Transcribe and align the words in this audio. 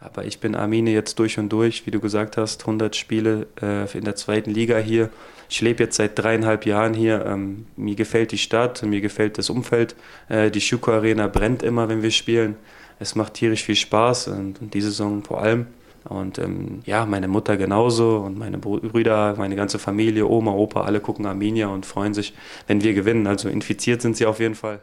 Aber 0.00 0.24
ich 0.24 0.38
bin 0.38 0.54
Arminia 0.54 0.92
jetzt 0.92 1.18
durch 1.18 1.38
und 1.38 1.48
durch, 1.48 1.86
wie 1.86 1.90
du 1.90 2.00
gesagt 2.00 2.36
hast, 2.36 2.62
100 2.62 2.94
Spiele 2.94 3.48
äh, 3.60 3.90
in 3.96 4.04
der 4.04 4.14
zweiten 4.14 4.50
Liga 4.50 4.78
hier. 4.78 5.10
Ich 5.48 5.60
lebe 5.60 5.82
jetzt 5.82 5.96
seit 5.96 6.18
dreieinhalb 6.18 6.66
Jahren 6.66 6.94
hier. 6.94 7.24
Ähm, 7.26 7.66
mir 7.76 7.96
gefällt 7.96 8.30
die 8.32 8.38
Stadt, 8.38 8.82
mir 8.82 9.00
gefällt 9.00 9.38
das 9.38 9.50
Umfeld. 9.50 9.96
Äh, 10.28 10.50
die 10.50 10.60
Schuko 10.60 10.92
Arena 10.92 11.26
brennt 11.26 11.62
immer, 11.62 11.88
wenn 11.88 12.02
wir 12.02 12.12
spielen. 12.12 12.56
Es 13.00 13.14
macht 13.14 13.34
tierisch 13.34 13.64
viel 13.64 13.76
Spaß 13.76 14.28
und, 14.28 14.60
und 14.60 14.74
diese 14.74 14.90
Saison 14.90 15.24
vor 15.24 15.42
allem. 15.42 15.66
Und 16.04 16.38
ähm, 16.38 16.80
ja, 16.86 17.04
meine 17.04 17.28
Mutter 17.28 17.56
genauso 17.56 18.18
und 18.18 18.38
meine 18.38 18.58
Brüder, 18.58 19.34
meine 19.36 19.56
ganze 19.56 19.78
Familie, 19.78 20.26
Oma, 20.26 20.52
Opa, 20.52 20.82
alle 20.82 21.00
gucken 21.00 21.26
Arminia 21.26 21.68
und 21.68 21.86
freuen 21.86 22.14
sich, 22.14 22.34
wenn 22.66 22.82
wir 22.82 22.94
gewinnen. 22.94 23.26
Also 23.26 23.48
infiziert 23.48 24.00
sind 24.00 24.16
sie 24.16 24.26
auf 24.26 24.40
jeden 24.40 24.54
Fall. 24.54 24.82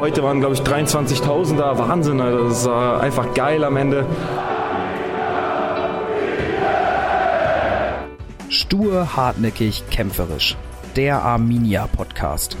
Heute 0.00 0.22
waren, 0.22 0.40
glaube 0.40 0.54
ich, 0.54 0.62
23.000 0.62 1.58
da. 1.58 1.76
Wahnsinn, 1.76 2.16
das 2.16 2.64
war 2.64 3.02
einfach 3.02 3.34
geil 3.34 3.62
am 3.62 3.76
Ende. 3.76 4.06
Stur, 8.48 9.14
hartnäckig, 9.14 9.84
kämpferisch. 9.90 10.56
Der 10.96 11.20
Arminia 11.20 11.86
Podcast. 11.86 12.56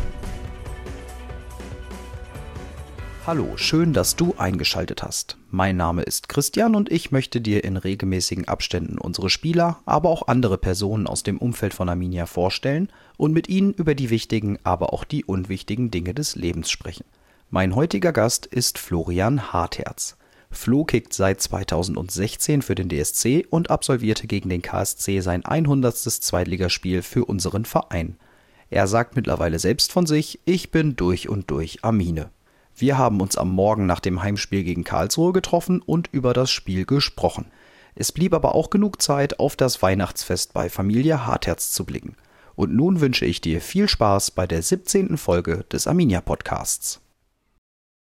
Hallo, 3.26 3.56
schön, 3.56 3.94
dass 3.94 4.16
du 4.16 4.34
eingeschaltet 4.36 5.02
hast. 5.02 5.38
Mein 5.50 5.78
Name 5.78 6.02
ist 6.02 6.28
Christian 6.28 6.74
und 6.74 6.92
ich 6.92 7.10
möchte 7.10 7.40
dir 7.40 7.64
in 7.64 7.78
regelmäßigen 7.78 8.48
Abständen 8.48 8.98
unsere 8.98 9.30
Spieler, 9.30 9.78
aber 9.86 10.10
auch 10.10 10.28
andere 10.28 10.58
Personen 10.58 11.06
aus 11.06 11.22
dem 11.22 11.38
Umfeld 11.38 11.72
von 11.72 11.88
Arminia 11.88 12.26
vorstellen 12.26 12.90
und 13.16 13.32
mit 13.32 13.48
ihnen 13.48 13.72
über 13.72 13.94
die 13.94 14.10
wichtigen, 14.10 14.58
aber 14.62 14.92
auch 14.92 15.04
die 15.04 15.24
unwichtigen 15.24 15.90
Dinge 15.90 16.12
des 16.12 16.36
Lebens 16.36 16.70
sprechen. 16.70 17.04
Mein 17.52 17.74
heutiger 17.74 18.12
Gast 18.12 18.46
ist 18.46 18.78
Florian 18.78 19.52
Hartherz. 19.52 20.16
Flo 20.52 20.84
kickt 20.84 21.12
seit 21.12 21.40
2016 21.40 22.62
für 22.62 22.76
den 22.76 22.88
DSC 22.88 23.44
und 23.50 23.70
absolvierte 23.70 24.28
gegen 24.28 24.48
den 24.48 24.62
KSC 24.62 25.18
sein 25.18 25.44
100. 25.44 25.96
Zweitligaspiel 25.96 27.02
für 27.02 27.24
unseren 27.24 27.64
Verein. 27.64 28.16
Er 28.70 28.86
sagt 28.86 29.16
mittlerweile 29.16 29.58
selbst 29.58 29.90
von 29.90 30.06
sich, 30.06 30.38
ich 30.44 30.70
bin 30.70 30.94
durch 30.94 31.28
und 31.28 31.50
durch 31.50 31.82
Amine. 31.82 32.30
Wir 32.76 32.98
haben 32.98 33.20
uns 33.20 33.36
am 33.36 33.50
Morgen 33.50 33.84
nach 33.84 33.98
dem 33.98 34.22
Heimspiel 34.22 34.62
gegen 34.62 34.84
Karlsruhe 34.84 35.32
getroffen 35.32 35.82
und 35.82 36.08
über 36.12 36.32
das 36.34 36.52
Spiel 36.52 36.84
gesprochen. 36.84 37.46
Es 37.96 38.12
blieb 38.12 38.32
aber 38.32 38.54
auch 38.54 38.70
genug 38.70 39.02
Zeit, 39.02 39.40
auf 39.40 39.56
das 39.56 39.82
Weihnachtsfest 39.82 40.52
bei 40.52 40.70
Familie 40.70 41.26
Hartherz 41.26 41.72
zu 41.72 41.84
blicken. 41.84 42.14
Und 42.54 42.72
nun 42.72 43.00
wünsche 43.00 43.26
ich 43.26 43.40
dir 43.40 43.60
viel 43.60 43.88
Spaß 43.88 44.30
bei 44.30 44.46
der 44.46 44.62
17. 44.62 45.16
Folge 45.16 45.64
des 45.72 45.88
Arminia 45.88 46.20
Podcasts. 46.20 47.00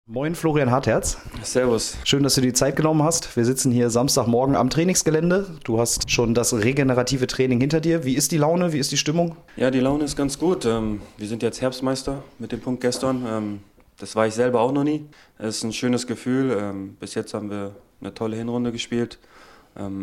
Moin 0.07 0.35
Florian 0.35 0.69
Hartherz. 0.69 1.17
Servus. 1.41 1.97
Schön, 2.03 2.21
dass 2.21 2.35
du 2.35 2.41
die 2.41 2.53
Zeit 2.53 2.75
genommen 2.75 3.01
hast. 3.01 3.35
Wir 3.35 3.43
sitzen 3.43 3.71
hier 3.71 3.89
Samstagmorgen 3.89 4.55
am 4.55 4.69
Trainingsgelände. 4.69 5.57
Du 5.63 5.79
hast 5.79 6.11
schon 6.11 6.35
das 6.35 6.53
regenerative 6.53 7.25
Training 7.25 7.59
hinter 7.59 7.81
dir. 7.81 8.03
Wie 8.03 8.13
ist 8.13 8.31
die 8.31 8.37
Laune? 8.37 8.71
Wie 8.71 8.77
ist 8.77 8.91
die 8.91 8.97
Stimmung? 8.97 9.35
Ja, 9.55 9.71
die 9.71 9.79
Laune 9.79 10.03
ist 10.03 10.15
ganz 10.15 10.37
gut. 10.37 10.63
Ähm, 10.67 11.01
wir 11.17 11.27
sind 11.27 11.41
jetzt 11.41 11.59
Herbstmeister 11.59 12.21
mit 12.37 12.51
dem 12.51 12.61
Punkt 12.61 12.81
gestern. 12.81 13.25
Ähm, 13.27 13.59
das 13.97 14.15
war 14.15 14.27
ich 14.27 14.35
selber 14.35 14.61
auch 14.61 14.71
noch 14.71 14.83
nie. 14.83 15.07
Es 15.39 15.57
ist 15.57 15.63
ein 15.63 15.73
schönes 15.73 16.05
Gefühl. 16.05 16.55
Ähm, 16.55 16.97
bis 16.99 17.15
jetzt 17.15 17.33
haben 17.33 17.49
wir 17.49 17.75
eine 17.99 18.13
tolle 18.13 18.35
Hinrunde 18.37 18.71
gespielt. 18.71 19.17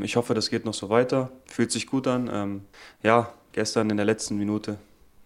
Ich 0.02 0.16
hoffe, 0.16 0.34
das 0.34 0.50
geht 0.50 0.66
noch 0.66 0.74
so 0.74 0.90
weiter. 0.90 1.30
Fühlt 1.46 1.70
sich 1.70 1.86
gut 1.86 2.06
an. 2.06 2.62
Ja, 3.02 3.32
gestern 3.52 3.88
in 3.88 3.96
der 3.96 4.04
letzten 4.04 4.36
Minute 4.36 4.76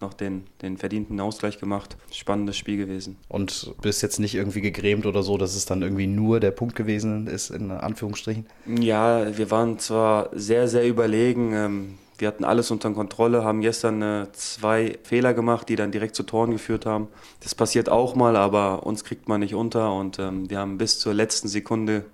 noch 0.01 0.15
den, 0.15 0.45
den 0.63 0.77
verdienten 0.77 1.19
Ausgleich 1.21 1.59
gemacht. 1.59 1.97
Spannendes 2.13 2.57
Spiel 2.57 2.77
gewesen. 2.77 3.17
Und 3.29 3.75
bist 3.83 4.03
jetzt 4.03 4.21
nicht 4.21 4.35
irgendwie 4.35 4.61
gegrämt 4.61 5.07
oder 5.07 5.23
so, 5.23 5.39
dass 5.39 5.55
es 5.55 5.65
dann 5.67 5.83
irgendwie 5.83 6.07
nur 6.07 6.41
der 6.41 6.51
Punkt 6.51 6.77
gewesen 6.77 7.27
ist, 7.27 7.51
in 7.51 7.71
Anführungsstrichen? 7.71 8.47
Ja, 8.67 9.37
wir 9.37 9.51
waren 9.51 9.79
zwar 9.79 10.31
sehr, 10.33 10.69
sehr 10.69 10.87
überlegen. 10.87 11.53
Ähm, 11.53 11.99
wir 12.19 12.29
hatten 12.29 12.45
alles 12.45 12.71
unter 12.71 12.91
Kontrolle, 12.91 13.45
haben 13.45 13.61
gestern 13.61 14.03
äh, 14.03 14.27
zwei 14.33 14.99
Fehler 15.03 15.35
gemacht, 15.35 15.69
die 15.69 15.77
dann 15.77 15.93
direkt 15.93 16.15
zu 16.15 16.23
Toren 16.23 16.51
geführt 16.51 16.87
haben. 16.87 17.09
Das 17.41 17.55
passiert 17.55 17.89
auch 17.89 18.15
mal, 18.15 18.37
aber 18.37 18.87
uns 18.87 19.05
kriegt 19.05 19.29
man 19.29 19.41
nicht 19.41 19.55
unter 19.55 19.93
und 19.93 20.19
ähm, 20.19 20.49
wir 20.49 20.59
haben 20.59 20.79
bis 20.79 20.99
zur 20.99 21.15
letzten 21.15 21.49
Sekunde 21.49 22.05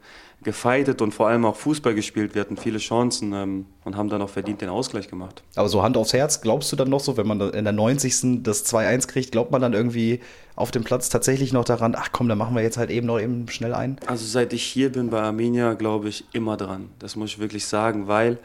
gefeitet 0.43 1.01
und 1.03 1.13
vor 1.15 1.29
allem 1.29 1.45
auch 1.45 1.57
Fußball 1.57 1.95
gespielt. 1.95 2.35
Wir 2.35 2.41
hatten 2.41 2.57
viele 2.57 2.79
Chancen 2.79 3.33
ähm, 3.33 3.67
und 3.85 3.97
haben 3.97 4.09
dann 4.09 4.23
auch 4.23 4.29
verdient 4.29 4.61
den 4.61 4.69
Ausgleich 4.69 5.09
gemacht. 5.09 5.43
Aber 5.55 5.69
so 5.69 5.83
Hand 5.83 5.97
aufs 5.97 6.13
Herz, 6.13 6.41
glaubst 6.41 6.71
du 6.73 6.77
dann 6.77 6.91
noch 6.91 7.01
so, 7.01 7.17
wenn 7.17 7.27
man 7.27 7.41
in 7.41 7.65
der 7.65 7.73
90. 7.73 8.43
das 8.43 8.67
2-1 8.67 9.07
kriegt, 9.07 9.33
glaubt 9.33 9.53
man 9.53 9.63
dann 9.63 9.73
irgendwie 9.73 10.21
auf 10.57 10.71
dem 10.71 10.85
Platz 10.85 11.09
tatsächlich 11.09 11.53
noch 11.53 11.65
daran, 11.65 11.95
ach 11.97 12.11
komm, 12.13 12.29
dann 12.29 12.39
machen 12.39 12.55
wir 12.55 12.63
jetzt 12.63 12.77
halt 12.77 12.91
eben 12.91 13.07
noch 13.07 13.21
eben 13.21 13.49
schnell 13.49 13.75
ein? 13.75 13.99
Also 14.07 14.27
seit 14.27 14.53
ich 14.53 14.65
hier 14.65 14.91
bin 14.91 15.11
bei 15.11 15.21
Arminia, 15.21 15.75
glaube 15.75 16.09
ich 16.09 16.25
immer 16.33 16.57
dran. 16.57 16.91
Das 16.99 17.17
muss 17.17 17.31
ich 17.31 17.39
wirklich 17.39 17.67
sagen, 17.67 18.09
weil 18.09 18.39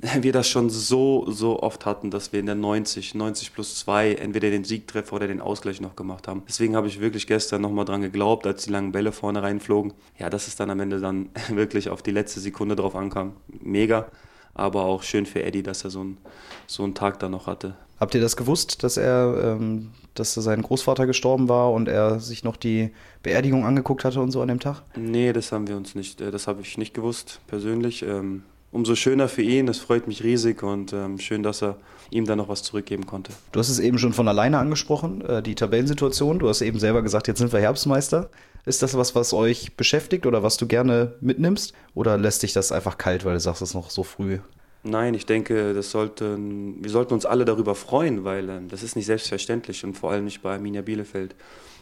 wir 0.20 0.32
das 0.32 0.48
schon 0.48 0.70
so, 0.70 1.30
so 1.30 1.62
oft 1.62 1.84
hatten, 1.86 2.10
dass 2.10 2.32
wir 2.32 2.40
in 2.40 2.46
der 2.46 2.54
90, 2.54 3.14
90 3.14 3.52
plus 3.52 3.76
2 3.80 4.14
entweder 4.14 4.50
den 4.50 4.64
Siegtreffer 4.64 5.16
oder 5.16 5.28
den 5.28 5.40
Ausgleich 5.40 5.80
noch 5.80 5.96
gemacht 5.96 6.28
haben. 6.28 6.42
Deswegen 6.48 6.76
habe 6.76 6.86
ich 6.86 7.00
wirklich 7.00 7.26
gestern 7.26 7.62
nochmal 7.62 7.84
dran 7.84 8.02
geglaubt, 8.02 8.46
als 8.46 8.64
die 8.64 8.70
langen 8.70 8.92
Bälle 8.92 9.12
vorne 9.12 9.42
reinflogen. 9.42 9.92
Ja, 10.18 10.30
dass 10.30 10.48
es 10.48 10.56
dann 10.56 10.70
am 10.70 10.80
Ende 10.80 11.00
dann 11.00 11.28
wirklich 11.48 11.90
auf 11.90 12.02
die 12.02 12.12
letzte 12.12 12.40
Sekunde 12.40 12.76
drauf 12.76 12.96
ankam. 12.96 13.34
Mega. 13.60 14.06
Aber 14.54 14.84
auch 14.84 15.02
schön 15.02 15.26
für 15.26 15.42
Eddie, 15.42 15.62
dass 15.62 15.84
er 15.84 15.90
so, 15.90 16.02
ein, 16.02 16.18
so 16.66 16.82
einen 16.82 16.94
Tag 16.94 17.18
da 17.20 17.28
noch 17.28 17.46
hatte. 17.46 17.76
Habt 18.00 18.14
ihr 18.14 18.20
das 18.20 18.36
gewusst, 18.36 18.82
dass 18.82 18.96
er, 18.96 19.58
ähm, 19.60 19.90
dass 20.14 20.34
sein 20.34 20.62
Großvater 20.62 21.06
gestorben 21.06 21.48
war 21.48 21.72
und 21.72 21.86
er 21.86 22.18
sich 22.18 22.42
noch 22.44 22.56
die 22.56 22.90
Beerdigung 23.22 23.64
angeguckt 23.66 24.04
hatte 24.04 24.20
und 24.20 24.32
so 24.32 24.40
an 24.40 24.48
dem 24.48 24.58
Tag? 24.58 24.82
Nee, 24.96 25.32
das 25.32 25.52
haben 25.52 25.68
wir 25.68 25.76
uns 25.76 25.94
nicht, 25.94 26.20
äh, 26.20 26.30
das 26.30 26.46
habe 26.46 26.62
ich 26.62 26.78
nicht 26.78 26.94
gewusst 26.94 27.40
persönlich. 27.46 28.02
Ähm, 28.02 28.42
umso 28.72 28.94
schöner 28.94 29.28
für 29.28 29.42
ihn. 29.42 29.68
Es 29.68 29.78
freut 29.78 30.06
mich 30.06 30.22
riesig 30.22 30.62
und 30.62 30.92
ähm, 30.92 31.18
schön, 31.18 31.42
dass 31.42 31.62
er 31.62 31.76
ihm 32.10 32.26
dann 32.26 32.38
noch 32.38 32.48
was 32.48 32.62
zurückgeben 32.62 33.06
konnte. 33.06 33.32
Du 33.52 33.60
hast 33.60 33.68
es 33.68 33.78
eben 33.78 33.98
schon 33.98 34.12
von 34.12 34.28
alleine 34.28 34.58
angesprochen, 34.58 35.22
äh, 35.22 35.42
die 35.42 35.54
Tabellensituation. 35.54 36.38
Du 36.38 36.48
hast 36.48 36.62
eben 36.62 36.78
selber 36.78 37.02
gesagt, 37.02 37.28
jetzt 37.28 37.38
sind 37.38 37.52
wir 37.52 37.60
Herbstmeister. 37.60 38.30
Ist 38.66 38.82
das 38.82 38.96
was, 38.96 39.14
was 39.14 39.32
euch 39.32 39.76
beschäftigt 39.76 40.26
oder 40.26 40.42
was 40.42 40.56
du 40.56 40.66
gerne 40.66 41.14
mitnimmst? 41.20 41.72
Oder 41.94 42.18
lässt 42.18 42.42
dich 42.42 42.52
das 42.52 42.72
einfach 42.72 42.98
kalt, 42.98 43.24
weil 43.24 43.34
du 43.34 43.40
sagst, 43.40 43.62
es 43.62 43.70
ist 43.70 43.74
noch 43.74 43.90
so 43.90 44.02
früh? 44.02 44.38
Nein, 44.82 45.12
ich 45.14 45.26
denke, 45.26 45.74
das 45.74 45.90
sollten, 45.90 46.82
wir 46.82 46.90
sollten 46.90 47.12
uns 47.12 47.26
alle 47.26 47.44
darüber 47.44 47.74
freuen, 47.74 48.24
weil 48.24 48.48
äh, 48.48 48.60
das 48.68 48.82
ist 48.82 48.96
nicht 48.96 49.06
selbstverständlich 49.06 49.84
und 49.84 49.94
vor 49.94 50.10
allem 50.10 50.24
nicht 50.24 50.42
bei 50.42 50.54
Arminia 50.54 50.82
Bielefeld. 50.82 51.34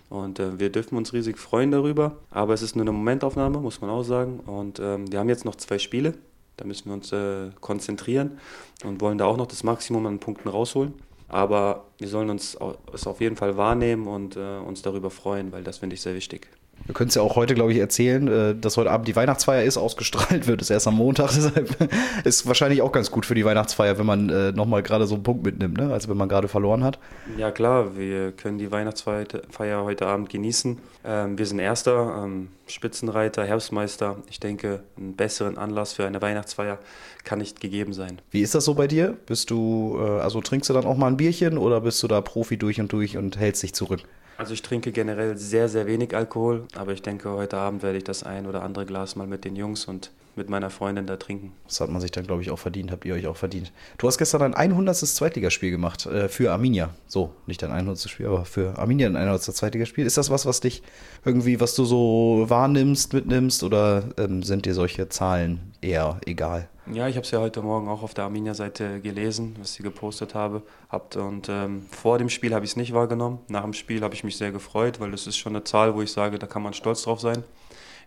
Und 0.08 0.40
äh, 0.40 0.58
wir 0.58 0.70
dürfen 0.70 0.96
uns 0.96 1.12
riesig 1.12 1.38
freuen 1.38 1.70
darüber. 1.70 2.16
Aber 2.30 2.54
es 2.54 2.62
ist 2.62 2.76
nur 2.76 2.84
eine 2.84 2.92
Momentaufnahme, 2.92 3.58
muss 3.60 3.80
man 3.80 3.90
auch 3.90 4.04
sagen. 4.04 4.40
Und 4.40 4.80
ähm, 4.80 5.10
wir 5.12 5.18
haben 5.18 5.28
jetzt 5.28 5.44
noch 5.44 5.56
zwei 5.56 5.78
Spiele. 5.78 6.14
Da 6.58 6.66
müssen 6.66 6.86
wir 6.86 6.94
uns 6.94 7.10
äh, 7.12 7.50
konzentrieren 7.60 8.38
und 8.84 9.00
wollen 9.00 9.16
da 9.16 9.24
auch 9.24 9.36
noch 9.38 9.46
das 9.46 9.64
Maximum 9.64 10.04
an 10.06 10.18
Punkten 10.18 10.48
rausholen. 10.48 10.92
Aber 11.28 11.84
wir 11.98 12.08
sollen 12.08 12.30
uns 12.30 12.56
es 12.92 13.06
auf 13.06 13.20
jeden 13.20 13.36
Fall 13.36 13.56
wahrnehmen 13.56 14.06
und 14.06 14.36
äh, 14.36 14.58
uns 14.58 14.82
darüber 14.82 15.10
freuen, 15.10 15.52
weil 15.52 15.62
das 15.62 15.78
finde 15.78 15.94
ich 15.94 16.02
sehr 16.02 16.14
wichtig. 16.14 16.48
Wir 16.88 16.94
können 16.94 17.08
es 17.08 17.14
ja 17.16 17.20
auch 17.20 17.36
heute, 17.36 17.54
glaube 17.54 17.70
ich, 17.70 17.78
erzählen, 17.78 18.28
äh, 18.28 18.54
dass 18.54 18.78
heute 18.78 18.90
Abend 18.90 19.06
die 19.08 19.14
Weihnachtsfeier 19.14 19.62
ist, 19.62 19.76
ausgestrahlt 19.76 20.46
wird 20.46 20.62
es 20.62 20.70
erst 20.70 20.88
am 20.88 20.94
Montag. 20.94 21.28
Deshalb 21.34 21.76
ist 22.24 22.46
wahrscheinlich 22.46 22.80
auch 22.80 22.92
ganz 22.92 23.10
gut 23.10 23.26
für 23.26 23.34
die 23.34 23.44
Weihnachtsfeier, 23.44 23.98
wenn 23.98 24.06
man 24.06 24.30
äh, 24.30 24.52
nochmal 24.52 24.82
gerade 24.82 25.06
so 25.06 25.14
einen 25.14 25.22
Punkt 25.22 25.44
mitnimmt, 25.44 25.76
ne? 25.76 25.92
als 25.92 26.08
wenn 26.08 26.16
man 26.16 26.30
gerade 26.30 26.48
verloren 26.48 26.82
hat. 26.82 26.98
Ja 27.36 27.50
klar, 27.50 27.94
wir 27.94 28.32
können 28.32 28.56
die 28.56 28.70
Weihnachtsfeier 28.70 29.84
heute 29.84 30.06
Abend 30.06 30.30
genießen. 30.30 30.78
Ähm, 31.04 31.36
wir 31.36 31.44
sind 31.44 31.58
Erster, 31.58 32.22
ähm, 32.24 32.48
Spitzenreiter, 32.66 33.44
Herbstmeister. 33.44 34.16
Ich 34.30 34.40
denke, 34.40 34.80
einen 34.96 35.14
besseren 35.14 35.58
Anlass 35.58 35.92
für 35.92 36.06
eine 36.06 36.22
Weihnachtsfeier 36.22 36.78
kann 37.24 37.40
nicht 37.40 37.60
gegeben 37.60 37.92
sein. 37.92 38.22
Wie 38.30 38.40
ist 38.40 38.54
das 38.54 38.64
so 38.64 38.72
bei 38.72 38.86
dir? 38.86 39.14
Bist 39.26 39.50
du, 39.50 39.98
äh, 40.00 40.20
also 40.20 40.40
trinkst 40.40 40.70
du 40.70 40.74
dann 40.74 40.86
auch 40.86 40.96
mal 40.96 41.08
ein 41.08 41.18
Bierchen 41.18 41.58
oder 41.58 41.82
bist 41.82 42.02
du 42.02 42.08
da 42.08 42.22
Profi 42.22 42.56
durch 42.56 42.80
und 42.80 42.90
durch 42.94 43.18
und 43.18 43.38
hältst 43.38 43.62
dich 43.62 43.74
zurück? 43.74 44.00
Also 44.38 44.54
ich 44.54 44.62
trinke 44.62 44.92
generell 44.92 45.36
sehr, 45.36 45.68
sehr 45.68 45.88
wenig 45.88 46.14
Alkohol, 46.14 46.68
aber 46.76 46.92
ich 46.92 47.02
denke, 47.02 47.28
heute 47.30 47.56
Abend 47.56 47.82
werde 47.82 47.98
ich 47.98 48.04
das 48.04 48.22
ein 48.22 48.46
oder 48.46 48.62
andere 48.62 48.86
Glas 48.86 49.16
mal 49.16 49.26
mit 49.26 49.44
den 49.44 49.56
Jungs 49.56 49.86
und 49.86 50.12
mit 50.36 50.48
meiner 50.48 50.70
Freundin 50.70 51.08
da 51.08 51.16
trinken. 51.16 51.52
Das 51.66 51.80
hat 51.80 51.90
man 51.90 52.00
sich 52.00 52.12
dann, 52.12 52.24
glaube 52.24 52.42
ich, 52.42 52.52
auch 52.52 52.58
verdient, 52.60 52.92
habt 52.92 53.04
ihr 53.04 53.14
euch 53.14 53.26
auch 53.26 53.36
verdient. 53.36 53.72
Du 53.98 54.06
hast 54.06 54.16
gestern 54.16 54.42
ein 54.42 54.54
100. 54.54 54.96
Zweitligaspiel 54.96 55.72
gemacht 55.72 56.06
äh, 56.06 56.28
für 56.28 56.52
Arminia. 56.52 56.90
So, 57.08 57.32
nicht 57.48 57.60
dein 57.64 57.72
100. 57.72 58.08
Spiel, 58.08 58.26
aber 58.26 58.44
für 58.44 58.78
Arminia 58.78 59.08
ein 59.08 59.16
100. 59.16 59.42
Zweitligaspiel. 59.42 60.06
Ist 60.06 60.16
das 60.16 60.30
was, 60.30 60.46
was 60.46 60.60
dich 60.60 60.84
irgendwie, 61.24 61.58
was 61.58 61.74
du 61.74 61.84
so 61.84 62.44
wahrnimmst, 62.46 63.12
mitnimmst 63.14 63.64
oder 63.64 64.04
ähm, 64.18 64.44
sind 64.44 64.66
dir 64.66 64.74
solche 64.74 65.08
Zahlen 65.08 65.72
eher 65.80 66.20
egal? 66.24 66.68
Ja, 66.92 67.06
ich 67.06 67.16
habe 67.16 67.24
es 67.24 67.30
ja 67.30 67.40
heute 67.40 67.60
Morgen 67.60 67.88
auch 67.88 68.02
auf 68.02 68.14
der 68.14 68.24
Arminia-Seite 68.24 69.00
gelesen, 69.00 69.56
was 69.58 69.74
sie 69.74 69.82
gepostet 69.82 70.34
habe, 70.34 70.62
habt. 70.88 71.16
Und 71.16 71.48
ähm, 71.50 71.86
vor 71.90 72.16
dem 72.16 72.30
Spiel 72.30 72.54
habe 72.54 72.64
ich 72.64 72.72
es 72.72 72.76
nicht 72.76 72.94
wahrgenommen. 72.94 73.40
Nach 73.48 73.62
dem 73.62 73.74
Spiel 73.74 74.00
habe 74.02 74.14
ich 74.14 74.24
mich 74.24 74.38
sehr 74.38 74.52
gefreut, 74.52 74.98
weil 74.98 75.10
das 75.10 75.26
ist 75.26 75.36
schon 75.36 75.54
eine 75.54 75.64
Zahl, 75.64 75.94
wo 75.94 76.00
ich 76.00 76.10
sage, 76.10 76.38
da 76.38 76.46
kann 76.46 76.62
man 76.62 76.72
stolz 76.72 77.02
drauf 77.02 77.20
sein. 77.20 77.44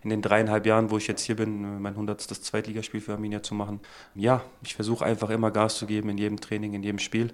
In 0.02 0.10
den 0.10 0.20
dreieinhalb 0.20 0.66
Jahren, 0.66 0.90
wo 0.90 0.98
ich 0.98 1.06
jetzt 1.06 1.22
hier 1.22 1.36
bin, 1.36 1.80
mein 1.80 1.94
hundertstes 1.94 2.42
Zweitligaspiel 2.42 3.00
für 3.00 3.12
Arminia 3.12 3.40
zu 3.40 3.54
machen. 3.54 3.78
Ja, 4.16 4.42
ich 4.64 4.74
versuche 4.74 5.04
einfach 5.04 5.30
immer 5.30 5.52
Gas 5.52 5.76
zu 5.76 5.86
geben 5.86 6.08
in 6.08 6.18
jedem 6.18 6.40
Training, 6.40 6.74
in 6.74 6.82
jedem 6.82 6.98
Spiel, 6.98 7.32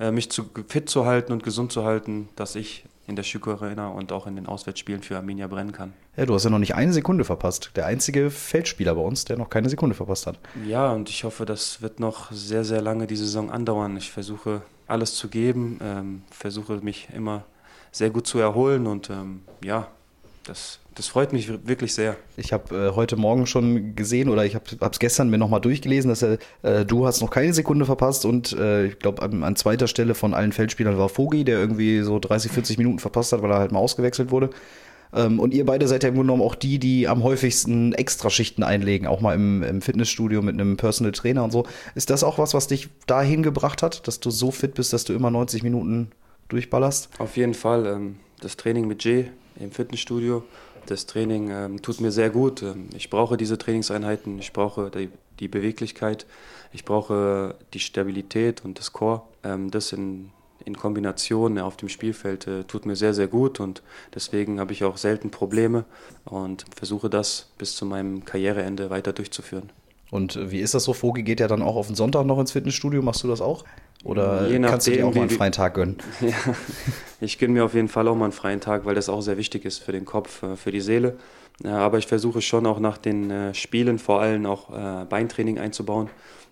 äh, 0.00 0.10
mich 0.10 0.30
zu, 0.32 0.50
fit 0.66 0.90
zu 0.90 1.06
halten 1.06 1.32
und 1.32 1.44
gesund 1.44 1.70
zu 1.70 1.84
halten, 1.84 2.28
dass 2.34 2.56
ich 2.56 2.86
in 3.08 3.16
der 3.16 3.22
Schüko 3.22 3.52
Arena 3.52 3.88
und 3.88 4.12
auch 4.12 4.26
in 4.26 4.36
den 4.36 4.46
Auswärtsspielen 4.46 5.02
für 5.02 5.16
Arminia 5.16 5.46
brennen 5.46 5.72
kann. 5.72 5.94
Ja, 6.16 6.26
du 6.26 6.34
hast 6.34 6.44
ja 6.44 6.50
noch 6.50 6.58
nicht 6.58 6.74
eine 6.74 6.92
Sekunde 6.92 7.24
verpasst. 7.24 7.72
Der 7.74 7.86
einzige 7.86 8.30
Feldspieler 8.30 8.94
bei 8.94 9.00
uns, 9.00 9.24
der 9.24 9.38
noch 9.38 9.50
keine 9.50 9.68
Sekunde 9.68 9.94
verpasst 9.94 10.26
hat. 10.26 10.38
Ja, 10.66 10.92
und 10.92 11.08
ich 11.08 11.24
hoffe, 11.24 11.46
das 11.46 11.80
wird 11.80 12.00
noch 12.00 12.30
sehr, 12.30 12.64
sehr 12.64 12.82
lange 12.82 13.06
die 13.06 13.16
Saison 13.16 13.50
andauern. 13.50 13.96
Ich 13.96 14.12
versuche 14.12 14.62
alles 14.86 15.14
zu 15.14 15.28
geben, 15.28 15.78
ähm, 15.82 16.22
versuche 16.30 16.76
mich 16.76 17.08
immer 17.14 17.44
sehr 17.90 18.10
gut 18.10 18.26
zu 18.26 18.38
erholen 18.38 18.86
und 18.86 19.08
ähm, 19.10 19.42
ja, 19.64 19.88
das, 20.48 20.80
das 20.94 21.08
freut 21.08 21.32
mich 21.32 21.48
wirklich 21.66 21.94
sehr. 21.94 22.16
Ich 22.36 22.52
habe 22.52 22.74
äh, 22.74 22.96
heute 22.96 23.16
Morgen 23.16 23.46
schon 23.46 23.94
gesehen 23.94 24.28
oder 24.28 24.44
ich 24.46 24.54
habe 24.54 24.64
es 24.90 24.98
gestern 24.98 25.28
mir 25.28 25.38
nochmal 25.38 25.60
durchgelesen, 25.60 26.08
dass 26.08 26.22
er, 26.22 26.38
äh, 26.62 26.84
du 26.84 27.06
hast 27.06 27.20
noch 27.20 27.30
keine 27.30 27.52
Sekunde 27.52 27.84
verpasst 27.84 28.24
und 28.24 28.52
äh, 28.52 28.86
ich 28.86 28.98
glaube 28.98 29.22
an, 29.22 29.42
an, 29.42 29.56
zweiter 29.56 29.86
Stelle 29.86 30.14
von 30.14 30.34
allen 30.34 30.52
Feldspielern 30.52 30.98
war 30.98 31.10
Vogi, 31.16 31.44
der 31.44 31.58
irgendwie 31.58 32.00
so 32.00 32.18
30, 32.18 32.50
40 32.50 32.78
Minuten 32.78 32.98
verpasst 32.98 33.32
hat, 33.32 33.42
weil 33.42 33.50
er 33.50 33.58
halt 33.58 33.72
mal 33.72 33.78
ausgewechselt 33.78 34.30
wurde. 34.30 34.50
Ähm, 35.12 35.38
und 35.40 35.54
ihr 35.54 35.64
beide 35.64 35.86
seid 35.88 36.02
ja 36.02 36.08
im 36.08 36.14
Grunde 36.14 36.32
genommen 36.32 36.48
auch 36.48 36.54
die, 36.54 36.78
die 36.78 37.08
am 37.08 37.22
häufigsten 37.22 37.92
Extraschichten 37.92 38.64
einlegen, 38.64 39.06
auch 39.06 39.20
mal 39.20 39.34
im, 39.34 39.62
im 39.62 39.82
Fitnessstudio 39.82 40.42
mit 40.42 40.54
einem 40.54 40.76
Personal 40.76 41.12
Trainer 41.12 41.44
und 41.44 41.50
so. 41.50 41.66
Ist 41.94 42.10
das 42.10 42.24
auch 42.24 42.38
was, 42.38 42.54
was 42.54 42.66
dich 42.66 42.88
dahin 43.06 43.42
gebracht 43.42 43.82
hat, 43.82 44.06
dass 44.06 44.20
du 44.20 44.30
so 44.30 44.50
fit 44.50 44.74
bist, 44.74 44.92
dass 44.92 45.04
du 45.04 45.12
immer 45.12 45.30
90 45.30 45.62
Minuten 45.62 46.10
durchballerst? 46.48 47.10
Auf 47.18 47.36
jeden 47.36 47.54
Fall. 47.54 47.86
Ähm, 47.86 48.16
das 48.40 48.56
Training 48.56 48.86
mit 48.86 49.02
Jay 49.04 49.30
im 49.58 49.70
Fitnessstudio. 49.70 50.44
Das 50.86 51.06
Training 51.06 51.50
ähm, 51.50 51.82
tut 51.82 52.00
mir 52.00 52.10
sehr 52.10 52.30
gut. 52.30 52.62
Ähm, 52.62 52.88
ich 52.96 53.10
brauche 53.10 53.36
diese 53.36 53.58
Trainingseinheiten, 53.58 54.38
ich 54.38 54.52
brauche 54.52 54.90
die, 54.90 55.10
die 55.40 55.48
Beweglichkeit, 55.48 56.26
ich 56.72 56.84
brauche 56.84 57.54
die 57.74 57.80
Stabilität 57.80 58.64
und 58.64 58.78
das 58.78 58.92
Core. 58.92 59.22
Ähm, 59.44 59.70
das 59.70 59.92
in, 59.92 60.30
in 60.64 60.76
Kombination 60.76 61.58
auf 61.58 61.76
dem 61.76 61.88
Spielfeld 61.88 62.46
äh, 62.46 62.64
tut 62.64 62.86
mir 62.86 62.96
sehr, 62.96 63.14
sehr 63.14 63.26
gut 63.26 63.60
und 63.60 63.82
deswegen 64.14 64.60
habe 64.60 64.72
ich 64.72 64.84
auch 64.84 64.96
selten 64.96 65.30
Probleme 65.30 65.84
und 66.24 66.64
versuche 66.74 67.10
das 67.10 67.50
bis 67.58 67.76
zu 67.76 67.84
meinem 67.84 68.24
Karriereende 68.24 68.90
weiter 68.90 69.12
durchzuführen. 69.12 69.70
Und 70.10 70.50
wie 70.50 70.60
ist 70.60 70.72
das 70.72 70.84
so? 70.84 70.94
Vogi 70.94 71.22
geht 71.22 71.40
ja 71.40 71.48
dann 71.48 71.60
auch 71.60 71.76
auf 71.76 71.86
den 71.86 71.96
Sonntag 71.96 72.24
noch 72.24 72.38
ins 72.38 72.52
Fitnessstudio. 72.52 73.02
Machst 73.02 73.22
du 73.24 73.28
das 73.28 73.42
auch? 73.42 73.64
Oder 74.04 74.48
Je 74.48 74.60
kannst 74.60 74.86
du 74.86 74.92
dir 74.92 75.06
auch 75.06 75.14
mal 75.14 75.22
einen 75.22 75.30
freien 75.30 75.52
Tag 75.52 75.74
gönnen? 75.74 75.98
Ja, 76.20 76.54
ich 77.20 77.38
gönne 77.38 77.52
mir 77.52 77.64
auf 77.64 77.74
jeden 77.74 77.88
Fall 77.88 78.06
auch 78.06 78.14
mal 78.14 78.26
einen 78.26 78.32
freien 78.32 78.60
Tag, 78.60 78.84
weil 78.84 78.94
das 78.94 79.08
auch 79.08 79.20
sehr 79.20 79.36
wichtig 79.36 79.64
ist 79.64 79.78
für 79.78 79.92
den 79.92 80.04
Kopf, 80.04 80.42
äh, 80.42 80.56
für 80.56 80.70
die 80.70 80.80
Seele. 80.80 81.16
Aber 81.64 81.98
ich 81.98 82.06
versuche 82.06 82.40
schon 82.40 82.66
auch 82.66 82.78
nach 82.78 82.98
den 82.98 83.30
äh, 83.30 83.54
Spielen 83.54 83.98
vor 83.98 84.20
allem 84.20 84.46
auch 84.46 84.70
äh, 84.70 85.04
Beintraining 85.06 85.58
einzubauen, 85.58 86.08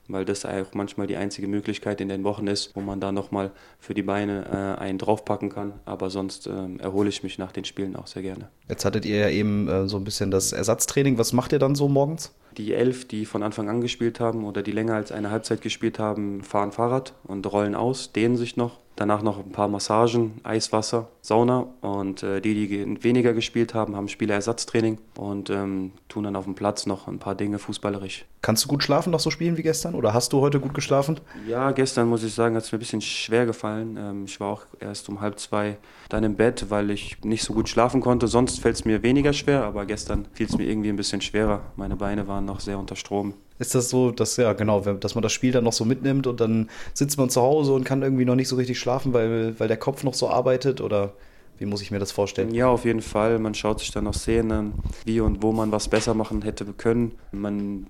weil 0.08 0.24
das 0.24 0.44
auch 0.44 0.74
manchmal 0.74 1.06
die 1.06 1.16
einzige 1.16 1.48
Möglichkeit 1.48 2.00
in 2.00 2.08
den 2.08 2.24
Wochen 2.24 2.46
ist, 2.46 2.74
wo 2.74 2.80
man 2.80 3.00
da 3.00 3.12
nochmal 3.12 3.50
für 3.78 3.94
die 3.94 4.02
Beine 4.02 4.78
einen 4.78 4.98
draufpacken 4.98 5.50
kann. 5.50 5.72
Aber 5.84 6.10
sonst 6.10 6.46
ähm, 6.46 6.80
erhole 6.80 7.08
ich 7.08 7.22
mich 7.22 7.38
nach 7.38 7.52
den 7.52 7.64
Spielen 7.64 7.96
auch 7.96 8.06
sehr 8.06 8.22
gerne. 8.22 8.48
Jetzt 8.68 8.84
hattet 8.84 9.04
ihr 9.04 9.16
ja 9.16 9.28
eben 9.28 9.88
so 9.88 9.96
ein 9.96 10.04
bisschen 10.04 10.30
das 10.30 10.52
Ersatztraining. 10.52 11.18
Was 11.18 11.32
macht 11.32 11.52
ihr 11.52 11.58
dann 11.58 11.74
so 11.74 11.88
morgens? 11.88 12.32
Die 12.56 12.72
elf, 12.72 13.06
die 13.06 13.26
von 13.26 13.42
Anfang 13.42 13.68
an 13.68 13.80
gespielt 13.80 14.18
haben 14.18 14.44
oder 14.44 14.62
die 14.62 14.72
länger 14.72 14.94
als 14.94 15.12
eine 15.12 15.30
Halbzeit 15.30 15.60
gespielt 15.60 15.98
haben, 15.98 16.42
fahren 16.42 16.72
Fahrrad 16.72 17.12
und 17.24 17.50
rollen 17.52 17.74
aus, 17.74 18.12
dehnen 18.12 18.36
sich 18.36 18.56
noch. 18.56 18.78
Danach 18.96 19.20
noch 19.20 19.38
ein 19.38 19.52
paar 19.52 19.68
Massagen, 19.68 20.40
Eiswasser, 20.42 21.10
Sauna. 21.20 21.66
Und 21.82 22.22
äh, 22.22 22.40
die, 22.40 22.66
die 22.66 23.04
weniger 23.04 23.34
gespielt 23.34 23.74
haben, 23.74 23.94
haben 23.94 24.08
Spielerersatztraining 24.08 24.98
und 25.18 25.50
ähm, 25.50 25.92
tun 26.08 26.24
dann 26.24 26.34
auf 26.34 26.44
dem 26.44 26.54
Platz 26.54 26.86
noch 26.86 27.06
ein 27.06 27.18
paar 27.18 27.34
Dinge 27.34 27.58
fußballerisch. 27.58 28.24
Kannst 28.46 28.64
du 28.64 28.68
gut 28.68 28.84
schlafen 28.84 29.10
nach 29.10 29.18
so 29.18 29.32
Spielen 29.32 29.56
wie 29.56 29.64
gestern? 29.64 29.96
Oder 29.96 30.14
hast 30.14 30.32
du 30.32 30.40
heute 30.40 30.60
gut 30.60 30.72
geschlafen? 30.72 31.18
Ja, 31.48 31.72
gestern 31.72 32.08
muss 32.08 32.22
ich 32.22 32.32
sagen, 32.32 32.54
hat 32.54 32.62
es 32.62 32.70
mir 32.70 32.78
ein 32.78 32.78
bisschen 32.78 33.00
schwer 33.00 33.44
gefallen. 33.44 33.96
Ähm, 33.98 34.24
ich 34.26 34.38
war 34.38 34.52
auch 34.52 34.62
erst 34.78 35.08
um 35.08 35.20
halb 35.20 35.40
zwei 35.40 35.78
dann 36.10 36.22
im 36.22 36.36
Bett, 36.36 36.66
weil 36.68 36.92
ich 36.92 37.24
nicht 37.24 37.42
so 37.42 37.54
gut 37.54 37.68
schlafen 37.68 38.00
konnte. 38.00 38.28
Sonst 38.28 38.60
fällt 38.60 38.76
es 38.76 38.84
mir 38.84 39.02
weniger 39.02 39.32
schwer, 39.32 39.64
aber 39.64 39.84
gestern 39.84 40.28
fiel 40.32 40.46
es 40.46 40.56
mir 40.56 40.62
irgendwie 40.62 40.90
ein 40.90 40.94
bisschen 40.94 41.22
schwerer. 41.22 41.62
Meine 41.74 41.96
Beine 41.96 42.28
waren 42.28 42.44
noch 42.44 42.60
sehr 42.60 42.78
unter 42.78 42.94
Strom. 42.94 43.34
Ist 43.58 43.74
das 43.74 43.90
so, 43.90 44.12
dass 44.12 44.36
ja 44.36 44.52
genau, 44.52 44.78
dass 44.78 45.16
man 45.16 45.22
das 45.22 45.32
Spiel 45.32 45.50
dann 45.50 45.64
noch 45.64 45.72
so 45.72 45.84
mitnimmt 45.84 46.28
und 46.28 46.40
dann 46.40 46.70
sitzt 46.94 47.18
man 47.18 47.28
zu 47.28 47.42
Hause 47.42 47.72
und 47.72 47.82
kann 47.82 48.02
irgendwie 48.02 48.26
noch 48.26 48.36
nicht 48.36 48.46
so 48.46 48.54
richtig 48.54 48.78
schlafen, 48.78 49.12
weil, 49.12 49.58
weil 49.58 49.66
der 49.66 49.76
Kopf 49.76 50.04
noch 50.04 50.14
so 50.14 50.30
arbeitet 50.30 50.80
oder 50.80 51.14
wie 51.58 51.66
muss 51.66 51.82
ich 51.82 51.90
mir 51.90 51.98
das 51.98 52.12
vorstellen? 52.12 52.54
Ja, 52.54 52.68
auf 52.68 52.84
jeden 52.84 53.02
Fall. 53.02 53.40
Man 53.40 53.54
schaut 53.54 53.80
sich 53.80 53.90
dann 53.90 54.04
noch 54.04 54.14
Szenen 54.14 54.52
an, 54.52 54.74
wie 55.04 55.18
und 55.18 55.42
wo 55.42 55.50
man 55.50 55.72
was 55.72 55.88
besser 55.88 56.14
machen 56.14 56.42
hätte 56.42 56.64
können. 56.66 57.10
Man 57.32 57.88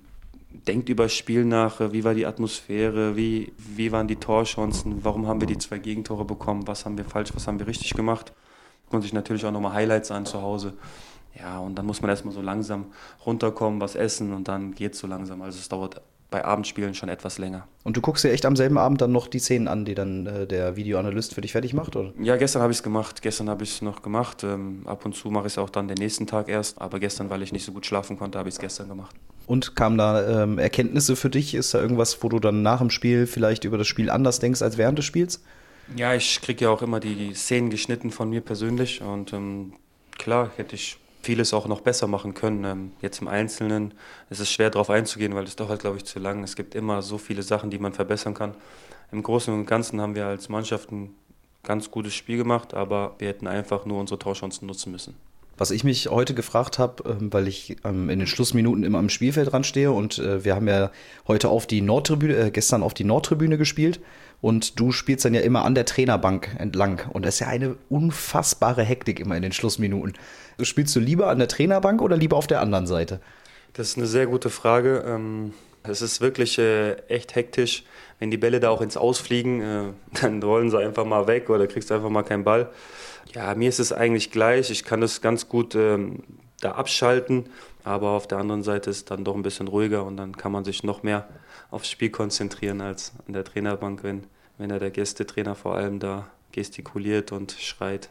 denkt 0.65 0.89
über 0.89 1.03
das 1.03 1.13
Spiel 1.13 1.45
nach, 1.45 1.79
wie 1.91 2.03
war 2.03 2.13
die 2.13 2.25
Atmosphäre, 2.25 3.15
wie, 3.15 3.53
wie 3.57 3.91
waren 3.91 4.07
die 4.07 4.15
Torchancen, 4.15 5.03
warum 5.03 5.27
haben 5.27 5.41
wir 5.41 5.47
die 5.47 5.57
zwei 5.57 5.77
Gegentore 5.77 6.25
bekommen, 6.25 6.67
was 6.67 6.85
haben 6.85 6.97
wir 6.97 7.05
falsch, 7.05 7.31
was 7.33 7.47
haben 7.47 7.59
wir 7.59 7.67
richtig 7.67 7.93
gemacht. 7.93 8.33
Und 8.89 9.01
sich 9.01 9.13
natürlich 9.13 9.45
auch 9.45 9.51
nochmal 9.51 9.73
Highlights 9.73 10.11
an 10.11 10.25
zu 10.25 10.41
Hause. 10.41 10.73
Ja, 11.37 11.59
und 11.59 11.75
dann 11.75 11.85
muss 11.85 12.01
man 12.01 12.09
erstmal 12.09 12.33
so 12.33 12.41
langsam 12.41 12.85
runterkommen, 13.25 13.81
was 13.81 13.95
essen 13.95 14.33
und 14.33 14.47
dann 14.47 14.73
geht 14.73 14.93
es 14.93 14.99
so 14.99 15.07
langsam. 15.07 15.41
Also 15.41 15.59
es 15.59 15.69
dauert 15.69 16.01
bei 16.29 16.43
Abendspielen 16.43 16.93
schon 16.93 17.09
etwas 17.09 17.37
länger. 17.37 17.67
Und 17.83 17.95
du 17.95 18.01
guckst 18.01 18.23
dir 18.23 18.31
echt 18.31 18.45
am 18.45 18.55
selben 18.55 18.77
Abend 18.77 19.01
dann 19.01 19.11
noch 19.11 19.27
die 19.27 19.39
Szenen 19.39 19.67
an, 19.67 19.85
die 19.85 19.95
dann 19.95 20.25
äh, 20.25 20.45
der 20.47 20.75
Videoanalyst 20.75 21.33
für 21.33 21.41
dich 21.41 21.53
fertig 21.53 21.73
macht, 21.73 21.95
oder? 21.95 22.11
Ja, 22.21 22.35
gestern 22.35 22.61
habe 22.61 22.71
ich 22.71 22.79
es 22.79 22.83
gemacht. 22.83 23.21
Gestern 23.21 23.49
habe 23.49 23.63
ich 23.63 23.75
es 23.75 23.81
noch 23.81 24.01
gemacht. 24.01 24.43
Ähm, 24.43 24.81
ab 24.85 25.05
und 25.05 25.15
zu 25.15 25.29
mache 25.29 25.47
ich 25.47 25.53
es 25.53 25.57
auch 25.57 25.69
dann 25.69 25.87
den 25.87 25.97
nächsten 25.97 26.27
Tag 26.27 26.49
erst. 26.49 26.81
Aber 26.81 26.99
gestern, 26.99 27.29
weil 27.29 27.41
ich 27.43 27.53
nicht 27.53 27.63
so 27.63 27.71
gut 27.71 27.85
schlafen 27.85 28.17
konnte, 28.17 28.37
habe 28.37 28.49
ich 28.49 28.55
es 28.55 28.59
gestern 28.59 28.89
gemacht. 28.89 29.15
Und 29.45 29.77
kamen 29.77 29.97
da 29.97 30.43
ähm, 30.43 30.59
Erkenntnisse 30.59 31.15
für 31.15 31.29
dich? 31.29 31.55
Ist 31.55 31.73
da 31.73 31.81
irgendwas, 31.81 32.21
wo 32.21 32.27
du 32.27 32.39
dann 32.39 32.61
nach 32.61 32.79
dem 32.79 32.89
Spiel 32.89 33.25
vielleicht 33.25 33.63
über 33.63 33.77
das 33.77 33.87
Spiel 33.87 34.09
anders 34.09 34.39
denkst 34.39 34.61
als 34.61 34.77
während 34.77 34.97
des 34.97 35.05
Spiels? 35.05 35.41
Ja, 35.95 36.13
ich 36.13 36.41
kriege 36.41 36.65
ja 36.65 36.69
auch 36.69 36.81
immer 36.81 36.99
die 36.99 37.33
Szenen 37.33 37.69
geschnitten 37.69 38.11
von 38.11 38.29
mir 38.29 38.41
persönlich. 38.41 39.01
Und 39.01 39.31
ähm, 39.31 39.71
klar, 40.17 40.51
hätte 40.57 40.75
ich 40.75 40.97
vieles 41.27 41.53
auch 41.53 41.67
noch 41.67 41.81
besser 41.81 42.07
machen 42.07 42.33
können. 42.33 42.63
Ähm, 42.63 42.91
jetzt 43.01 43.21
im 43.21 43.27
Einzelnen 43.27 43.93
ist 44.29 44.39
es 44.39 44.49
schwer 44.49 44.69
darauf 44.69 44.89
einzugehen, 44.89 45.35
weil 45.35 45.43
es 45.43 45.57
dauert, 45.57 45.81
glaube 45.81 45.97
ich, 45.97 46.05
zu 46.05 46.19
lang. 46.19 46.41
Es 46.41 46.55
gibt 46.55 46.73
immer 46.73 47.01
so 47.01 47.17
viele 47.17 47.43
Sachen, 47.43 47.69
die 47.69 47.79
man 47.79 47.91
verbessern 47.91 48.33
kann. 48.33 48.55
Im 49.11 49.23
Großen 49.23 49.53
und 49.53 49.65
Ganzen 49.65 49.99
haben 49.99 50.15
wir 50.15 50.25
als 50.25 50.47
Mannschaft 50.47 50.89
ein 50.89 51.13
ganz 51.63 51.91
gutes 51.91 52.13
Spiel 52.13 52.37
gemacht, 52.37 52.73
aber 52.73 53.15
wir 53.19 53.27
hätten 53.27 53.45
einfach 53.45 53.85
nur 53.85 53.99
unsere 53.99 54.17
Torchancen 54.17 54.67
nutzen 54.67 54.89
müssen. 54.89 55.15
Was 55.57 55.71
ich 55.71 55.83
mich 55.83 56.07
heute 56.07 56.33
gefragt 56.33 56.79
habe, 56.79 57.03
ähm, 57.09 57.33
weil 57.33 57.49
ich 57.49 57.75
ähm, 57.83 58.09
in 58.09 58.19
den 58.19 58.27
Schlussminuten 58.27 58.85
immer 58.85 58.99
am 58.99 59.09
Spielfeld 59.09 59.51
dran 59.51 59.65
stehe 59.65 59.91
und 59.91 60.19
äh, 60.19 60.45
wir 60.45 60.55
haben 60.55 60.67
ja 60.69 60.91
heute 61.27 61.49
auf 61.49 61.67
die 61.67 61.81
Nordtribüne, 61.81 62.37
äh, 62.37 62.51
gestern 62.51 62.83
auf 62.83 62.93
die 62.93 63.03
Nordtribüne 63.03 63.57
gespielt 63.57 63.99
und 64.41 64.79
du 64.79 64.91
spielst 64.91 65.25
dann 65.25 65.33
ja 65.33 65.41
immer 65.41 65.65
an 65.65 65.75
der 65.75 65.85
Trainerbank 65.85 66.55
entlang 66.59 67.01
und 67.11 67.25
das 67.25 67.35
ist 67.35 67.39
ja 67.41 67.47
eine 67.47 67.75
unfassbare 67.89 68.83
Hektik 68.83 69.19
immer 69.19 69.35
in 69.35 69.41
den 69.41 69.51
Schlussminuten. 69.51 70.13
Spielst 70.61 70.95
du 70.95 70.99
lieber 70.99 71.27
an 71.27 71.39
der 71.39 71.47
Trainerbank 71.47 72.01
oder 72.01 72.17
lieber 72.17 72.37
auf 72.37 72.47
der 72.47 72.61
anderen 72.61 72.87
Seite? 72.87 73.19
Das 73.73 73.89
ist 73.89 73.97
eine 73.97 74.07
sehr 74.07 74.27
gute 74.27 74.49
Frage. 74.49 75.03
Ähm, 75.07 75.53
es 75.83 76.01
ist 76.01 76.21
wirklich 76.21 76.57
äh, 76.59 76.93
echt 77.07 77.35
hektisch. 77.35 77.83
Wenn 78.19 78.31
die 78.31 78.37
Bälle 78.37 78.59
da 78.59 78.69
auch 78.69 78.81
ins 78.81 78.97
Ausfliegen, 78.97 79.61
äh, 79.61 79.83
dann 80.21 80.41
rollen 80.41 80.69
sie 80.69 80.79
einfach 80.79 81.05
mal 81.05 81.27
weg 81.27 81.49
oder 81.49 81.67
kriegst 81.67 81.91
einfach 81.91 82.09
mal 82.09 82.23
keinen 82.23 82.43
Ball. 82.43 82.69
Ja, 83.33 83.53
mir 83.55 83.69
ist 83.69 83.79
es 83.79 83.91
eigentlich 83.91 84.31
gleich. 84.31 84.71
Ich 84.71 84.83
kann 84.83 85.01
das 85.01 85.21
ganz 85.21 85.49
gut 85.49 85.75
ähm, 85.75 86.23
da 86.61 86.71
abschalten, 86.71 87.49
aber 87.83 88.09
auf 88.09 88.27
der 88.27 88.39
anderen 88.39 88.63
Seite 88.63 88.89
ist 88.89 88.97
es 88.97 89.05
dann 89.05 89.23
doch 89.23 89.35
ein 89.35 89.43
bisschen 89.43 89.67
ruhiger 89.67 90.05
und 90.05 90.17
dann 90.17 90.35
kann 90.35 90.51
man 90.51 90.65
sich 90.65 90.83
noch 90.83 91.03
mehr 91.03 91.27
aufs 91.71 91.89
Spiel 91.89 92.09
konzentrieren 92.09 92.81
als 92.81 93.13
an 93.27 93.33
der 93.33 93.43
Trainerbank, 93.43 94.03
wenn, 94.03 94.23
wenn 94.57 94.69
der 94.69 94.91
Gästetrainer 94.91 95.55
vor 95.55 95.75
allem 95.75 95.99
da 95.99 96.27
gestikuliert 96.51 97.31
und 97.31 97.51
schreit. 97.51 98.09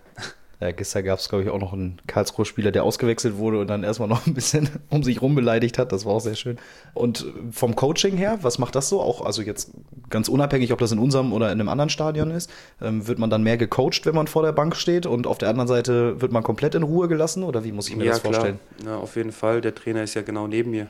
Ja, 0.59 0.71
gestern 0.71 1.05
gab 1.05 1.19
es, 1.19 1.29
glaube 1.29 1.45
ich, 1.45 1.51
auch 1.51 1.61
noch 1.61 1.75
einen 1.75 2.01
Karlsruhe-Spieler, 2.07 2.73
der 2.73 2.83
ausgewechselt 2.83 3.37
wurde 3.37 3.61
und 3.61 3.67
dann 3.67 3.85
erstmal 3.85 4.09
noch 4.09 4.27
ein 4.27 4.33
bisschen 4.33 4.71
um 4.89 5.03
sich 5.03 5.21
rum 5.21 5.35
beleidigt 5.35 5.77
hat. 5.77 5.93
Das 5.93 6.07
war 6.07 6.15
auch 6.15 6.21
sehr 6.21 6.35
schön. 6.35 6.57
Und 6.95 7.27
vom 7.51 7.77
Coaching 7.77 8.17
her, 8.17 8.39
was 8.41 8.59
macht 8.59 8.75
das 8.75 8.89
so? 8.89 9.03
Auch, 9.03 9.21
also 9.21 9.43
jetzt 9.43 9.73
ganz 10.09 10.29
unabhängig, 10.29 10.73
ob 10.73 10.79
das 10.79 10.93
in 10.93 10.99
unserem 10.99 11.35
oder 11.35 11.53
in 11.53 11.61
einem 11.61 11.69
anderen 11.69 11.91
Stadion 11.91 12.31
ist, 12.31 12.51
ähm, 12.81 13.07
wird 13.07 13.19
man 13.19 13.29
dann 13.29 13.43
mehr 13.43 13.59
gecoacht, 13.59 14.07
wenn 14.07 14.15
man 14.15 14.29
vor 14.29 14.43
der 14.43 14.53
Bank 14.53 14.77
steht 14.77 15.05
und 15.05 15.27
auf 15.27 15.37
der 15.37 15.51
anderen 15.51 15.69
Seite 15.69 16.23
wird 16.23 16.33
man 16.33 16.43
komplett 16.43 16.75
in 16.75 16.85
Ruhe 16.85 17.07
gelassen 17.09 17.43
oder 17.43 17.63
wie 17.65 17.73
muss 17.73 17.91
ich 17.91 17.97
mir 17.97 18.05
ja, 18.05 18.13
das 18.13 18.21
vorstellen? 18.21 18.59
Klar. 18.79 18.95
Ja, 18.95 18.99
auf 18.99 19.17
jeden 19.17 19.33
Fall. 19.33 19.61
Der 19.61 19.75
Trainer 19.75 20.05
ist 20.05 20.15
ja 20.15 20.23
genau 20.23 20.47
neben 20.47 20.71
mir 20.71 20.89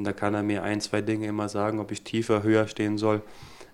und 0.00 0.04
da 0.04 0.14
kann 0.14 0.32
er 0.32 0.42
mir 0.42 0.62
ein, 0.62 0.80
zwei 0.80 1.02
Dinge 1.02 1.26
immer 1.26 1.50
sagen, 1.50 1.78
ob 1.78 1.92
ich 1.92 2.04
tiefer, 2.04 2.42
höher 2.42 2.66
stehen 2.68 2.96
soll, 2.96 3.20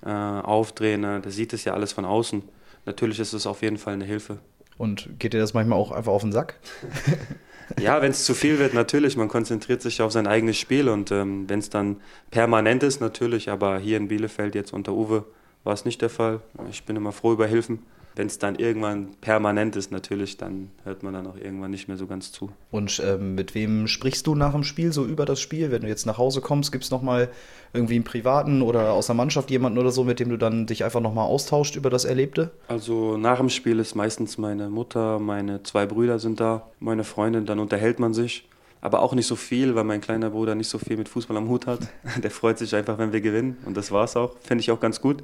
äh, 0.05 0.11
aufdrehen. 0.11 1.03
Da 1.03 1.23
sieht 1.31 1.53
es 1.53 1.65
ja 1.65 1.73
alles 1.73 1.93
von 1.93 2.05
außen. 2.05 2.43
Natürlich 2.85 3.21
ist 3.21 3.33
es 3.33 3.47
auf 3.47 3.63
jeden 3.63 3.77
Fall 3.77 3.95
eine 3.95 4.05
Hilfe. 4.05 4.39
Und 4.77 5.09
geht 5.21 5.35
dir 5.35 5.39
das 5.39 5.55
manchmal 5.55 5.79
auch 5.79 5.93
einfach 5.93 6.11
auf 6.11 6.23
den 6.23 6.33
Sack? 6.33 6.59
ja, 7.81 8.03
wenn 8.03 8.11
es 8.11 8.25
zu 8.25 8.35
viel 8.35 8.59
wird, 8.59 8.75
natürlich. 8.75 9.17
Man 9.17 9.29
konzentriert 9.29 9.83
sich 9.83 10.03
auf 10.03 10.11
sein 10.11 10.27
eigenes 10.27 10.59
Spiel 10.59 10.89
und 10.89 11.13
ähm, 11.13 11.49
wenn 11.49 11.61
es 11.61 11.71
dann 11.71 12.01
permanent 12.33 12.83
ist, 12.83 13.01
natürlich. 13.01 13.49
Aber 13.49 13.79
hier 13.79 13.97
in 13.97 14.09
Bielefeld 14.09 14.57
jetzt 14.57 14.73
unter 14.73 14.95
Uwe 14.95 15.27
war 15.63 15.75
es 15.75 15.85
nicht 15.85 16.03
der 16.03 16.11
Fall. 16.11 16.41
Ich 16.73 16.83
bin 16.83 16.97
immer 16.97 17.13
froh 17.13 17.33
über 17.33 17.47
Hilfen 17.47 17.85
wenn 18.17 18.29
es 18.29 18.39
dann 18.39 18.57
irgendwann 18.57 19.15
permanent 19.21 19.77
ist, 19.77 19.93
natürlich, 19.93 20.39
dann 20.39 20.71
hört 20.85 21.03
man 21.03 21.13
dann 21.13 21.27
auch 21.27 21.37
irgendwann 21.37 21.71
nicht 21.71 21.87
mehr 21.87 21.99
so 21.99 22.07
ganz 22.07 22.33
zu. 22.33 22.51
Und 22.71 23.01
ähm, 23.05 23.35
mit 23.35 23.55
wem 23.55 23.87
sprichst 23.87 24.27
du 24.27 24.35
nach 24.35 24.53
dem 24.53 24.65
Spiel 24.65 24.91
so 24.91 25.05
über 25.05 25.27
das 25.27 25.39
Spiel? 25.39 25.71
Wenn 25.71 25.83
du 25.83 25.89
jetzt 25.89 26.07
nach 26.07 26.17
Hause 26.17 26.41
kommst, 26.41 26.73
gibt 26.73 26.85
es 26.85 26.91
nochmal 26.91 27.29
irgendwie 27.75 27.97
einen 27.97 28.05
privaten 28.05 28.63
oder 28.63 28.93
aus 28.93 29.07
der 29.07 29.15
Mannschaft 29.15 29.51
jemanden 29.51 29.79
oder 29.79 29.91
so, 29.91 30.03
mit 30.03 30.19
dem 30.19 30.31
du 30.31 30.39
dann 30.39 30.67
dich 30.67 30.83
einfach 30.83 31.01
nochmal 31.01 31.27
austauscht 31.27 31.77
über 31.77 31.91
das 31.91 32.07
Erlebte? 32.07 32.53
Also 32.69 33.19
nach 33.19 33.37
dem 33.37 33.51
Spiel 33.51 33.79
ist 33.79 33.95
meistens 33.95 34.39
meine 34.39 34.71
Mutter, 34.71 35.19
meine 35.19 35.63
zwei 35.63 35.85
Brüder 35.85 36.19
sind 36.19 36.41
da, 36.41 36.71
meine 36.81 37.05
Freundin, 37.05 37.45
dann 37.45 37.59
unterhält 37.59 38.01
man 38.01 38.15
sich. 38.15 38.49
Aber 38.81 39.01
auch 39.01 39.15
nicht 39.15 39.27
so 39.27 39.37
viel, 39.37 39.75
weil 39.75 39.85
mein 39.85 40.01
kleiner 40.01 40.31
Bruder 40.31 40.55
nicht 40.55 40.69
so 40.69 40.79
viel 40.79 40.97
mit 40.97 41.09
Fußball 41.09 41.37
am 41.37 41.49
Hut 41.49 41.67
hat. 41.67 41.81
Der 42.23 42.31
freut 42.31 42.57
sich 42.57 42.75
einfach, 42.75 42.97
wenn 42.99 43.13
wir 43.13 43.21
gewinnen. 43.21 43.59
Und 43.67 43.77
das 43.77 43.91
war's 43.93 44.17
auch. 44.17 44.37
Finde 44.43 44.63
ich 44.63 44.71
auch 44.71 44.81
ganz 44.81 45.01
gut. 45.01 45.23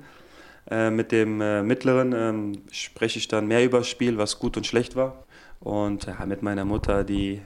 Äh, 0.71 0.91
mit 0.91 1.11
dem 1.13 1.41
äh, 1.41 1.63
Mittleren 1.63 2.13
ähm, 2.13 2.53
spreche 2.71 3.19
ich 3.19 3.29
dann 3.29 3.49
mehr 3.49 3.65
über 3.65 3.79
das 3.79 3.89
Spiel, 3.89 4.17
was 4.17 4.39
gut 4.39 4.57
und 4.57 4.67
schlecht 4.67 4.95
war. 4.95 5.25
Und 5.59 6.07
ja, 6.07 6.25
mit 6.25 6.43
meiner 6.43 6.65
Mutter, 6.65 7.05
die, 7.05 7.41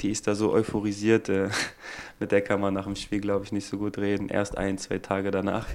die 0.00 0.10
ist 0.10 0.26
da 0.26 0.34
so 0.36 0.52
euphorisiert, 0.52 1.28
äh, 1.28 1.48
mit 2.20 2.30
der 2.30 2.42
kann 2.42 2.60
man 2.60 2.74
nach 2.74 2.84
dem 2.84 2.94
Spiel, 2.94 3.20
glaube 3.20 3.44
ich, 3.44 3.50
nicht 3.50 3.66
so 3.66 3.76
gut 3.76 3.98
reden. 3.98 4.28
Erst 4.28 4.56
ein, 4.56 4.78
zwei 4.78 4.98
Tage 4.98 5.32
danach. 5.32 5.66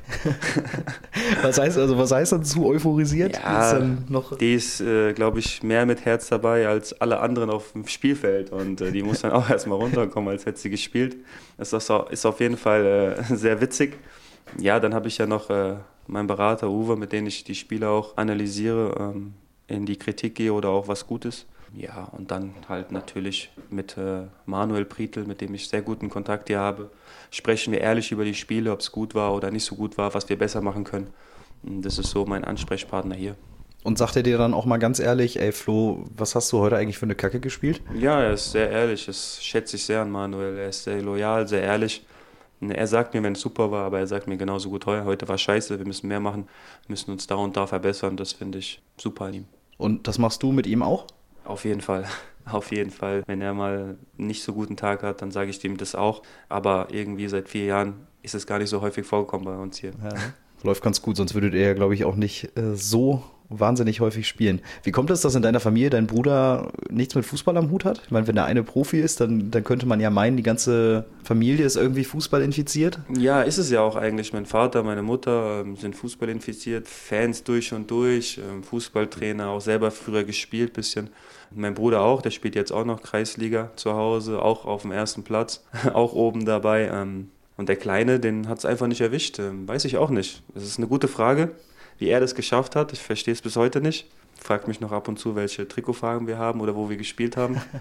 was 1.42 1.60
heißt 1.60 1.78
also, 1.78 1.98
was 1.98 2.12
heißt 2.12 2.32
dann 2.32 2.46
zu 2.46 2.66
euphorisiert? 2.66 3.42
Ja, 3.44 3.74
ist 3.74 4.40
die 4.40 4.54
ist, 4.54 4.80
äh, 4.80 5.12
glaube 5.12 5.40
ich, 5.40 5.64
mehr 5.64 5.86
mit 5.86 6.06
Herz 6.06 6.30
dabei 6.30 6.68
als 6.68 7.00
alle 7.02 7.20
anderen 7.20 7.50
auf 7.50 7.74
dem 7.74 7.88
Spielfeld. 7.88 8.52
Und 8.52 8.80
äh, 8.80 8.92
die 8.94 9.04
muss 9.04 9.22
dann 9.22 9.32
auch 9.32 9.50
erstmal 9.52 9.80
runterkommen, 9.80 10.30
als 10.30 10.46
hätte 10.46 10.60
sie 10.60 10.70
gespielt. 10.70 11.18
Das 11.58 11.74
ist, 11.74 11.92
auf 11.92 12.40
jeden 12.40 12.58
Fall 12.58 13.25
sehr 13.30 13.60
witzig. 13.60 13.98
Ja, 14.60 14.80
dann 14.80 14.94
habe 14.94 15.08
ich 15.10 15.18
ja 15.18 15.25
noch 15.25 15.50
mein 16.08 16.28
Berater 16.28 16.70
Uwe, 16.70 16.96
mit 16.96 17.12
dem 17.12 17.28
ich 17.28 17.44
die 17.44 17.56
Spiele 17.56 17.90
auch 17.90 18.18
analysiere, 18.18 18.96
ähm, 19.00 19.34
in 19.68 19.86
die 19.86 19.98
Kritik 19.98 20.36
gehe 20.36 20.54
oder 20.54 20.70
auch 20.70 20.88
was 20.88 21.08
Gutes. 21.08 21.46
Ja, 21.74 22.06
und 22.18 22.32
dann 22.32 22.54
halt 22.70 22.92
natürlich 22.92 23.52
mit 23.70 23.98
äh, 23.98 24.24
Manuel 24.46 24.86
Prietl, 24.86 25.26
mit 25.26 25.42
dem 25.42 25.54
ich 25.54 25.68
sehr 25.68 25.82
guten 25.82 26.10
Kontakt 26.10 26.48
hier 26.48 26.60
habe, 26.60 26.90
sprechen 27.32 27.74
wir 27.74 27.82
ehrlich 27.82 28.12
über 28.12 28.24
die 28.24 28.34
Spiele, 28.34 28.72
ob 28.72 28.80
es 28.80 28.92
gut 28.92 29.14
war 29.14 29.34
oder 29.34 29.52
nicht 29.52 29.66
so 29.66 29.76
gut 29.76 29.98
war, 29.98 30.14
was 30.14 30.30
wir 30.30 30.38
besser 30.38 30.62
machen 30.62 30.86
können. 30.86 31.08
Und 31.64 31.82
das 31.82 31.98
ist 31.98 32.12
so 32.12 32.26
mein 32.26 32.46
Ansprechpartner 32.46 33.16
hier. 33.16 33.36
Und 33.84 33.98
sagt 33.98 34.16
er 34.16 34.24
dir 34.24 34.38
dann 34.38 34.54
auch 34.54 34.66
mal 34.66 34.78
ganz 34.78 35.00
ehrlich, 35.00 35.40
ey 35.40 35.52
Flo, 35.52 36.06
was 36.16 36.34
hast 36.34 36.52
du 36.52 36.60
heute 36.60 36.78
eigentlich 36.78 36.98
für 36.98 37.06
eine 37.06 37.16
Kacke 37.16 37.40
gespielt? 37.40 37.82
Ja, 37.94 38.22
er 38.22 38.34
ist 38.34 38.52
sehr 38.52 38.70
ehrlich, 38.70 39.06
das 39.06 39.44
schätze 39.44 39.76
ich 39.76 39.86
sehr 39.86 40.02
an 40.02 40.10
Manuel. 40.10 40.58
Er 40.58 40.70
ist 40.70 40.86
sehr 40.86 41.02
loyal, 41.02 41.48
sehr 41.48 41.62
ehrlich. 41.62 42.06
Er 42.62 42.88
sagt 42.88 43.14
mir, 43.14 43.22
wenn 43.24 43.34
es 43.34 43.42
super 43.42 43.72
war, 43.72 43.86
aber 43.86 44.00
er 44.00 44.08
sagt 44.08 44.28
mir 44.28 44.38
genauso 44.38 44.70
gut, 44.70 44.86
heute 44.86 45.28
war 45.28 45.38
scheiße, 45.38 45.78
wir 45.78 45.86
müssen 45.86 46.08
mehr 46.08 46.20
machen, 46.20 46.48
müssen 46.88 47.12
uns 47.12 47.28
da 47.28 47.36
und 47.36 47.58
da 47.58 47.68
verbessern. 47.68 48.18
Das 48.18 48.34
finde 48.34 48.60
ich 48.60 48.82
super 48.98 49.26
an 49.26 49.34
ihm. 49.34 49.46
Und 49.78 50.08
das 50.08 50.18
machst 50.18 50.42
du 50.42 50.52
mit 50.52 50.68
ihm 50.68 50.82
auch? 50.82 51.06
Auf 51.44 51.66
jeden 51.66 51.82
Fall. 51.82 52.06
Auf 52.46 52.72
jeden 52.72 52.92
Fall. 52.92 53.24
Wenn 53.26 53.42
er 53.42 53.54
mal 53.54 53.98
nicht 54.18 54.44
so 54.44 54.54
guten 54.54 54.78
Tag 54.78 55.02
hat, 55.02 55.22
dann 55.22 55.32
sage 55.32 55.50
ich 55.50 55.64
ihm 55.64 55.78
das 55.78 55.96
auch. 55.96 56.22
Aber 56.48 56.88
irgendwie 56.92 57.28
seit 57.28 57.50
vier 57.50 57.66
Jahren 57.66 58.08
ist 58.22 58.36
es 58.36 58.46
gar 58.46 58.60
nicht 58.60 58.70
so 58.70 58.82
häufig 58.82 59.06
vorgekommen 59.06 59.46
bei 59.46 59.58
uns 59.58 59.78
hier. 59.78 59.92
Ja, 60.04 60.14
ne? 60.14 60.34
läuft 60.66 60.84
ganz 60.84 61.02
gut, 61.02 61.16
sonst 61.16 61.34
würdet 61.34 61.54
ihr 61.54 61.62
ja, 61.62 61.74
glaube 61.74 61.94
ich, 61.94 62.06
auch 62.06 62.16
nicht 62.16 62.58
äh, 62.58 62.76
so 62.76 63.24
wahnsinnig 63.50 64.00
häufig 64.00 64.28
spielen. 64.28 64.62
Wie 64.84 64.92
kommt 64.92 65.10
es, 65.10 65.22
dass 65.22 65.36
in 65.36 65.42
deiner 65.42 65.60
Familie 65.60 65.90
dein 65.90 66.08
Bruder 66.08 66.72
nichts 66.90 67.16
mit 67.16 67.25
Fußball 67.25 67.58
am 67.58 67.70
Hut 67.72 67.86
hat? 67.86 68.02
Ich 68.06 68.12
meine, 68.12 68.28
wenn 68.28 68.36
der 68.36 68.46
eine 68.46 68.64
Profi 68.64 69.00
ist, 69.00 69.22
dann, 69.22 69.52
dann 69.52 69.64
könnte 69.64 69.86
man 69.86 70.00
ja 70.00 70.10
meinen, 70.10 70.38
die 70.38 70.44
ganze 70.44 71.06
Familie 71.24 71.66
ist 71.66 71.75
irgendwie 71.75 72.04
Fußball 72.04 72.42
infiziert. 72.42 73.00
Ja, 73.18 73.42
ist 73.42 73.58
es 73.58 73.70
ja 73.70 73.82
auch 73.82 73.96
eigentlich. 73.96 74.34
Mein 74.34 74.46
Vater, 74.46 74.84
meine 74.84 75.02
Mutter 75.02 75.62
ähm, 75.62 75.75
sind 75.75 75.96
Fußball 75.96 76.30
infiziert, 76.30 76.88
Fans 76.88 77.44
durch 77.44 77.74
und 77.74 77.90
durch, 77.92 78.40
ähm, 78.40 78.64
Fußballtrainer, 78.64 79.50
auch 79.50 79.62
selber 79.62 79.92
früher 79.92 80.24
gespielt 80.24 80.74
bisschen. 80.74 81.10
Mein 81.52 81.74
Bruder 81.74 82.02
auch, 82.02 82.22
der 82.22 82.32
spielt 82.32 82.56
jetzt 82.56 82.72
auch 82.72 82.86
noch 82.86 83.02
Kreisliga 83.02 83.72
zu 83.75 83.94
Hause, 83.94 84.42
auch 84.42 84.66
auf 84.66 84.82
dem 84.82 84.92
ersten 84.92 85.24
Platz, 85.24 85.64
auch 85.94 86.14
oben 86.14 86.46
dabei. 86.46 86.90
Ähm, 86.92 87.30
und 87.58 87.70
der 87.70 87.78
Kleine, 87.78 88.20
den 88.20 88.50
hat 88.50 88.58
es 88.58 88.66
einfach 88.66 88.88
nicht 88.88 89.00
erwischt. 89.00 89.40
Weiß 89.40 89.86
ich 89.86 89.98
auch 89.98 90.10
nicht. 90.10 90.44
Das 90.54 90.64
ist 90.64 90.78
eine 90.78 90.88
gute 90.88 91.08
Frage. 91.08 91.52
Wie 91.98 92.10
er 92.10 92.20
das 92.20 92.36
geschafft 92.36 92.75
hat, 92.75 92.94
ich 92.94 93.00
verstehe 93.00 93.34
es 93.34 93.42
bis 93.42 93.56
heute 93.56 93.82
nicht. 93.82 94.08
Fragt 94.40 94.68
mich 94.68 94.82
noch 94.82 94.92
ab 94.92 95.08
und 95.08 95.18
zu, 95.18 95.36
welche 95.36 95.68
Trikotfarben 95.68 96.28
wir 96.28 96.38
haben 96.38 96.62
oder 96.62 96.75
wo 96.75 96.90
wir 96.90 96.98
gespielt 96.98 97.38
haben. 97.38 97.62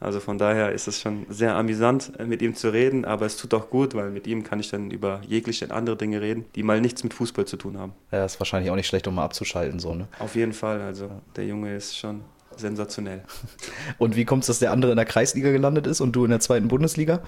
Also 0.00 0.20
von 0.20 0.36
daher 0.38 0.72
ist 0.72 0.86
es 0.86 1.00
schon 1.00 1.24
sehr 1.30 1.54
amüsant, 1.54 2.12
mit 2.26 2.42
ihm 2.42 2.54
zu 2.54 2.70
reden, 2.72 3.04
aber 3.04 3.24
es 3.24 3.36
tut 3.36 3.54
auch 3.54 3.70
gut, 3.70 3.94
weil 3.94 4.10
mit 4.10 4.26
ihm 4.26 4.42
kann 4.42 4.60
ich 4.60 4.68
dann 4.68 4.90
über 4.90 5.22
jegliche 5.26 5.70
andere 5.70 5.96
Dinge 5.96 6.20
reden, 6.20 6.44
die 6.56 6.62
mal 6.62 6.80
nichts 6.80 7.04
mit 7.04 7.14
Fußball 7.14 7.46
zu 7.46 7.56
tun 7.56 7.78
haben. 7.78 7.92
Ja, 8.10 8.24
ist 8.24 8.38
wahrscheinlich 8.38 8.70
auch 8.70 8.76
nicht 8.76 8.88
schlecht, 8.88 9.06
um 9.06 9.14
mal 9.14 9.24
abzuschalten, 9.24 9.78
so, 9.78 9.94
ne? 9.94 10.08
Auf 10.18 10.34
jeden 10.34 10.52
Fall, 10.52 10.80
also 10.82 11.10
der 11.36 11.46
Junge 11.46 11.74
ist 11.74 11.96
schon 11.96 12.22
sensationell. 12.56 13.22
Und 13.98 14.16
wie 14.16 14.24
kommt 14.24 14.42
es, 14.42 14.48
dass 14.48 14.58
der 14.58 14.72
andere 14.72 14.90
in 14.90 14.96
der 14.96 15.06
Kreisliga 15.06 15.50
gelandet 15.50 15.86
ist 15.86 16.00
und 16.00 16.12
du 16.12 16.24
in 16.24 16.30
der 16.30 16.40
zweiten 16.40 16.68
Bundesliga? 16.68 17.20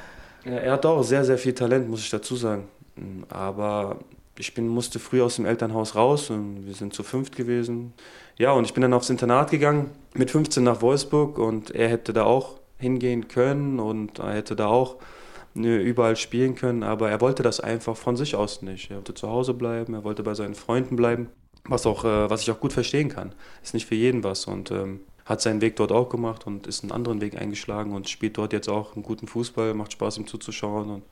Ja, 0.44 0.52
er 0.52 0.72
hat 0.72 0.86
auch 0.86 1.02
sehr, 1.02 1.24
sehr 1.24 1.38
viel 1.38 1.54
Talent, 1.54 1.88
muss 1.88 2.00
ich 2.00 2.10
dazu 2.10 2.36
sagen. 2.36 2.68
Aber 3.28 3.98
ich 4.38 4.54
bin, 4.54 4.68
musste 4.68 4.98
früh 4.98 5.22
aus 5.22 5.36
dem 5.36 5.46
Elternhaus 5.46 5.94
raus 5.94 6.30
und 6.30 6.66
wir 6.66 6.74
sind 6.74 6.94
zu 6.94 7.02
fünft 7.02 7.36
gewesen. 7.36 7.92
Ja, 8.38 8.52
und 8.52 8.64
ich 8.64 8.74
bin 8.74 8.82
dann 8.82 8.92
aufs 8.92 9.10
Internat 9.10 9.50
gegangen, 9.50 9.90
mit 10.14 10.30
15 10.30 10.62
nach 10.62 10.82
Wolfsburg 10.82 11.38
und 11.38 11.70
er 11.70 11.88
hätte 11.88 12.12
da 12.12 12.24
auch 12.24 12.60
hingehen 12.78 13.28
können 13.28 13.80
und 13.80 14.18
er 14.18 14.34
hätte 14.34 14.56
da 14.56 14.66
auch 14.66 14.96
überall 15.54 16.16
spielen 16.16 16.54
können, 16.54 16.82
aber 16.82 17.10
er 17.10 17.20
wollte 17.20 17.42
das 17.42 17.60
einfach 17.60 17.96
von 17.96 18.16
sich 18.16 18.36
aus 18.36 18.60
nicht. 18.60 18.90
Er 18.90 18.98
wollte 18.98 19.14
zu 19.14 19.28
Hause 19.28 19.54
bleiben, 19.54 19.94
er 19.94 20.04
wollte 20.04 20.22
bei 20.22 20.34
seinen 20.34 20.54
Freunden 20.54 20.96
bleiben, 20.96 21.30
was, 21.64 21.86
auch, 21.86 22.04
äh, 22.04 22.28
was 22.28 22.42
ich 22.42 22.50
auch 22.50 22.60
gut 22.60 22.74
verstehen 22.74 23.08
kann. 23.08 23.34
Ist 23.62 23.72
nicht 23.72 23.86
für 23.86 23.94
jeden 23.94 24.22
was 24.22 24.44
und 24.44 24.70
ähm, 24.70 25.00
hat 25.24 25.40
seinen 25.40 25.60
Weg 25.60 25.76
dort 25.76 25.92
auch 25.92 26.08
gemacht 26.08 26.46
und 26.46 26.66
ist 26.66 26.82
einen 26.82 26.92
anderen 26.92 27.20
Weg 27.20 27.40
eingeschlagen 27.40 27.94
und 27.94 28.08
spielt 28.08 28.36
dort 28.38 28.52
jetzt 28.52 28.68
auch 28.68 28.94
einen 28.94 29.02
guten 29.02 29.26
Fußball, 29.26 29.74
macht 29.74 29.92
Spaß 29.92 30.18
ihm 30.18 30.26
zuzuschauen 30.26 30.90
und 30.90 31.02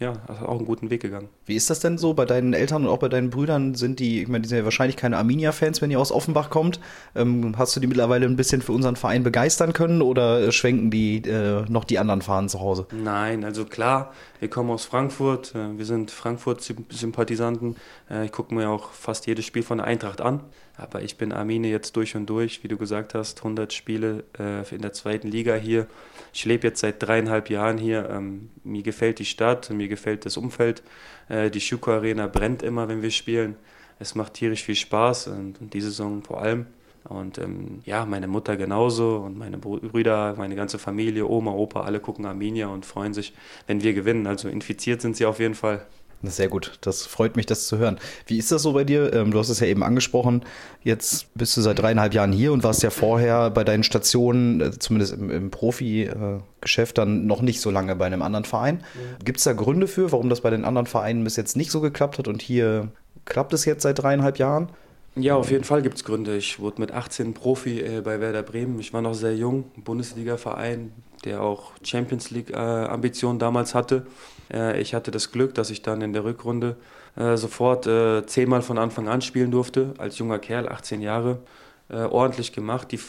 ja, 0.00 0.14
also 0.26 0.46
auch 0.46 0.56
einen 0.56 0.64
guten 0.64 0.88
Weg 0.88 1.02
gegangen. 1.02 1.28
Wie 1.44 1.54
ist 1.54 1.68
das 1.68 1.80
denn 1.80 1.98
so 1.98 2.14
bei 2.14 2.24
deinen 2.24 2.54
Eltern 2.54 2.84
und 2.84 2.88
auch 2.88 2.98
bei 2.98 3.10
deinen 3.10 3.28
Brüdern? 3.28 3.74
Sind 3.74 4.00
die, 4.00 4.22
ich 4.22 4.28
meine, 4.28 4.40
die 4.40 4.48
sind 4.48 4.56
ja 4.56 4.64
wahrscheinlich 4.64 4.96
keine 4.96 5.18
Arminia-Fans, 5.18 5.82
wenn 5.82 5.90
ihr 5.90 6.00
aus 6.00 6.10
Offenbach 6.10 6.48
kommt. 6.48 6.80
Ähm, 7.14 7.54
hast 7.58 7.76
du 7.76 7.80
die 7.80 7.86
mittlerweile 7.86 8.24
ein 8.24 8.36
bisschen 8.36 8.62
für 8.62 8.72
unseren 8.72 8.96
Verein 8.96 9.22
begeistern 9.22 9.74
können 9.74 10.00
oder 10.00 10.50
schwenken 10.52 10.90
die 10.90 11.18
äh, 11.18 11.66
noch 11.68 11.84
die 11.84 11.98
anderen 11.98 12.22
Fahnen 12.22 12.48
zu 12.48 12.60
Hause? 12.60 12.86
Nein, 12.92 13.44
also 13.44 13.66
klar, 13.66 14.12
wir 14.38 14.48
kommen 14.48 14.70
aus 14.70 14.86
Frankfurt, 14.86 15.54
äh, 15.54 15.76
wir 15.76 15.84
sind 15.84 16.10
Frankfurt-Sympathisanten. 16.10 17.76
Äh, 18.10 18.24
ich 18.24 18.32
gucke 18.32 18.54
mir 18.54 18.70
auch 18.70 18.92
fast 18.92 19.26
jedes 19.26 19.44
Spiel 19.44 19.62
von 19.62 19.78
der 19.78 19.86
Eintracht 19.86 20.22
an. 20.22 20.40
Aber 20.80 21.02
ich 21.02 21.18
bin 21.18 21.30
Armine 21.32 21.68
jetzt 21.68 21.94
durch 21.96 22.16
und 22.16 22.24
durch, 22.26 22.64
wie 22.64 22.68
du 22.68 22.78
gesagt 22.78 23.12
hast, 23.12 23.38
100 23.38 23.70
Spiele 23.72 24.24
äh, 24.38 24.74
in 24.74 24.80
der 24.80 24.94
zweiten 24.94 25.28
Liga 25.28 25.54
hier. 25.54 25.86
Ich 26.32 26.46
lebe 26.46 26.66
jetzt 26.66 26.80
seit 26.80 27.02
dreieinhalb 27.02 27.50
Jahren 27.50 27.76
hier. 27.76 28.08
Ähm, 28.08 28.48
mir 28.64 28.82
gefällt 28.82 29.18
die 29.18 29.26
Stadt, 29.26 29.68
mir 29.70 29.88
gefällt 29.88 30.24
das 30.24 30.38
Umfeld. 30.38 30.82
Äh, 31.28 31.50
die 31.50 31.60
Schuko 31.60 31.90
Arena 31.90 32.28
brennt 32.28 32.62
immer, 32.62 32.88
wenn 32.88 33.02
wir 33.02 33.10
spielen. 33.10 33.56
Es 33.98 34.14
macht 34.14 34.34
tierisch 34.34 34.62
viel 34.62 34.74
Spaß 34.74 35.28
und, 35.28 35.60
und 35.60 35.74
diese 35.74 35.88
Saison 35.88 36.22
vor 36.22 36.40
allem. 36.40 36.66
Und 37.04 37.36
ähm, 37.36 37.80
ja, 37.84 38.06
meine 38.06 38.26
Mutter 38.26 38.56
genauso 38.56 39.16
und 39.16 39.36
meine 39.36 39.58
Brüder, 39.58 40.34
meine 40.38 40.54
ganze 40.54 40.78
Familie, 40.78 41.28
Oma, 41.28 41.52
Opa, 41.52 41.82
alle 41.82 42.00
gucken 42.00 42.24
Arminia 42.24 42.68
und 42.68 42.86
freuen 42.86 43.12
sich, 43.12 43.34
wenn 43.66 43.82
wir 43.82 43.92
gewinnen. 43.92 44.26
Also 44.26 44.48
infiziert 44.48 45.02
sind 45.02 45.16
sie 45.16 45.26
auf 45.26 45.40
jeden 45.40 45.54
Fall. 45.54 45.86
Sehr 46.22 46.48
gut, 46.48 46.72
das 46.82 47.06
freut 47.06 47.36
mich, 47.36 47.46
das 47.46 47.66
zu 47.66 47.78
hören. 47.78 47.98
Wie 48.26 48.36
ist 48.36 48.52
das 48.52 48.62
so 48.62 48.74
bei 48.74 48.84
dir? 48.84 49.12
Ähm, 49.14 49.30
du 49.30 49.38
hast 49.38 49.48
es 49.48 49.60
ja 49.60 49.66
eben 49.66 49.82
angesprochen. 49.82 50.44
Jetzt 50.82 51.32
bist 51.34 51.56
du 51.56 51.62
seit 51.62 51.78
dreieinhalb 51.78 52.12
Jahren 52.12 52.32
hier 52.32 52.52
und 52.52 52.62
warst 52.62 52.82
ja 52.82 52.90
vorher 52.90 53.48
bei 53.48 53.64
deinen 53.64 53.84
Stationen, 53.84 54.60
äh, 54.60 54.70
zumindest 54.78 55.14
im, 55.14 55.30
im 55.30 55.50
Profi-Geschäft, 55.50 56.98
dann 56.98 57.26
noch 57.26 57.40
nicht 57.40 57.62
so 57.62 57.70
lange 57.70 57.96
bei 57.96 58.04
einem 58.04 58.20
anderen 58.20 58.44
Verein. 58.44 58.84
Gibt 59.24 59.38
es 59.38 59.44
da 59.44 59.54
Gründe 59.54 59.86
für, 59.86 60.12
warum 60.12 60.28
das 60.28 60.42
bei 60.42 60.50
den 60.50 60.66
anderen 60.66 60.86
Vereinen 60.86 61.24
bis 61.24 61.36
jetzt 61.36 61.56
nicht 61.56 61.70
so 61.70 61.80
geklappt 61.80 62.18
hat 62.18 62.28
und 62.28 62.42
hier 62.42 62.88
klappt 63.24 63.54
es 63.54 63.64
jetzt 63.64 63.82
seit 63.82 64.02
dreieinhalb 64.02 64.38
Jahren? 64.38 64.68
Ja, 65.16 65.36
auf 65.36 65.50
jeden 65.50 65.64
Fall 65.64 65.82
gibt 65.82 65.96
es 65.96 66.04
Gründe. 66.04 66.36
Ich 66.36 66.60
wurde 66.60 66.80
mit 66.80 66.92
18 66.92 67.32
Profi 67.32 67.80
äh, 67.80 68.00
bei 68.02 68.20
Werder 68.20 68.42
Bremen. 68.42 68.78
Ich 68.78 68.92
war 68.92 69.00
noch 69.00 69.14
sehr 69.14 69.34
jung, 69.34 69.64
Bundesliga-Verein, 69.76 70.92
der 71.24 71.42
auch 71.42 71.72
Champions 71.82 72.30
League-Ambitionen 72.30 73.38
äh, 73.38 73.40
damals 73.40 73.74
hatte. 73.74 74.06
Äh, 74.52 74.80
ich 74.80 74.94
hatte 74.94 75.10
das 75.10 75.32
Glück, 75.32 75.54
dass 75.54 75.70
ich 75.70 75.82
dann 75.82 76.02
in 76.02 76.12
der 76.12 76.24
Rückrunde 76.24 76.76
äh, 77.16 77.36
sofort 77.36 77.86
äh, 77.86 78.24
zehnmal 78.26 78.62
von 78.62 78.78
Anfang 78.78 79.08
an 79.08 79.20
spielen 79.20 79.50
durfte, 79.50 79.94
als 79.98 80.18
junger 80.18 80.38
Kerl, 80.38 80.68
18 80.68 81.00
Jahre. 81.00 81.38
Ordentlich 81.92 82.52
gemacht. 82.52 82.92
Die, 82.92 83.00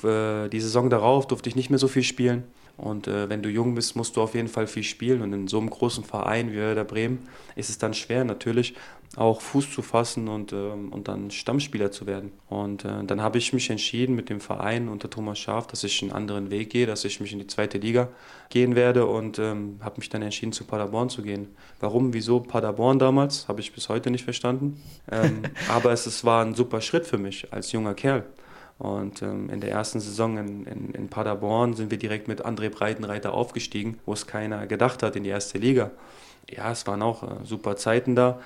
die 0.50 0.60
Saison 0.60 0.90
darauf 0.90 1.28
durfte 1.28 1.48
ich 1.48 1.56
nicht 1.56 1.70
mehr 1.70 1.78
so 1.78 1.88
viel 1.88 2.02
spielen. 2.02 2.46
Und 2.78 3.08
äh, 3.08 3.30
wenn 3.30 3.44
du 3.44 3.50
jung 3.50 3.76
bist, 3.76 3.96
musst 3.96 4.16
du 4.16 4.22
auf 4.22 4.34
jeden 4.34 4.48
Fall 4.48 4.68
viel 4.68 4.84
spielen. 4.84 5.22
Und 5.22 5.34
in 5.34 5.48
so 5.48 5.60
einem 5.60 5.70
großen 5.70 6.04
Verein 6.04 6.52
wie 6.52 6.58
Werder 6.58 6.84
Bremen 6.84 7.20
ist 7.56 7.70
es 7.70 7.78
dann 7.78 7.94
schwer 7.94 8.24
natürlich 8.24 8.76
auch 9.18 9.42
Fuß 9.42 9.72
zu 9.72 9.82
fassen 9.82 10.30
und, 10.30 10.54
ähm, 10.54 10.90
und 10.90 11.08
dann 11.08 11.32
Stammspieler 11.32 11.92
zu 11.92 12.08
werden. 12.08 12.32
Und 12.48 12.86
äh, 12.86 13.04
dann 13.04 13.22
habe 13.22 13.38
ich 13.38 13.52
mich 13.52 13.70
entschieden 13.70 14.16
mit 14.16 14.30
dem 14.30 14.40
Verein 14.40 14.88
unter 14.88 15.10
Thomas 15.10 15.38
Schaaf, 15.38 15.68
dass 15.68 15.84
ich 15.84 16.02
einen 16.02 16.12
anderen 16.12 16.50
Weg 16.50 16.70
gehe, 16.70 16.86
dass 16.86 17.04
ich 17.04 17.20
mich 17.20 17.34
in 17.34 17.40
die 17.40 17.48
zweite 17.48 17.78
Liga 17.78 18.08
gehen 18.50 18.76
werde 18.76 19.06
und 19.06 19.38
ähm, 19.38 19.80
habe 19.82 19.98
mich 19.98 20.10
dann 20.10 20.22
entschieden, 20.22 20.54
zu 20.54 20.64
Paderborn 20.64 21.10
zu 21.10 21.24
gehen. 21.24 21.50
Warum, 21.82 22.14
wieso 22.14 22.40
Paderborn 22.40 23.00
damals, 23.00 23.50
habe 23.50 23.60
ich 23.60 23.74
bis 23.74 23.90
heute 23.90 24.12
nicht 24.12 24.24
verstanden. 24.24 24.82
Ähm, 25.12 25.44
aber 25.70 25.92
es, 25.92 26.06
es 26.06 26.24
war 26.24 26.46
ein 26.46 26.56
super 26.56 26.80
Schritt 26.80 27.06
für 27.06 27.18
mich 27.18 27.52
als 27.52 27.74
junger 27.74 27.94
Kerl. 27.94 28.26
Und 28.82 29.22
ähm, 29.22 29.52
in 29.52 29.62
der 29.62 29.70
ersten 29.70 30.00
Saison 30.00 30.40
in, 30.40 30.66
in, 30.66 30.90
in, 30.96 31.08
Paderborn 31.08 31.76
sind 31.76 31.92
wir 31.92 32.00
direkt 32.00 32.28
mit 32.28 32.44
André 32.44 32.72
Breitenreiter 32.72 33.32
aufgestiegen, 33.32 34.00
wo 34.08 34.14
es 34.14 34.26
keiner 34.26 34.66
gedacht 34.66 35.04
hat 35.04 35.16
in 35.16 35.24
die 35.24 35.30
erste 35.30 35.60
Liga. 35.60 35.92
Ja, 36.50 36.72
es 36.72 36.88
waren 36.88 37.04
auch 37.04 37.22
äh, 37.22 37.28
super 37.44 37.76
Zeiten 37.76 38.16
da. 38.16 38.40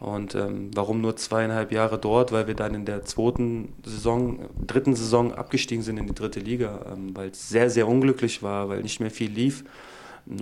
Und 0.00 0.34
ähm, 0.34 0.70
warum 0.74 1.02
nur 1.02 1.16
zweieinhalb 1.16 1.72
Jahre 1.72 1.98
dort? 1.98 2.32
Weil 2.32 2.46
wir 2.46 2.54
dann 2.54 2.72
in 2.72 2.86
der 2.86 3.04
zweiten 3.04 3.74
Saison, 3.84 4.48
dritten 4.66 4.96
Saison 4.96 5.34
abgestiegen 5.34 5.84
sind 5.84 5.98
in 5.98 6.06
die 6.06 6.14
dritte 6.14 6.40
Liga, 6.40 6.86
ähm, 6.90 7.14
weil 7.14 7.28
es 7.28 7.50
sehr, 7.50 7.68
sehr 7.68 7.86
unglücklich 7.86 8.42
war, 8.42 8.70
weil 8.70 8.80
nicht 8.80 8.98
mehr 8.98 9.10
viel 9.10 9.30
lief. 9.30 9.62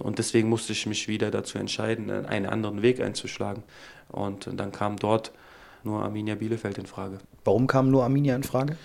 Und 0.01 0.21
deswegen 0.21 0.49
musste 0.49 0.75
ich 0.75 0.87
mich 0.87 1.09
wieder 1.09 1.33
dazu 1.33 1.59
entscheiden, 1.59 2.09
einen 2.25 2.47
anderen 2.47 2.83
Weg 2.83 3.01
einzuschlagen. 3.01 3.65
Und 4.13 4.49
dann 4.55 4.71
kam 4.71 4.97
dort 4.97 5.33
nur 5.83 6.05
Arminia 6.05 6.37
Bielefeld 6.37 6.79
in 6.79 6.87
Frage. 6.87 7.19
Warum 7.45 7.67
kam 7.67 7.91
nur 7.91 8.05
Arminia 8.05 8.37
in 8.37 8.45
Frage? 8.45 8.77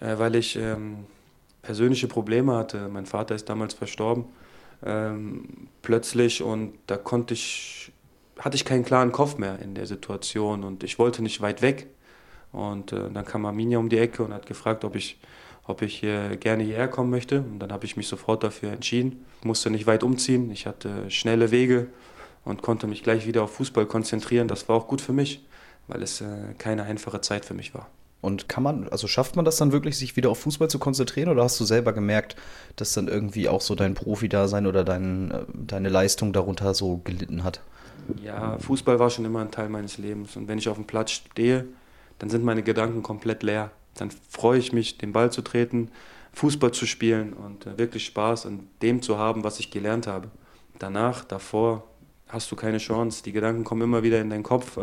Äh, 0.00 0.18
weil 0.18 0.34
ich 0.34 0.56
ähm, 0.56 1.06
persönliche 1.62 2.08
Probleme 2.08 2.54
hatte. 2.54 2.88
Mein 2.88 3.06
Vater 3.06 3.34
ist 3.34 3.48
damals 3.48 3.74
verstorben, 3.74 4.26
ähm, 4.84 5.68
plötzlich, 5.82 6.42
und 6.42 6.74
da 6.86 6.96
konnte 6.96 7.34
ich, 7.34 7.92
hatte 8.38 8.56
ich 8.56 8.64
keinen 8.64 8.84
klaren 8.84 9.12
Kopf 9.12 9.38
mehr 9.38 9.58
in 9.60 9.74
der 9.74 9.86
Situation 9.86 10.64
und 10.64 10.82
ich 10.84 10.98
wollte 10.98 11.22
nicht 11.22 11.40
weit 11.40 11.62
weg. 11.62 11.86
Und 12.52 12.92
äh, 12.92 13.10
dann 13.12 13.24
kam 13.24 13.46
Arminia 13.46 13.78
um 13.78 13.88
die 13.88 13.98
Ecke 13.98 14.22
und 14.22 14.32
hat 14.32 14.46
gefragt, 14.46 14.84
ob 14.84 14.94
ich 14.94 15.18
ob 15.66 15.82
ich 15.82 15.98
hier 16.00 16.36
gerne 16.36 16.62
hierher 16.62 16.88
kommen 16.88 17.10
möchte. 17.10 17.40
Und 17.40 17.58
dann 17.58 17.72
habe 17.72 17.84
ich 17.86 17.96
mich 17.96 18.08
sofort 18.08 18.42
dafür 18.42 18.72
entschieden. 18.72 19.24
Ich 19.40 19.46
musste 19.46 19.70
nicht 19.70 19.86
weit 19.86 20.02
umziehen. 20.02 20.50
Ich 20.50 20.66
hatte 20.66 21.10
schnelle 21.10 21.50
Wege 21.50 21.86
und 22.44 22.62
konnte 22.62 22.86
mich 22.86 23.02
gleich 23.02 23.26
wieder 23.26 23.42
auf 23.42 23.54
Fußball 23.54 23.86
konzentrieren. 23.86 24.48
Das 24.48 24.68
war 24.68 24.76
auch 24.76 24.86
gut 24.86 25.00
für 25.00 25.12
mich, 25.12 25.44
weil 25.88 26.02
es 26.02 26.20
äh, 26.20 26.54
keine 26.58 26.84
einfache 26.84 27.20
Zeit 27.20 27.44
für 27.44 27.54
mich 27.54 27.74
war. 27.74 27.88
Und 28.24 28.48
kann 28.48 28.62
man, 28.62 28.88
also 28.88 29.06
schafft 29.06 29.36
man 29.36 29.44
das 29.44 29.56
dann 29.56 29.72
wirklich, 29.72 29.96
sich 29.96 30.16
wieder 30.16 30.30
auf 30.30 30.40
Fußball 30.40 30.68
zu 30.68 30.78
konzentrieren 30.78 31.28
oder 31.28 31.44
hast 31.44 31.60
du 31.60 31.64
selber 31.64 31.92
gemerkt, 31.92 32.36
dass 32.76 32.92
dann 32.92 33.08
irgendwie 33.08 33.48
auch 33.48 33.60
so 33.60 33.74
dein 33.74 33.94
Profi-Dasein 33.94 34.66
oder 34.66 34.84
dein, 34.84 35.30
äh, 35.30 35.44
deine 35.52 35.88
Leistung 35.88 36.32
darunter 36.32 36.74
so 36.74 37.00
gelitten 37.04 37.44
hat? 37.44 37.60
Ja, 38.22 38.58
Fußball 38.58 38.98
war 38.98 39.10
schon 39.10 39.24
immer 39.24 39.40
ein 39.40 39.50
Teil 39.50 39.68
meines 39.68 39.98
Lebens 39.98 40.36
und 40.36 40.48
wenn 40.48 40.58
ich 40.58 40.68
auf 40.68 40.76
dem 40.76 40.86
Platz 40.86 41.12
stehe, 41.12 41.66
dann 42.18 42.28
sind 42.28 42.44
meine 42.44 42.62
Gedanken 42.62 43.02
komplett 43.02 43.42
leer 43.42 43.70
dann 43.94 44.10
freue 44.28 44.58
ich 44.58 44.72
mich, 44.72 44.98
den 44.98 45.12
Ball 45.12 45.30
zu 45.32 45.42
treten, 45.42 45.90
Fußball 46.32 46.72
zu 46.72 46.86
spielen 46.86 47.32
und 47.32 47.66
äh, 47.66 47.78
wirklich 47.78 48.04
Spaß 48.06 48.46
an 48.46 48.68
dem 48.82 49.02
zu 49.02 49.18
haben, 49.18 49.44
was 49.44 49.60
ich 49.60 49.70
gelernt 49.70 50.06
habe. 50.06 50.30
Danach, 50.78 51.24
davor 51.24 51.84
hast 52.28 52.50
du 52.50 52.56
keine 52.56 52.78
Chance. 52.78 53.22
Die 53.22 53.32
Gedanken 53.32 53.64
kommen 53.64 53.82
immer 53.82 54.02
wieder 54.02 54.20
in 54.20 54.30
deinen 54.30 54.42
Kopf. 54.42 54.76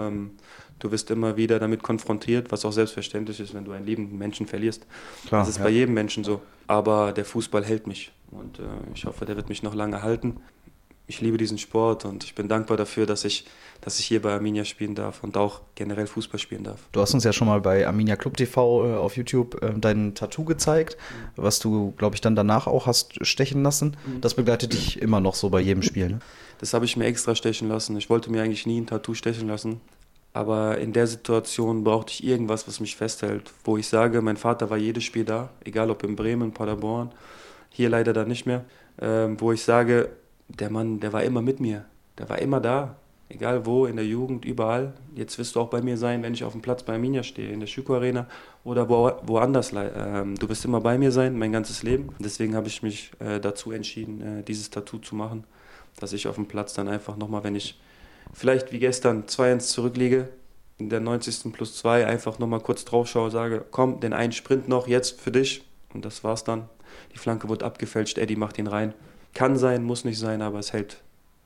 Du 0.82 0.92
wirst 0.92 1.10
immer 1.12 1.38
wieder 1.38 1.60
damit 1.60 1.84
konfrontiert, 1.84 2.52
was 2.52 2.66
auch 2.66 2.72
selbstverständlich 2.72 3.40
ist, 3.40 3.54
wenn 3.54 3.66
du 3.66 3.72
einen 3.72 3.86
liebenden 3.86 4.18
Menschen 4.18 4.48
verlierst. 4.48 4.86
Klar, 5.28 5.42
das 5.42 5.50
ist 5.50 5.58
ja. 5.58 5.64
bei 5.64 5.70
jedem 5.70 5.94
Menschen 5.94 6.24
so. 6.24 6.42
Aber 6.68 7.14
der 7.14 7.26
Fußball 7.26 7.64
hält 7.64 7.88
mich 7.88 8.12
und 8.32 8.60
äh, 8.60 8.64
ich 8.94 9.06
hoffe, 9.06 9.26
der 9.26 9.36
wird 9.36 9.50
mich 9.50 9.64
noch 9.64 9.76
lange 9.76 10.02
halten 10.02 10.42
ich 11.12 11.20
liebe 11.20 11.38
diesen 11.38 11.58
Sport 11.58 12.06
und 12.06 12.24
ich 12.24 12.36
bin 12.36 12.48
dankbar 12.48 12.78
dafür, 12.78 13.06
dass 13.06 13.26
ich, 13.26 13.46
dass 13.82 14.00
ich 14.00 14.06
hier 14.06 14.22
bei 14.22 14.32
Arminia 14.32 14.64
spielen 14.64 14.96
darf 14.96 15.24
und 15.24 15.36
auch 15.36 15.60
generell 15.76 16.08
Fußball 16.08 16.40
spielen 16.40 16.64
darf. 16.64 16.80
Du 16.94 17.02
hast 17.02 17.14
uns 17.14 17.26
ja 17.26 17.34
schon 17.34 17.48
mal 17.48 17.60
bei 17.60 17.86
Arminia 17.86 18.16
Club 18.16 18.38
TV 18.38 18.86
äh, 18.86 18.96
auf 18.96 19.18
YouTube 19.18 19.62
äh, 19.62 19.74
dein 19.76 20.16
Tattoo 20.16 20.46
gezeigt, 20.46 20.96
mhm. 20.98 21.44
was 21.44 21.60
du, 21.60 21.94
glaube 21.98 22.16
ich, 22.16 22.22
dann 22.22 22.36
danach 22.36 22.66
auch 22.66 22.86
hast 22.86 23.26
stechen 23.26 23.62
lassen. 23.62 23.98
Mhm. 24.06 24.22
Das 24.22 24.36
begleitet 24.36 24.72
dich 24.72 25.02
immer 25.02 25.20
noch 25.20 25.36
so 25.36 25.50
bei 25.50 25.60
jedem 25.60 25.84
Spiel, 25.84 26.10
ne? 26.10 26.20
Das 26.60 26.76
habe 26.76 26.86
ich 26.86 26.96
mir 26.96 27.06
extra 27.06 27.34
stechen 27.34 27.68
lassen. 27.70 27.98
Ich 27.98 28.10
wollte 28.10 28.32
mir 28.32 28.44
eigentlich 28.44 28.68
nie 28.68 28.80
ein 28.80 28.86
Tattoo 28.86 29.16
stechen 29.16 29.48
lassen. 29.48 29.82
Aber 30.34 30.78
in 30.78 30.94
der 30.94 31.08
Situation 31.08 31.84
brauchte 31.84 32.14
ich 32.14 32.24
irgendwas, 32.24 32.68
was 32.68 32.80
mich 32.80 32.96
festhält, 32.96 33.52
wo 33.66 33.78
ich 33.78 33.88
sage, 33.88 34.22
mein 34.22 34.38
Vater 34.38 34.70
war 34.70 34.78
jedes 34.78 35.04
Spiel 35.04 35.26
da, 35.26 35.50
egal 35.66 35.90
ob 35.92 36.04
in 36.04 36.16
Bremen, 36.16 36.54
Paderborn, 36.54 37.12
hier 37.70 37.90
leider 37.90 38.14
dann 38.14 38.30
nicht 38.30 38.46
mehr, 38.46 38.64
ähm, 39.02 39.40
wo 39.40 39.52
ich 39.52 39.64
sage, 39.64 40.10
der 40.48 40.70
Mann, 40.70 41.00
der 41.00 41.14
war 41.14 41.24
immer 41.24 41.42
mit 41.42 41.60
mir. 41.60 41.86
Der 42.18 42.30
war 42.30 42.40
immer 42.40 42.60
da. 42.60 42.96
Egal 43.30 43.66
wo, 43.66 43.86
in 43.86 43.96
der 43.96 44.06
Jugend, 44.06 44.44
überall. 44.44 44.94
Jetzt 45.16 45.38
wirst 45.38 45.56
du 45.56 45.62
auch 45.62 45.70
bei 45.70 45.82
mir 45.82 45.96
sein, 45.96 46.22
wenn 46.22 46.34
ich 46.34 46.44
auf 46.44 46.52
dem 46.52 46.62
Platz 46.62 46.84
bei 46.84 46.94
Arminia 46.94 47.24
stehe, 47.24 47.50
in 47.50 47.62
der 47.62 47.68
Schüko 47.68 47.96
Arena 47.96 48.28
oder 48.66 48.90
wo, 48.90 49.10
woanders. 49.24 49.72
Ähm, 49.74 50.36
du 50.38 50.50
wirst 50.50 50.66
immer 50.66 50.82
bei 50.82 50.98
mir 50.98 51.14
sein, 51.14 51.40
mein 51.40 51.54
ganzes 51.54 51.82
Leben. 51.82 52.10
Deswegen 52.20 52.56
habe 52.56 52.68
ich 52.68 52.84
mich 52.84 53.12
äh, 53.20 53.40
dazu 53.40 53.72
entschieden, 53.72 54.40
äh, 54.40 54.44
dieses 54.44 54.70
Tattoo 54.70 54.98
zu 54.98 55.16
machen, 55.16 55.46
dass 55.98 56.12
ich 56.12 56.28
auf 56.28 56.36
dem 56.36 56.46
Platz 56.46 56.74
dann 56.74 56.90
einfach 56.90 57.16
nochmal, 57.16 57.46
wenn 57.46 57.56
ich 57.56 57.80
vielleicht 58.34 58.72
wie 58.72 58.80
gestern 58.80 59.26
2-1 59.26 59.60
zurückliege, 59.60 60.30
in 60.78 60.90
der 60.90 61.00
90. 61.00 61.54
plus 61.54 61.78
2 61.78 62.08
einfach 62.08 62.40
nochmal 62.40 62.60
kurz 62.60 62.86
drauf 62.86 63.08
schaue, 63.08 63.32
sage, 63.32 63.64
komm, 63.70 64.00
den 64.00 64.14
einen 64.14 64.32
Sprint 64.32 64.68
noch, 64.68 64.88
jetzt 64.88 65.22
für 65.22 65.32
dich. 65.32 65.64
Und 65.94 66.06
das 66.06 66.24
war's 66.24 66.44
dann. 66.44 66.70
Die 67.14 67.18
Flanke 67.18 67.50
wurde 67.50 67.66
abgefälscht, 67.66 68.18
Eddie 68.18 68.36
macht 68.36 68.58
ihn 68.58 68.68
rein. 68.68 68.94
Kann 69.34 69.58
sein, 69.58 69.84
muss 69.84 70.06
nicht 70.06 70.20
sein, 70.20 70.42
aber 70.42 70.60
es 70.60 70.74
hält 70.74 71.02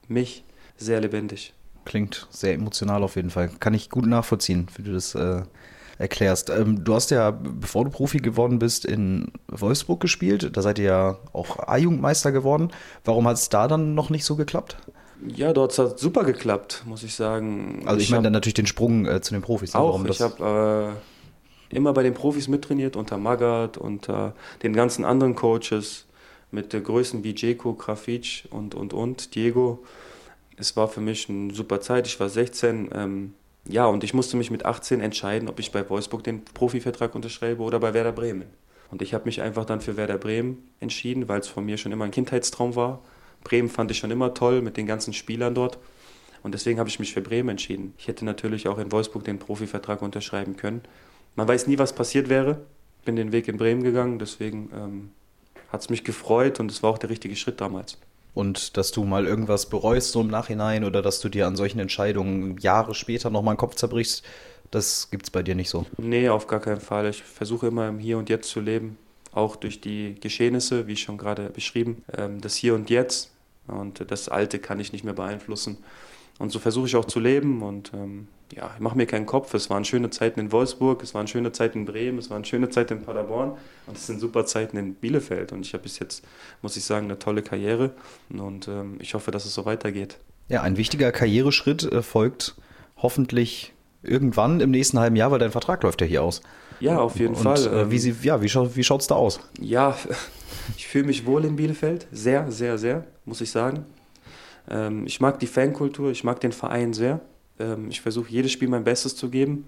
mich 0.07 0.43
sehr 0.77 1.01
lebendig. 1.01 1.53
Klingt 1.83 2.27
sehr 2.31 2.53
emotional 2.53 3.03
auf 3.03 3.15
jeden 3.15 3.29
Fall. 3.29 3.49
Kann 3.59 3.73
ich 3.73 3.89
gut 3.89 4.07
nachvollziehen, 4.07 4.67
wie 4.75 4.83
du 4.83 4.93
das 4.93 5.13
äh, 5.13 5.43
erklärst. 5.97 6.49
Ähm, 6.49 6.83
du 6.83 6.95
hast 6.95 7.11
ja, 7.11 7.31
bevor 7.31 7.85
du 7.85 7.91
Profi 7.91 8.17
geworden 8.17 8.59
bist, 8.59 8.85
in 8.85 9.31
Wolfsburg 9.47 9.99
gespielt. 9.99 10.55
Da 10.55 10.61
seid 10.61 10.79
ihr 10.79 10.85
ja 10.85 11.17
auch 11.33 11.59
A-Jugendmeister 11.59 12.31
geworden. 12.31 12.71
Warum 13.03 13.27
hat 13.27 13.37
es 13.37 13.49
da 13.49 13.67
dann 13.67 13.93
noch 13.93 14.09
nicht 14.09 14.25
so 14.25 14.35
geklappt? 14.35 14.77
Ja, 15.35 15.53
dort 15.53 15.77
hat 15.77 15.95
es 15.95 16.01
super 16.01 16.23
geklappt, 16.23 16.83
muss 16.85 17.03
ich 17.03 17.15
sagen. 17.15 17.83
Also 17.85 17.97
ich, 17.97 18.05
ich 18.05 18.11
meine 18.11 18.23
dann 18.23 18.33
natürlich 18.33 18.53
den 18.53 18.67
Sprung 18.67 19.05
äh, 19.05 19.21
zu 19.21 19.33
den 19.33 19.41
Profis. 19.41 19.73
Ne? 19.73 19.79
Auch, 19.79 20.03
ich 20.05 20.21
habe 20.21 20.95
äh, 21.71 21.75
immer 21.75 21.93
bei 21.93 22.03
den 22.03 22.13
Profis 22.13 22.47
mittrainiert, 22.47 22.95
unter 22.95 23.17
Magath, 23.17 23.77
unter 23.77 24.33
den 24.63 24.73
ganzen 24.73 25.05
anderen 25.05 25.35
Coaches 25.35 26.05
mit 26.51 26.71
Größen 26.71 27.23
wie 27.23 27.33
Jeko, 27.35 27.73
Grafic 27.73 28.45
und, 28.49 28.75
und, 28.75 28.93
und, 28.93 29.35
Diego. 29.35 29.83
Es 30.57 30.77
war 30.77 30.87
für 30.87 31.01
mich 31.01 31.29
eine 31.29 31.53
super 31.53 31.81
Zeit. 31.81 32.07
Ich 32.07 32.19
war 32.19 32.29
16. 32.29 32.89
Ähm, 32.93 33.33
ja, 33.67 33.85
und 33.87 34.03
ich 34.03 34.13
musste 34.13 34.37
mich 34.37 34.51
mit 34.51 34.65
18 34.65 35.01
entscheiden, 35.01 35.49
ob 35.49 35.59
ich 35.59 35.71
bei 35.71 35.87
Wolfsburg 35.89 36.23
den 36.23 36.45
Profivertrag 36.45 37.15
unterschreibe 37.15 37.63
oder 37.63 37.79
bei 37.79 37.93
Werder 37.93 38.11
Bremen. 38.11 38.45
Und 38.91 39.01
ich 39.01 39.13
habe 39.13 39.25
mich 39.25 39.41
einfach 39.41 39.65
dann 39.65 39.81
für 39.81 39.97
Werder 39.97 40.17
Bremen 40.17 40.69
entschieden, 40.79 41.27
weil 41.27 41.39
es 41.39 41.47
von 41.47 41.65
mir 41.65 41.77
schon 41.77 41.91
immer 41.91 42.05
ein 42.05 42.11
Kindheitstraum 42.11 42.75
war. 42.75 43.01
Bremen 43.45 43.69
fand 43.69 43.91
ich 43.91 43.99
schon 43.99 44.11
immer 44.11 44.33
toll 44.33 44.61
mit 44.61 44.75
den 44.75 44.87
ganzen 44.87 45.13
Spielern 45.13 45.55
dort. 45.55 45.77
Und 46.43 46.53
deswegen 46.53 46.77
habe 46.79 46.89
ich 46.89 46.99
mich 46.99 47.13
für 47.13 47.21
Bremen 47.21 47.49
entschieden. 47.49 47.93
Ich 47.97 48.09
hätte 48.09 48.25
natürlich 48.25 48.67
auch 48.67 48.77
in 48.77 48.91
Wolfsburg 48.91 49.23
den 49.23 49.39
Profivertrag 49.39 50.01
unterschreiben 50.01 50.57
können. 50.57 50.81
Man 51.35 51.47
weiß 51.47 51.67
nie, 51.67 51.77
was 51.79 51.93
passiert 51.93 52.27
wäre. 52.27 52.61
Ich 52.99 53.05
bin 53.05 53.15
den 53.15 53.31
Weg 53.31 53.47
in 53.47 53.57
Bremen 53.57 53.83
gegangen, 53.83 54.19
deswegen 54.19 54.69
ähm, 54.75 55.11
hat 55.69 55.81
es 55.81 55.89
mich 55.89 56.03
gefreut 56.03 56.59
und 56.59 56.69
es 56.69 56.83
war 56.83 56.89
auch 56.89 56.97
der 56.97 57.09
richtige 57.09 57.35
Schritt 57.35 57.61
damals. 57.61 57.97
Und 58.33 58.77
dass 58.77 58.91
du 58.91 59.05
mal 59.05 59.25
irgendwas 59.25 59.69
bereust 59.69 60.11
so 60.11 60.21
im 60.21 60.27
Nachhinein 60.27 60.83
oder 60.83 61.01
dass 61.01 61.19
du 61.21 61.29
dir 61.29 61.47
an 61.47 61.55
solchen 61.55 61.79
Entscheidungen 61.79 62.57
Jahre 62.57 62.93
später 62.93 63.29
nochmal 63.29 63.55
den 63.55 63.59
Kopf 63.59 63.75
zerbrichst, 63.75 64.23
das 64.71 65.09
gibt 65.09 65.23
es 65.23 65.29
bei 65.29 65.41
dir 65.41 65.55
nicht 65.55 65.69
so? 65.69 65.85
Nee, 65.97 66.29
auf 66.29 66.47
gar 66.47 66.59
keinen 66.59 66.81
Fall. 66.81 67.07
Ich 67.09 67.23
versuche 67.23 67.67
immer 67.67 67.87
im 67.87 67.99
Hier 67.99 68.17
und 68.17 68.29
Jetzt 68.29 68.49
zu 68.49 68.59
leben, 68.59 68.97
auch 69.31 69.55
durch 69.55 69.81
die 69.81 70.15
Geschehnisse, 70.19 70.87
wie 70.87 70.95
schon 70.95 71.17
gerade 71.17 71.49
beschrieben. 71.49 72.03
Ähm, 72.15 72.41
das 72.41 72.55
Hier 72.55 72.75
und 72.75 72.89
Jetzt 72.89 73.31
und 73.67 74.09
das 74.11 74.29
Alte 74.29 74.59
kann 74.59 74.79
ich 74.79 74.91
nicht 74.93 75.03
mehr 75.03 75.13
beeinflussen. 75.13 75.77
Und 76.37 76.51
so 76.51 76.59
versuche 76.59 76.87
ich 76.87 76.95
auch 76.95 77.05
zu 77.05 77.19
leben 77.19 77.61
und 77.61 77.91
ähm, 77.93 78.27
ja, 78.53 78.69
ich 78.75 78.81
mache 78.81 78.97
mir 78.97 79.05
keinen 79.05 79.25
Kopf. 79.25 79.53
Es 79.53 79.69
waren 79.69 79.85
schöne 79.85 80.09
Zeiten 80.09 80.39
in 80.39 80.51
Wolfsburg, 80.51 81.01
es 81.01 81.13
waren 81.13 81.27
schöne 81.27 81.53
Zeiten 81.53 81.79
in 81.79 81.85
Bremen, 81.85 82.17
es 82.17 82.29
waren 82.29 82.43
schöne 82.43 82.69
Zeiten 82.69 82.97
in 82.97 83.01
Paderborn 83.03 83.57
und 83.87 83.97
es 83.97 84.05
sind 84.05 84.19
super 84.19 84.45
Zeiten 84.45 84.75
in 84.77 84.95
Bielefeld. 84.95 85.53
Und 85.53 85.65
ich 85.65 85.73
habe 85.73 85.83
bis 85.83 85.97
jetzt, 85.99 86.25
muss 86.61 86.75
ich 86.75 86.83
sagen, 86.83 87.05
eine 87.05 87.19
tolle 87.19 87.41
Karriere 87.41 87.91
und 88.29 88.67
ähm, 88.67 88.97
ich 88.99 89.13
hoffe, 89.13 89.31
dass 89.31 89.45
es 89.45 89.53
so 89.53 89.65
weitergeht. 89.65 90.17
Ja, 90.49 90.61
ein 90.61 90.75
wichtiger 90.75 91.11
Karriereschritt 91.11 91.83
äh, 91.83 92.01
folgt 92.01 92.55
hoffentlich 92.97 93.73
irgendwann 94.03 94.59
im 94.59 94.71
nächsten 94.71 94.99
halben 94.99 95.15
Jahr, 95.15 95.31
weil 95.31 95.39
dein 95.39 95.51
Vertrag 95.51 95.83
läuft 95.83 96.01
ja 96.01 96.07
hier 96.07 96.21
aus. 96.21 96.41
Ja, 96.79 96.99
auf 96.99 97.17
jeden 97.17 97.35
und, 97.35 97.43
Fall. 97.43 97.65
Äh, 97.65 97.91
wie 97.91 97.97
sie, 97.97 98.13
ja, 98.23 98.41
wie, 98.41 98.49
schau, 98.49 98.75
wie 98.75 98.83
schaut 98.83 99.01
es 99.01 99.07
da 99.07 99.15
aus? 99.15 99.39
Ja, 99.59 99.97
ich 100.77 100.87
fühle 100.87 101.05
mich 101.05 101.25
wohl 101.25 101.45
in 101.45 101.55
Bielefeld. 101.55 102.07
Sehr, 102.11 102.51
sehr, 102.51 102.77
sehr, 102.77 103.05
muss 103.25 103.41
ich 103.41 103.51
sagen. 103.51 103.85
Ähm, 104.69 105.05
ich 105.05 105.19
mag 105.21 105.39
die 105.39 105.47
Fankultur, 105.47 106.11
ich 106.11 106.23
mag 106.23 106.39
den 106.39 106.51
Verein 106.51 106.93
sehr. 106.93 107.21
Ähm, 107.59 107.89
ich 107.89 108.01
versuche 108.01 108.29
jedes 108.29 108.51
Spiel 108.51 108.67
mein 108.67 108.83
Bestes 108.83 109.15
zu 109.15 109.29
geben 109.29 109.67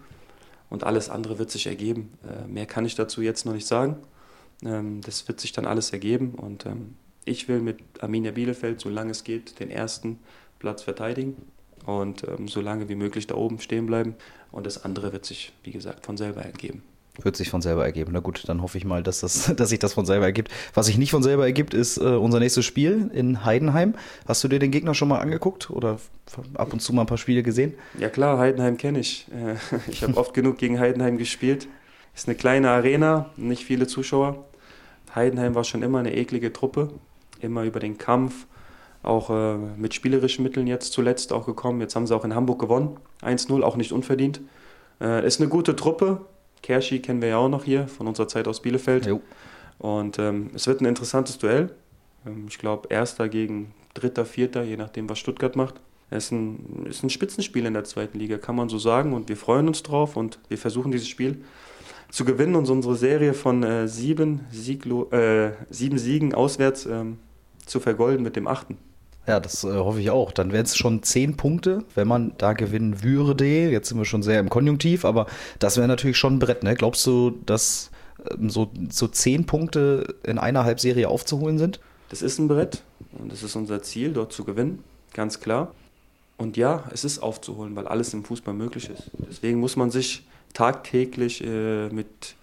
und 0.70 0.84
alles 0.84 1.10
andere 1.10 1.40
wird 1.40 1.52
sich 1.52 1.68
ergeben. 1.68 2.14
Äh, 2.24 2.48
mehr 2.48 2.66
kann 2.66 2.86
ich 2.86 2.96
dazu 2.96 3.22
jetzt 3.22 3.46
noch 3.46 3.54
nicht 3.54 3.68
sagen. 3.68 3.98
Ähm, 4.64 5.02
das 5.02 5.28
wird 5.28 5.40
sich 5.40 5.52
dann 5.52 5.66
alles 5.66 5.92
ergeben 5.92 6.34
und 6.36 6.66
ähm, 6.66 6.96
ich 7.26 7.48
will 7.48 7.60
mit 7.60 7.80
Arminia 8.00 8.32
Bielefeld, 8.32 8.80
solange 8.80 9.12
es 9.12 9.24
geht, 9.24 9.60
den 9.60 9.70
ersten 9.70 10.20
Platz 10.60 10.82
verteidigen 10.82 11.36
und 11.86 12.24
ähm, 12.28 12.48
so 12.48 12.62
lange 12.62 12.90
wie 12.90 12.96
möglich 12.96 13.28
da 13.28 13.36
oben 13.36 13.60
stehen 13.60 13.86
bleiben. 13.86 14.16
Und 14.52 14.66
das 14.66 14.84
andere 14.84 15.12
wird 15.12 15.26
sich, 15.26 15.52
wie 15.64 15.72
gesagt, 15.72 16.06
von 16.06 16.18
selber 16.18 16.42
ergeben. 16.42 16.84
Wird 17.22 17.36
sich 17.36 17.50
von 17.50 17.62
selber 17.62 17.86
ergeben. 17.86 18.12
Na 18.14 18.20
gut, 18.20 18.44
dann 18.48 18.62
hoffe 18.62 18.78
ich 18.78 18.86
mal, 18.86 19.04
dass, 19.04 19.22
das, 19.22 19.54
dass 19.58 19.70
sich 19.70 19.80
das 19.80 19.94
von 19.94 20.06
selber 20.06 20.26
ergibt. 20.26 20.52
Was 20.74 20.86
sich 20.86 20.98
nicht 20.98 21.12
von 21.12 21.24
selber 21.24 21.46
ergibt, 21.46 21.74
ist 21.74 21.98
äh, 21.98 22.02
unser 22.02 22.40
nächstes 22.40 22.66
Spiel 22.66 23.10
in 23.14 23.44
Heidenheim. 23.46 23.96
Hast 24.28 24.44
du 24.44 24.48
dir 24.48 24.60
den 24.60 24.72
Gegner 24.72 24.94
schon 24.94 25.08
mal 25.08 25.20
angeguckt 25.20 25.70
oder 25.70 26.00
ab 26.56 26.74
und 26.74 26.80
zu 26.82 26.94
mal 26.94 27.02
ein 27.02 27.08
paar 27.08 27.18
Spiele 27.18 27.44
gesehen? 27.44 27.74
Ja 28.00 28.10
klar, 28.10 28.38
Heidenheim 28.38 28.78
kenne 28.78 29.00
ich. 29.00 29.28
Äh, 29.32 29.56
ich 29.92 30.04
habe 30.04 30.18
oft 30.18 30.34
genug 30.34 30.58
gegen 30.58 30.80
Heidenheim 30.80 31.18
gespielt. 31.18 31.68
Ist 32.16 32.28
eine 32.28 32.36
kleine 32.36 32.70
Arena, 32.70 33.30
nicht 33.38 33.64
viele 33.64 33.88
Zuschauer. 33.88 34.46
Heidenheim 35.14 35.56
war 35.56 35.64
schon 35.64 35.84
immer 35.84 36.00
eine 36.00 36.16
eklige 36.16 36.52
Truppe, 36.54 36.90
immer 37.42 37.64
über 37.64 37.80
den 37.80 37.98
Kampf, 37.98 38.48
auch 39.04 39.30
äh, 39.30 39.56
mit 39.56 39.94
spielerischen 39.94 40.44
Mitteln 40.44 40.68
jetzt 40.68 40.94
zuletzt 40.94 41.32
auch 41.32 41.46
gekommen. 41.46 41.82
Jetzt 41.82 41.96
haben 41.96 42.08
sie 42.08 42.16
auch 42.16 42.26
in 42.26 42.36
Hamburg 42.36 42.60
gewonnen, 42.60 42.98
1-0, 43.22 43.62
auch 43.62 43.76
nicht 43.76 43.92
unverdient. 43.92 44.42
Äh, 45.00 45.26
ist 45.26 45.40
eine 45.40 45.50
gute 45.50 45.76
Truppe. 45.76 46.22
Kerschi 46.62 47.00
kennen 47.00 47.22
wir 47.22 47.30
ja 47.30 47.38
auch 47.38 47.50
noch 47.50 47.64
hier 47.64 47.88
von 47.88 48.08
unserer 48.08 48.28
Zeit 48.28 48.48
aus 48.48 48.62
Bielefeld. 48.62 49.06
Jo. 49.06 49.22
Und 49.80 50.20
ähm, 50.20 50.50
es 50.54 50.68
wird 50.68 50.82
ein 50.82 50.86
interessantes 50.86 51.38
Duell. 51.38 51.72
Ähm, 52.26 52.46
ich 52.48 52.58
glaube, 52.58 52.90
erster 52.90 53.30
gegen 53.30 53.74
dritter, 53.94 54.26
vierter, 54.26 54.64
je 54.64 54.78
nachdem, 54.78 55.10
was 55.10 55.20
Stuttgart 55.20 55.56
macht. 55.56 55.76
Es 56.10 56.26
ist 56.26 56.32
ein, 56.32 56.86
ist 56.90 57.04
ein 57.04 57.10
Spitzenspiel 57.10 57.66
in 57.66 57.74
der 57.74 57.84
zweiten 57.84 58.18
Liga, 58.18 58.38
kann 58.38 58.56
man 58.56 58.70
so 58.70 58.78
sagen. 58.78 59.14
Und 59.14 59.30
wir 59.30 59.38
freuen 59.38 59.68
uns 59.68 59.84
drauf 59.84 60.16
und 60.16 60.40
wir 60.48 60.58
versuchen 60.58 60.92
dieses 60.92 61.08
Spiel 61.08 61.44
zu 62.10 62.24
gewinnen 62.24 62.56
und 62.56 62.70
unsere 62.70 62.96
Serie 62.96 63.34
von 63.34 63.64
äh, 63.64 63.88
sieben, 63.88 64.42
Sieglo 64.52 65.10
äh, 65.12 65.52
sieben 65.70 65.98
Siegen 65.98 66.34
auswärts 66.34 66.86
ähm, 66.86 67.20
zu 67.66 67.80
vergolden 67.80 68.24
mit 68.24 68.36
dem 68.36 68.48
achten. 68.48 68.78
Ja, 69.28 69.42
das 69.42 69.64
äh, 69.66 69.74
hoffe 69.74 70.00
ich 70.00 70.10
auch. 70.10 70.32
Dann 70.32 70.54
wären 70.54 70.66
es 70.66 70.78
schon 70.78 71.04
zehn 71.04 71.36
Punkte, 71.36 71.84
wenn 71.96 72.08
man 72.08 72.34
da 72.38 72.54
gewinnen 72.54 73.04
würde. 73.04 73.46
Jetzt 73.46 73.90
sind 73.90 73.98
wir 73.98 74.06
schon 74.06 74.24
sehr 74.24 74.40
im 74.40 74.50
Konjunktiv, 74.50 75.04
aber 75.04 75.28
das 75.60 75.76
wäre 75.78 75.88
natürlich 75.88 76.18
schon 76.18 76.36
ein 76.36 76.40
Brett. 76.40 76.64
Ne? 76.64 76.76
Glaubst 76.76 77.06
du, 77.06 77.32
dass 77.46 77.92
ähm, 78.32 78.50
so, 78.50 78.72
so 78.90 79.08
zehn 79.08 79.46
Punkte 79.46 80.16
in 80.24 80.38
einer 80.38 80.64
Halbserie 80.64 81.10
aufzuholen 81.10 81.58
sind? 81.58 81.82
Das 82.10 82.22
ist 82.22 82.40
ein 82.40 82.48
Brett 82.48 82.84
und 83.20 83.32
das 83.32 83.44
ist 83.44 83.56
unser 83.58 83.84
Ziel, 83.84 84.14
dort 84.14 84.32
zu 84.32 84.46
gewinnen, 84.46 84.82
ganz 85.14 85.42
klar. 85.42 85.74
Und 86.38 86.56
ja, 86.56 86.86
es 86.94 87.04
ist 87.04 87.20
aufzuholen, 87.20 87.76
weil 87.76 87.88
alles 87.88 88.14
im 88.14 88.24
Fußball 88.24 88.54
möglich 88.54 88.90
ist. 88.90 89.12
Deswegen 89.30 89.60
muss 89.60 89.76
man 89.76 89.92
sich 89.92 90.26
tagtäglich 90.54 91.44
äh, 91.44 91.90
mit, 91.90 92.36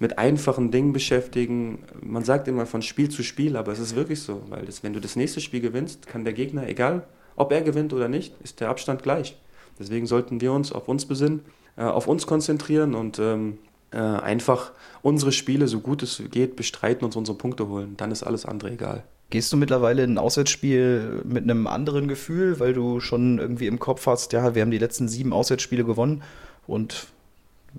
mit 0.00 0.18
einfachen 0.18 0.70
Dingen 0.70 0.92
beschäftigen. 0.92 1.84
Man 2.00 2.24
sagt 2.24 2.48
immer 2.48 2.66
von 2.66 2.82
Spiel 2.82 3.08
zu 3.08 3.22
Spiel, 3.22 3.56
aber 3.56 3.72
es 3.72 3.78
ist 3.78 3.94
wirklich 3.94 4.20
so, 4.20 4.42
weil 4.48 4.64
das, 4.64 4.82
wenn 4.82 4.92
du 4.92 5.00
das 5.00 5.16
nächste 5.16 5.40
Spiel 5.40 5.60
gewinnst, 5.60 6.06
kann 6.06 6.24
der 6.24 6.32
Gegner, 6.32 6.68
egal 6.68 7.04
ob 7.36 7.52
er 7.52 7.62
gewinnt 7.62 7.92
oder 7.92 8.08
nicht, 8.08 8.34
ist 8.42 8.60
der 8.60 8.68
Abstand 8.68 9.02
gleich. 9.02 9.36
Deswegen 9.78 10.06
sollten 10.06 10.40
wir 10.40 10.52
uns 10.52 10.72
auf 10.72 10.88
uns 10.88 11.04
besinnen, 11.04 11.40
äh, 11.76 11.82
auf 11.82 12.06
uns 12.06 12.26
konzentrieren 12.26 12.94
und 12.94 13.18
ähm, 13.18 13.58
äh, 13.90 13.98
einfach 13.98 14.72
unsere 15.02 15.32
Spiele 15.32 15.68
so 15.68 15.80
gut 15.80 16.02
es 16.02 16.22
geht 16.30 16.56
bestreiten 16.56 17.04
und 17.04 17.16
unsere 17.16 17.36
Punkte 17.36 17.68
holen. 17.68 17.94
Dann 17.96 18.10
ist 18.10 18.22
alles 18.22 18.46
andere 18.46 18.72
egal. 18.72 19.04
Gehst 19.30 19.52
du 19.52 19.56
mittlerweile 19.56 20.04
in 20.04 20.14
ein 20.14 20.18
Auswärtsspiel 20.18 21.22
mit 21.24 21.44
einem 21.44 21.66
anderen 21.66 22.06
Gefühl, 22.08 22.60
weil 22.60 22.72
du 22.72 23.00
schon 23.00 23.38
irgendwie 23.38 23.66
im 23.66 23.80
Kopf 23.80 24.06
hast, 24.06 24.32
ja, 24.32 24.54
wir 24.54 24.62
haben 24.62 24.70
die 24.70 24.78
letzten 24.78 25.08
sieben 25.08 25.32
Auswärtsspiele 25.32 25.84
gewonnen 25.84 26.22
und 26.66 27.08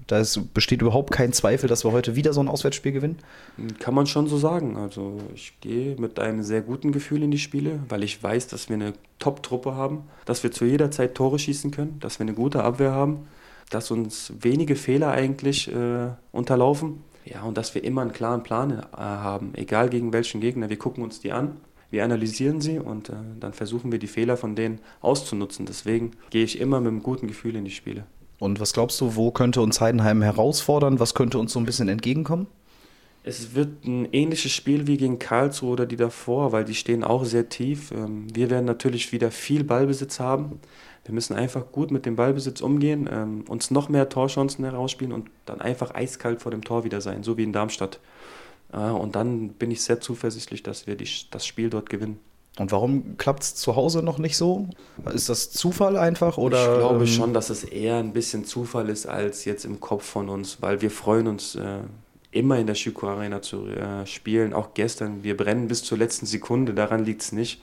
da 0.08 0.20
ist, 0.20 0.54
besteht 0.54 0.82
überhaupt 0.82 1.12
kein 1.12 1.34
Zweifel, 1.34 1.68
dass 1.68 1.84
wir 1.84 1.92
heute 1.92 2.16
wieder 2.16 2.34
so 2.34 2.42
ein 2.42 2.48
Auswärtsspiel 2.48 2.92
gewinnen? 2.92 3.18
Kann 3.80 3.94
man 3.94 4.08
schon 4.08 4.28
so 4.28 4.38
sagen. 4.38 4.78
Also 4.78 5.18
ich 5.34 5.54
gehe 5.62 5.96
mit 5.98 6.20
einem 6.20 6.44
sehr 6.44 6.62
guten 6.62 6.92
Gefühl 6.92 7.24
in 7.24 7.32
die 7.32 7.40
Spiele, 7.40 7.80
weil 7.90 8.04
ich 8.04 8.22
weiß, 8.22 8.48
dass 8.48 8.70
wir 8.70 8.76
eine 8.76 8.94
Top-Truppe 9.20 9.76
haben, 9.76 10.04
dass 10.26 10.44
wir 10.44 10.52
zu 10.52 10.66
jeder 10.66 10.92
Zeit 10.92 11.16
Tore 11.16 11.40
schießen 11.40 11.72
können, 11.72 12.00
dass 12.00 12.20
wir 12.20 12.26
eine 12.26 12.34
gute 12.34 12.64
Abwehr 12.64 12.92
haben, 12.92 13.28
dass 13.70 13.92
uns 13.92 14.34
wenige 14.40 14.76
Fehler 14.76 15.12
eigentlich 15.12 15.72
äh, 15.74 16.10
unterlaufen. 16.32 17.04
Ja, 17.26 17.42
und 17.42 17.58
dass 17.58 17.74
wir 17.74 17.84
immer 17.84 18.02
einen 18.02 18.14
klaren 18.14 18.44
Plan 18.44 18.72
äh, 18.72 18.84
haben, 18.98 19.54
egal 19.56 19.90
gegen 19.90 20.14
welchen 20.14 20.42
Gegner. 20.42 20.70
Wir 20.70 20.78
gucken 20.78 21.04
uns 21.04 21.22
die 21.22 21.32
an, 21.32 21.58
wir 21.90 22.04
analysieren 22.04 22.62
sie 22.62 22.78
und 22.78 23.10
äh, 23.10 23.14
dann 23.40 23.54
versuchen 23.54 23.92
wir 23.92 24.00
die 24.00 24.08
Fehler 24.08 24.38
von 24.38 24.56
denen 24.56 24.80
auszunutzen. 25.02 25.66
Deswegen 25.66 26.12
gehe 26.30 26.44
ich 26.44 26.60
immer 26.60 26.80
mit 26.80 26.90
einem 26.90 27.02
guten 27.02 27.28
Gefühl 27.28 27.56
in 27.56 27.66
die 27.66 27.72
Spiele. 27.72 28.04
Und 28.40 28.60
was 28.60 28.74
glaubst 28.74 29.00
du, 29.02 29.16
wo 29.16 29.32
könnte 29.32 29.62
uns 29.62 29.80
Heidenheim 29.80 30.22
herausfordern? 30.22 31.00
Was 31.00 31.14
könnte 31.14 31.38
uns 31.40 31.54
so 31.54 31.60
ein 31.60 31.66
bisschen 31.66 31.88
entgegenkommen? 31.88 32.48
Es 33.24 33.56
wird 33.56 33.86
ein 33.86 34.08
ähnliches 34.12 34.52
Spiel 34.52 34.86
wie 34.86 34.98
gegen 34.98 35.18
Karlsruhe 35.18 35.72
oder 35.72 35.86
die 35.88 35.96
davor, 35.96 36.52
weil 36.52 36.64
die 36.64 36.76
stehen 36.76 37.04
auch 37.04 37.26
sehr 37.26 37.50
tief. 37.50 37.92
Ähm, 37.92 38.28
wir 38.36 38.52
werden 38.52 38.66
natürlich 38.66 39.12
wieder 39.12 39.32
viel 39.32 39.64
Ballbesitz 39.64 40.20
haben. 40.20 40.60
Wir 41.06 41.14
müssen 41.14 41.36
einfach 41.36 41.72
gut 41.72 41.90
mit 41.90 42.06
dem 42.06 42.16
Ballbesitz 42.16 42.62
umgehen, 42.62 43.10
ähm, 43.12 43.44
uns 43.48 43.72
noch 43.72 43.90
mehr 43.90 44.10
Torchancen 44.10 44.64
herausspielen 44.64 45.12
und 45.12 45.30
dann 45.46 45.60
einfach 45.60 45.96
eiskalt 45.96 46.42
vor 46.42 46.52
dem 46.52 46.64
Tor 46.64 46.84
wieder 46.84 47.02
sein, 47.02 47.24
so 47.24 47.36
wie 47.38 47.44
in 47.44 47.54
Darmstadt. 47.54 48.00
Äh, 48.72 48.78
und 48.78 49.16
dann 49.16 49.50
bin 49.50 49.72
ich 49.72 49.82
sehr 49.82 50.02
zuversichtlich, 50.02 50.62
dass 50.62 50.86
wir 50.86 50.96
das 50.96 51.48
Spiel 51.48 51.72
dort 51.72 51.90
gewinnen. 51.90 52.20
Und 52.58 52.72
warum 52.72 53.18
klappt 53.18 53.44
es 53.44 53.56
zu 53.56 53.76
Hause 53.76 54.02
noch 54.02 54.18
nicht 54.18 54.38
so? 54.38 54.70
Ist 55.14 55.28
das 55.28 55.52
Zufall 55.52 55.98
einfach? 55.98 56.38
Oder, 56.38 56.74
ich 56.74 56.80
glaube 56.80 57.00
ähm, 57.02 57.08
schon, 57.08 57.34
dass 57.34 57.50
es 57.50 57.66
eher 57.66 57.98
ein 57.98 58.14
bisschen 58.14 58.46
Zufall 58.46 58.90
ist 58.90 59.08
als 59.08 59.44
jetzt 59.44 59.66
im 59.66 59.82
Kopf 59.82 60.06
von 60.06 60.30
uns, 60.30 60.62
weil 60.62 60.82
wir 60.82 60.90
freuen 60.90 61.28
uns 61.28 61.56
äh, 61.56 61.80
immer 62.32 62.58
in 62.58 62.68
der 62.68 62.76
Schüko 62.76 63.08
Arena 63.08 63.42
zu 63.42 63.68
äh, 63.68 64.06
spielen. 64.06 64.54
Auch 64.54 64.74
gestern, 64.74 65.24
wir 65.24 65.36
brennen 65.36 65.68
bis 65.68 65.84
zur 65.84 65.98
letzten 65.98 66.26
Sekunde, 66.26 66.74
daran 66.74 67.04
liegt 67.04 67.24
es 67.24 67.32
nicht. 67.34 67.62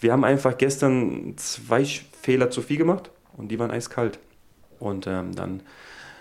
Wir 0.00 0.12
haben 0.12 0.24
einfach 0.24 0.58
gestern 0.58 1.34
zwei 1.36 1.84
Fehler 2.22 2.50
zu 2.50 2.60
viel 2.60 2.76
gemacht 2.76 3.10
und 3.36 3.48
die 3.48 3.58
waren 3.58 3.70
eiskalt. 3.70 4.18
Und 4.78 5.06
ähm, 5.06 5.34
dann 5.34 5.60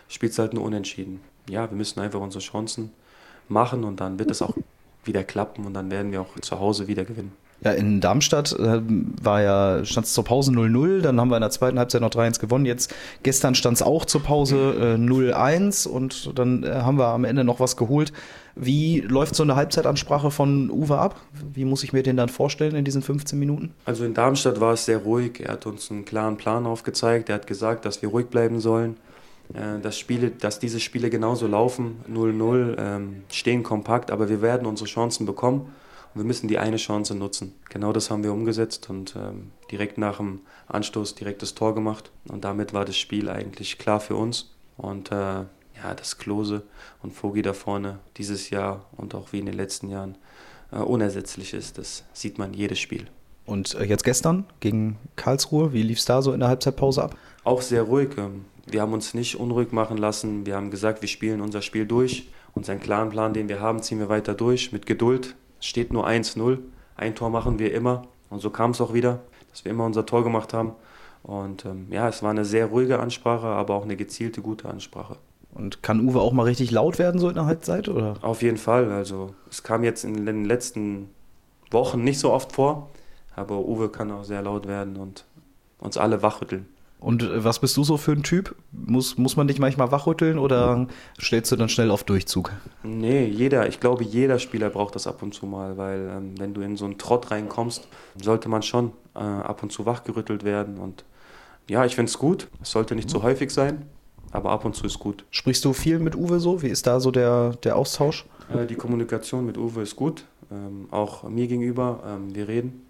spielt 0.08 0.32
es 0.32 0.39
halt 0.39 0.54
nur 0.54 0.63
unentschieden. 0.63 1.20
Ja, 1.50 1.70
wir 1.70 1.78
müssen 1.78 2.00
einfach 2.00 2.22
unsere 2.22 2.43
Chancen 2.43 2.91
machen 3.50 3.84
und 3.84 4.00
dann 4.00 4.17
wird 4.17 4.32
es 4.32 4.41
auch 4.41 4.56
wieder 5.04 5.24
klappen 5.26 5.65
und 5.65 5.74
dann 5.74 5.91
werden 5.91 6.12
wir 6.12 6.22
auch 6.22 6.39
zu 6.41 6.60
Hause 6.60 6.88
wieder 6.88 7.04
gewinnen. 7.04 7.34
Ja, 7.62 7.72
in 7.72 8.02
Darmstadt 8.02 8.54
äh, 8.54 8.82
war 9.22 9.41
ja, 9.41 9.84
stand 9.84 10.06
es 10.06 10.13
zur 10.13 10.24
Pause 10.24 10.52
0-0, 10.52 11.02
dann 11.02 11.20
haben 11.20 11.30
wir 11.30 11.38
in 11.38 11.41
der 11.41 11.50
zweiten 11.50 11.80
Halbzeit 11.80 12.02
noch 12.02 12.12
3-1 12.12 12.39
gewonnen. 12.39 12.65
Jetzt 12.65 12.93
gestern 13.24 13.56
stand 13.56 13.78
es 13.78 13.82
auch 13.82 14.06
zur 14.06 14.22
Pause 14.22 14.76
äh, 14.80 15.02
0-1 15.02 15.88
und 15.88 16.38
dann 16.38 16.63
äh, 16.63 16.72
haben 16.72 17.00
wir 17.00 17.08
am 17.08 17.24
Ende 17.24 17.43
noch 17.43 17.60
was 17.60 17.76
geholt. 17.76 18.13
Wie 18.56 19.02
läuft 19.02 19.36
so 19.36 19.41
eine 19.41 19.56
Halbzeitansprache 19.56 20.30
von 20.30 20.70
Uwe 20.70 21.00
ab? 21.00 21.20
Wie 21.54 21.65
muss 21.65 21.84
ich 21.84 21.93
mir 21.93 22.04
den 22.04 22.17
dann 22.17 22.30
vorstellen 22.30 22.76
in 22.76 22.86
diesen 22.86 23.02
15 23.02 23.39
Minuten? 23.39 23.74
Also 23.86 24.06
in 24.06 24.13
Darmstadt 24.13 24.60
war 24.60 24.74
es 24.74 24.86
sehr 24.86 25.00
ruhig. 25.00 25.39
Er 25.39 25.54
hat 25.54 25.65
uns 25.65 25.89
einen 25.89 26.06
klaren 26.06 26.38
Plan 26.38 26.67
aufgezeigt. 26.67 27.30
Er 27.30 27.36
hat 27.36 27.48
gesagt, 27.48 27.86
dass 27.86 28.04
wir 28.04 28.10
ruhig 28.10 28.28
bleiben 28.28 28.60
sollen. 28.60 28.98
Äh, 29.54 29.82
dass, 29.82 29.98
Spiele, 29.98 30.30
dass 30.30 30.60
diese 30.60 30.80
Spiele 30.80 31.10
genauso 31.10 31.48
laufen, 31.48 31.98
0-0, 32.12 32.76
ähm, 32.78 33.24
stehen 33.32 33.63
kompakt, 33.63 34.12
aber 34.12 34.30
wir 34.30 34.43
werden 34.43 34.67
unsere 34.67 34.88
Chancen 34.88 35.26
bekommen 35.26 35.74
wir 36.17 36.25
müssen 36.25 36.47
die 36.47 36.58
eine 36.58 36.77
Chance 36.77 37.15
nutzen. 37.15 37.53
Genau 37.69 37.93
das 37.93 38.10
haben 38.12 38.23
wir 38.23 38.34
umgesetzt 38.34 38.89
und 38.89 39.15
ähm, 39.15 39.51
direkt 39.71 39.97
nach 39.97 40.17
dem 40.17 40.41
Anstoß 40.67 41.15
direkt 41.15 41.41
das 41.41 41.56
Tor 41.56 41.75
gemacht. 41.75 42.12
Und 42.27 42.43
damit 42.43 42.73
war 42.73 42.86
das 42.86 42.97
Spiel 42.97 43.30
eigentlich 43.30 43.77
klar 43.77 43.99
für 43.99 44.15
uns. 44.15 44.51
Und 44.77 45.12
äh, 45.12 45.15
ja, 45.15 45.93
dass 45.95 46.17
Klose 46.17 46.63
und 47.01 47.12
Vogi 47.21 47.41
da 47.41 47.53
vorne 47.53 47.99
dieses 48.17 48.49
Jahr 48.49 48.86
und 48.95 49.15
auch 49.15 49.32
wie 49.32 49.39
in 49.39 49.45
den 49.45 49.56
letzten 49.56 49.89
Jahren 49.89 50.17
äh, 50.71 50.77
unersetzlich 50.77 51.53
ist, 51.53 51.77
das 51.77 52.03
sieht 52.13 52.38
man 52.38 52.53
jedes 52.53 52.80
Spiel. 52.80 53.08
Und 53.45 53.75
äh, 53.75 53.86
jetzt 53.86 54.03
gestern 54.03 54.45
gegen 54.60 54.97
Karlsruhe, 55.15 55.73
wie 55.73 55.84
lief 55.84 55.99
es 55.99 56.06
da 56.06 56.21
so 56.21 56.34
in 56.34 56.39
der 56.39 56.49
Halbzeitpause 56.49 57.03
ab? 57.03 57.15
Auch 57.43 57.62
sehr 57.62 57.84
ruhig. 57.84 58.10
Ähm, 58.17 58.45
wir 58.65 58.82
haben 58.82 58.93
uns 58.93 59.13
nicht 59.13 59.39
unruhig 59.39 59.71
machen 59.71 59.97
lassen. 59.97 60.45
Wir 60.45 60.56
haben 60.56 60.69
gesagt, 60.69 61.01
wir 61.01 61.10
spielen 61.10 61.41
unser 61.41 61.62
Spiel 61.62 61.86
durch. 61.86 62.27
Unseren 62.53 62.80
klaren 62.80 63.10
Plan, 63.10 63.34
den 63.34 63.49
wir 63.49 63.62
haben, 63.62 63.82
ziehen 63.82 63.99
wir 63.99 64.10
weiter 64.10 64.34
durch 64.34 64.71
mit 64.71 64.86
Geduld, 64.86 65.36
steht 65.60 65.93
nur 65.93 66.08
1-0. 66.08 66.60
Ein 66.96 67.15
Tor 67.15 67.30
machen 67.30 67.60
wir 67.60 67.74
immer. 67.74 68.04
Und 68.30 68.39
so 68.39 68.50
kam 68.50 68.72
es 68.72 68.82
auch 68.82 68.93
wieder, 68.93 69.20
dass 69.52 69.65
wir 69.65 69.72
immer 69.72 69.86
unser 69.86 70.06
Tor 70.06 70.24
gemacht 70.24 70.54
haben. 70.54 70.74
Und 71.24 71.65
ähm, 71.65 71.88
ja, 71.89 72.08
es 72.08 72.24
war 72.24 72.32
eine 72.32 72.46
sehr 72.46 72.67
ruhige 72.67 73.00
Ansprache, 73.00 73.48
aber 73.48 73.76
auch 73.76 73.84
eine 73.84 73.96
gezielte, 73.96 74.41
gute 74.41 74.70
Ansprache. 74.70 75.17
Und 75.54 75.82
kann 75.82 76.08
Uwe 76.08 76.22
auch 76.22 76.34
mal 76.34 76.43
richtig 76.43 76.72
laut 76.72 77.00
werden, 77.00 77.20
so 77.20 77.30
in 77.30 77.36
der 77.36 77.46
Halbzeit? 77.46 77.89
Oder? 77.89 78.15
Auf 78.22 78.41
jeden 78.41 78.58
Fall. 78.58 78.91
Also 78.91 79.34
es 79.50 79.63
kam 79.63 79.84
jetzt 79.84 80.04
in 80.04 80.26
den 80.26 80.46
letzten 80.46 81.10
Wochen 81.72 82.04
nicht 82.04 82.20
so 82.20 82.32
oft 82.32 82.52
vor, 82.52 82.89
aber 83.36 83.60
Uwe 83.60 83.89
kann 83.89 84.12
auch 84.12 84.24
sehr 84.24 84.41
laut 84.41 84.67
werden 84.67 84.98
und 84.98 85.26
uns 85.80 85.98
alle 85.98 86.22
wachrütteln. 86.22 86.67
Und 86.99 87.23
äh, 87.23 87.43
was 87.43 87.60
bist 87.60 87.77
du 87.77 87.83
so 87.83 87.97
für 87.97 88.12
ein 88.12 88.23
Typ? 88.23 88.55
Muss, 88.71 89.17
muss 89.17 89.36
man 89.36 89.47
dich 89.47 89.60
manchmal 89.60 89.91
wachrütteln 89.91 90.39
oder 90.39 90.88
stellst 91.21 91.51
du 91.51 91.55
dann 91.55 91.69
schnell 91.69 91.91
auf 91.91 92.03
Durchzug? 92.03 92.51
Nee, 92.83 93.25
jeder, 93.25 93.67
ich 93.67 93.79
glaube, 93.79 94.03
jeder 94.03 94.39
Spieler 94.39 94.69
braucht 94.69 94.95
das 94.95 95.05
ab 95.05 95.21
und 95.21 95.33
zu 95.33 95.45
mal, 95.45 95.77
weil 95.77 96.10
ähm, 96.12 96.33
wenn 96.39 96.53
du 96.53 96.62
in 96.62 96.75
so 96.75 96.86
einen 96.86 96.97
Trott 96.97 97.29
reinkommst, 97.31 97.88
sollte 98.21 98.49
man 98.49 98.63
schon 98.63 98.91
äh, 99.15 99.19
ab 99.19 99.62
und 99.62 99.71
zu 99.71 99.86
wachgerüttelt 99.86 100.43
werden. 100.43 100.77
Und 100.79 101.03
ja, 101.69 101.86
ich 101.86 101.95
finde 101.95 102.10
es 102.10 102.17
gut. 102.17 102.47
Es 102.62 102.71
sollte 102.71 102.95
nicht 102.95 103.10
zu 103.10 103.21
häufig 103.21 103.51
sein, 103.51 103.86
aber 104.31 104.49
ab 104.49 104.65
und 104.65 104.75
zu 104.75 104.86
ist 104.86 104.99
gut. 104.99 105.23
Sprichst 105.29 105.63
du 105.65 105.73
viel 105.73 105.99
mit 105.99 106.15
Uwe 106.15 106.39
so? 106.39 106.62
Wie 106.63 106.69
ist 106.69 106.88
da 106.88 106.99
so 106.99 107.12
der, 107.12 107.51
der 107.63 107.75
Austausch? 107.75 108.25
Äh, 108.51 108.65
die 108.65 108.75
Kommunikation 108.75 109.45
mit 109.45 109.57
Uwe 109.57 109.83
ist 109.83 109.95
gut, 109.95 110.25
ähm, 110.51 110.88
auch 110.89 111.23
mir 111.23 111.47
gegenüber. 111.47 112.01
Ähm, 112.07 112.33
wir 112.33 112.47
reden 112.47 112.87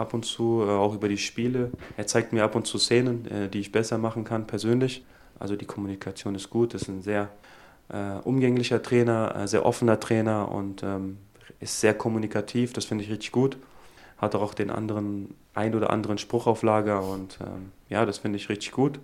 ab 0.00 0.14
und 0.14 0.24
zu, 0.24 0.62
äh, 0.66 0.70
auch 0.70 0.94
über 0.94 1.08
die 1.08 1.18
Spiele. 1.18 1.70
Er 1.96 2.06
zeigt 2.06 2.32
mir 2.32 2.44
ab 2.44 2.54
und 2.54 2.66
zu 2.66 2.78
Szenen, 2.78 3.26
äh, 3.30 3.48
die 3.48 3.60
ich 3.60 3.72
besser 3.72 3.98
machen 3.98 4.24
kann 4.24 4.46
persönlich. 4.46 5.04
Also 5.38 5.56
die 5.56 5.66
Kommunikation 5.66 6.34
ist 6.34 6.50
gut, 6.50 6.74
ist 6.74 6.88
ein 6.88 7.02
sehr 7.02 7.30
äh, 7.88 8.18
umgänglicher 8.24 8.82
Trainer, 8.82 9.46
sehr 9.46 9.64
offener 9.64 9.98
Trainer 9.98 10.50
und 10.50 10.82
ähm, 10.82 11.18
ist 11.60 11.80
sehr 11.80 11.94
kommunikativ, 11.94 12.72
das 12.72 12.84
finde 12.84 13.04
ich 13.04 13.10
richtig 13.10 13.32
gut. 13.32 13.56
Hat 14.18 14.34
auch 14.34 14.52
den 14.52 14.70
anderen, 14.70 15.34
ein 15.54 15.74
oder 15.74 15.90
anderen 15.90 16.18
Spruch 16.18 16.46
auf 16.46 16.62
Lager 16.62 17.02
und 17.02 17.38
ähm, 17.40 17.72
ja, 17.88 18.04
das 18.04 18.18
finde 18.18 18.36
ich 18.36 18.48
richtig 18.48 18.72
gut. 18.72 18.98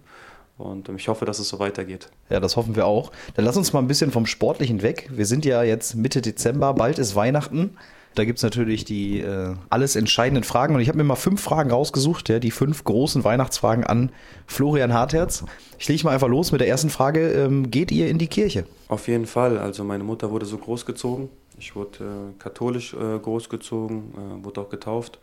Und 0.59 0.89
ähm, 0.89 0.97
ich 0.97 1.09
hoffe, 1.09 1.25
dass 1.25 1.39
es 1.39 1.49
so 1.49 1.59
weitergeht. 1.59 2.09
Ja, 2.31 2.41
das 2.41 2.57
hoffen 2.57 2.77
wir 2.77 2.87
auch. 2.87 3.13
Dann 3.35 3.45
lass 3.45 3.57
uns 3.57 3.73
mal 3.73 3.81
ein 3.81 3.89
bisschen 3.89 4.11
vom 4.11 4.27
Sportlichen 4.27 4.83
weg. 4.83 5.09
Wir 5.13 5.27
sind 5.27 5.45
ja 5.45 5.63
jetzt 5.63 5.95
Mitte 5.95 6.23
Dezember, 6.23 6.75
bald 6.75 6.99
ist 6.99 7.15
Weihnachten. 7.15 7.77
Da 8.17 8.25
gibt 8.25 8.39
es 8.39 8.43
natürlich 8.43 8.87
die 8.87 9.21
äh, 9.21 9.55
alles 9.69 9.95
entscheidenden 9.95 10.43
Fragen. 10.43 10.75
Und 10.75 10.81
ich 10.81 10.89
habe 10.89 10.97
mir 10.97 11.05
mal 11.05 11.17
fünf 11.17 11.43
Fragen 11.43 11.71
rausgesucht, 11.71 12.31
ja, 12.31 12.39
die 12.39 12.51
fünf 12.51 12.83
großen 12.83 13.25
Weihnachtsfragen 13.25 13.85
an 13.85 14.11
Florian 14.47 14.95
Hartherz. 14.95 15.45
Ich 15.79 15.87
lege 15.87 16.03
mal 16.05 16.13
einfach 16.13 16.29
los 16.29 16.51
mit 16.51 16.63
der 16.63 16.69
ersten 16.69 16.89
Frage. 16.89 17.31
Ähm, 17.33 17.71
geht 17.71 17.93
ihr 17.93 18.09
in 18.09 18.17
die 18.17 18.27
Kirche? 18.27 18.65
Auf 18.89 19.07
jeden 19.07 19.27
Fall. 19.27 19.59
Also 19.59 19.85
meine 19.85 20.03
Mutter 20.03 20.31
wurde 20.31 20.47
so 20.47 20.57
großgezogen. 20.57 21.29
Ich 21.59 21.77
wurde 21.77 21.99
äh, 22.05 22.39
katholisch 22.39 22.95
äh, 22.95 23.19
großgezogen, 23.19 24.15
äh, 24.15 24.45
wurde 24.45 24.63
auch 24.63 24.71
getauft. 24.71 25.19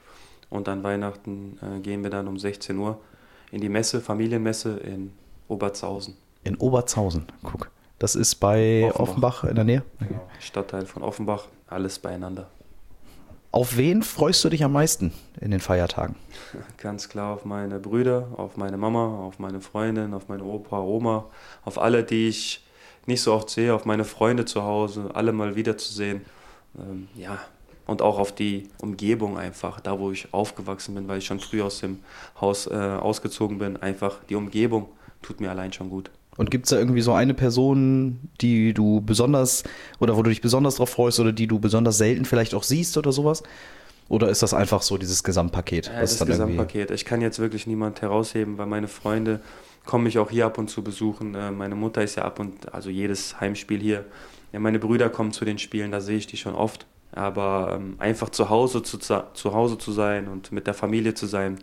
Und 0.52 0.70
an 0.70 0.84
Weihnachten 0.84 1.58
äh, 1.64 1.80
gehen 1.80 2.04
wir 2.04 2.12
dann 2.12 2.28
um 2.28 2.38
16 2.38 2.78
Uhr 2.78 3.00
in 3.52 3.60
die 3.60 3.70
Messe, 3.70 4.02
Familienmesse 4.02 4.78
in 4.78 5.14
Oberzhausen. 5.48 6.16
In 6.44 6.58
Oberzhausen, 6.58 7.26
guck. 7.42 7.72
Das 7.98 8.16
ist 8.16 8.36
bei 8.36 8.84
Offenbach, 8.94 9.00
Offenbach 9.00 9.44
in 9.46 9.56
der 9.56 9.64
Nähe? 9.64 9.84
Genau. 10.00 10.22
Stadtteil 10.40 10.86
von 10.86 11.02
Offenbach, 11.04 11.46
alles 11.68 11.98
beieinander. 11.98 12.50
Auf 13.54 13.78
wen 13.78 14.02
freust 14.02 14.44
du 14.44 14.50
dich 14.50 14.64
am 14.64 14.74
meisten 14.74 15.14
in 15.40 15.52
den 15.52 15.60
Feiertagen? 15.60 16.16
Ganz 16.80 17.08
klar 17.08 17.36
auf 17.36 17.46
meine 17.46 17.80
Brüder, 17.80 18.30
auf 18.36 18.58
meine 18.58 18.78
Mama, 18.78 19.20
auf 19.20 19.38
meine 19.38 19.62
Freundin, 19.62 20.16
auf 20.16 20.28
meine 20.28 20.44
Opa, 20.44 20.80
Oma, 20.80 21.26
auf 21.64 21.78
alle, 21.78 22.04
die 22.04 22.30
ich 22.30 22.66
nicht 23.06 23.22
so 23.22 23.32
oft 23.32 23.52
sehe, 23.52 23.76
auf 23.76 23.86
meine 23.86 24.06
Freunde 24.06 24.46
zu 24.46 24.64
Hause, 24.64 25.12
alle 25.14 25.34
mal 25.34 25.56
wiederzusehen. 25.56 26.26
Ähm, 26.80 27.08
ja, 27.14 27.38
und 27.86 28.02
auch 28.02 28.18
auf 28.18 28.34
die 28.34 28.70
Umgebung 28.82 29.38
einfach, 29.38 29.80
da 29.80 30.00
wo 30.00 30.10
ich 30.10 30.34
aufgewachsen 30.34 30.96
bin, 30.96 31.08
weil 31.08 31.20
ich 31.20 31.28
schon 31.28 31.40
früh 31.40 31.62
aus 31.62 31.80
dem 31.80 32.00
Haus 32.42 32.66
äh, 32.66 32.74
ausgezogen 32.74 33.60
bin. 33.60 33.78
Einfach 33.78 34.24
die 34.28 34.36
Umgebung 34.36 34.90
tut 35.22 35.40
mir 35.40 35.52
allein 35.52 35.72
schon 35.72 35.92
gut. 35.92 36.10
Und 36.38 36.50
gibt 36.50 36.66
es 36.66 36.72
da 36.72 36.78
irgendwie 36.78 37.02
so 37.02 37.14
eine 37.14 37.34
Person, 37.34 38.30
die 38.42 38.74
du 38.74 39.02
besonders 39.02 39.64
oder 40.00 40.18
wo 40.18 40.24
du 40.24 40.30
dich 40.30 40.42
besonders 40.42 40.76
drauf 40.76 40.90
freust 40.90 41.20
oder 41.20 41.32
die 41.32 41.48
du 41.48 41.60
besonders 41.60 41.98
selten 41.98 42.26
vielleicht 42.26 42.56
auch 42.56 42.64
siehst 42.64 42.98
oder 42.98 43.12
sowas? 43.12 43.44
Oder 44.10 44.30
ist 44.30 44.44
das 44.44 44.54
einfach 44.54 44.82
so 44.82 44.98
dieses 44.98 45.24
Gesamtpaket? 45.24 45.88
Ja, 45.88 46.02
das 46.02 46.24
Gesamtpaket. 46.24 46.92
Ich 46.92 47.06
kann 47.06 47.22
jetzt 47.22 47.40
wirklich 47.40 47.68
niemand 47.68 48.02
herausheben, 48.02 48.58
weil 48.58 48.66
meine 48.66 48.88
Freunde 48.88 49.42
kommen 49.86 50.04
mich 50.04 50.20
auch 50.20 50.30
hier 50.30 50.46
ab 50.46 50.58
und 50.58 50.70
zu 50.70 50.84
besuchen. 50.84 51.36
Äh, 51.36 51.52
meine 51.52 51.76
Mutter 51.76 52.04
ist 52.04 52.16
ja 52.16 52.24
ab 52.24 52.40
und 52.40 52.74
also 52.74 52.90
jedes 52.90 53.40
Heimspiel 53.40 53.80
hier. 53.80 54.06
Ja, 54.52 54.60
meine 54.60 54.80
Brüder 54.80 55.10
kommen 55.10 55.32
zu 55.32 55.46
den 55.46 55.58
Spielen, 55.58 55.92
da 55.92 56.02
sehe 56.02 56.18
ich 56.18 56.28
die 56.28 56.38
schon 56.38 56.56
oft. 56.56 56.86
Aber 57.12 57.74
ähm, 57.76 57.96
einfach 58.00 58.30
zu 58.30 58.50
Hause 58.50 58.82
zu, 58.82 58.98
zu 58.98 59.54
Hause 59.54 59.78
zu 59.78 59.92
sein 59.92 60.28
und 60.28 60.52
mit 60.52 60.68
der 60.68 60.74
Familie 60.74 61.14
zu 61.14 61.28
sein, 61.28 61.60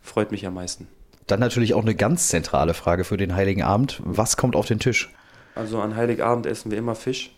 freut 0.00 0.30
mich 0.30 0.46
am 0.46 0.54
meisten. 0.54 0.86
Dann 1.26 1.40
natürlich 1.40 1.74
auch 1.74 1.82
eine 1.82 1.94
ganz 1.94 2.28
zentrale 2.28 2.74
Frage 2.74 3.04
für 3.04 3.16
den 3.16 3.34
Heiligen 3.34 3.62
Abend. 3.62 4.00
Was 4.04 4.36
kommt 4.36 4.56
auf 4.56 4.66
den 4.66 4.78
Tisch? 4.78 5.10
Also 5.54 5.80
an 5.80 5.96
Heiligabend 5.96 6.46
essen 6.46 6.70
wir 6.70 6.78
immer 6.78 6.94
Fisch. 6.94 7.30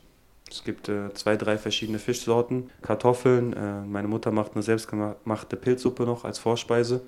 Es 0.51 0.63
gibt 0.63 0.89
äh, 0.89 1.13
zwei, 1.15 1.37
drei 1.37 1.59
verschiedene 1.59 1.99
Fischsorten. 1.99 2.71
Kartoffeln. 2.83 3.53
Äh, 3.53 3.83
meine 3.83 4.09
Mutter 4.09 4.31
macht 4.31 4.53
eine 4.55 4.63
selbstgemachte 4.63 5.57
Pilzsuppe 5.57 6.05
noch 6.05 6.25
als 6.25 6.39
Vorspeise. 6.39 7.03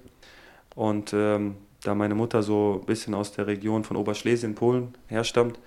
Und 0.75 1.13
ähm, 1.13 1.57
da 1.83 1.95
meine 1.95 2.15
Mutter 2.15 2.43
so 2.43 2.81
ein 2.83 2.87
bisschen 2.87 3.15
aus 3.15 3.33
der 3.33 3.47
Region 3.47 3.85
von 3.85 3.97
Oberschlesien, 3.97 4.55
Polen 4.55 4.95
herstammt, 5.07 5.59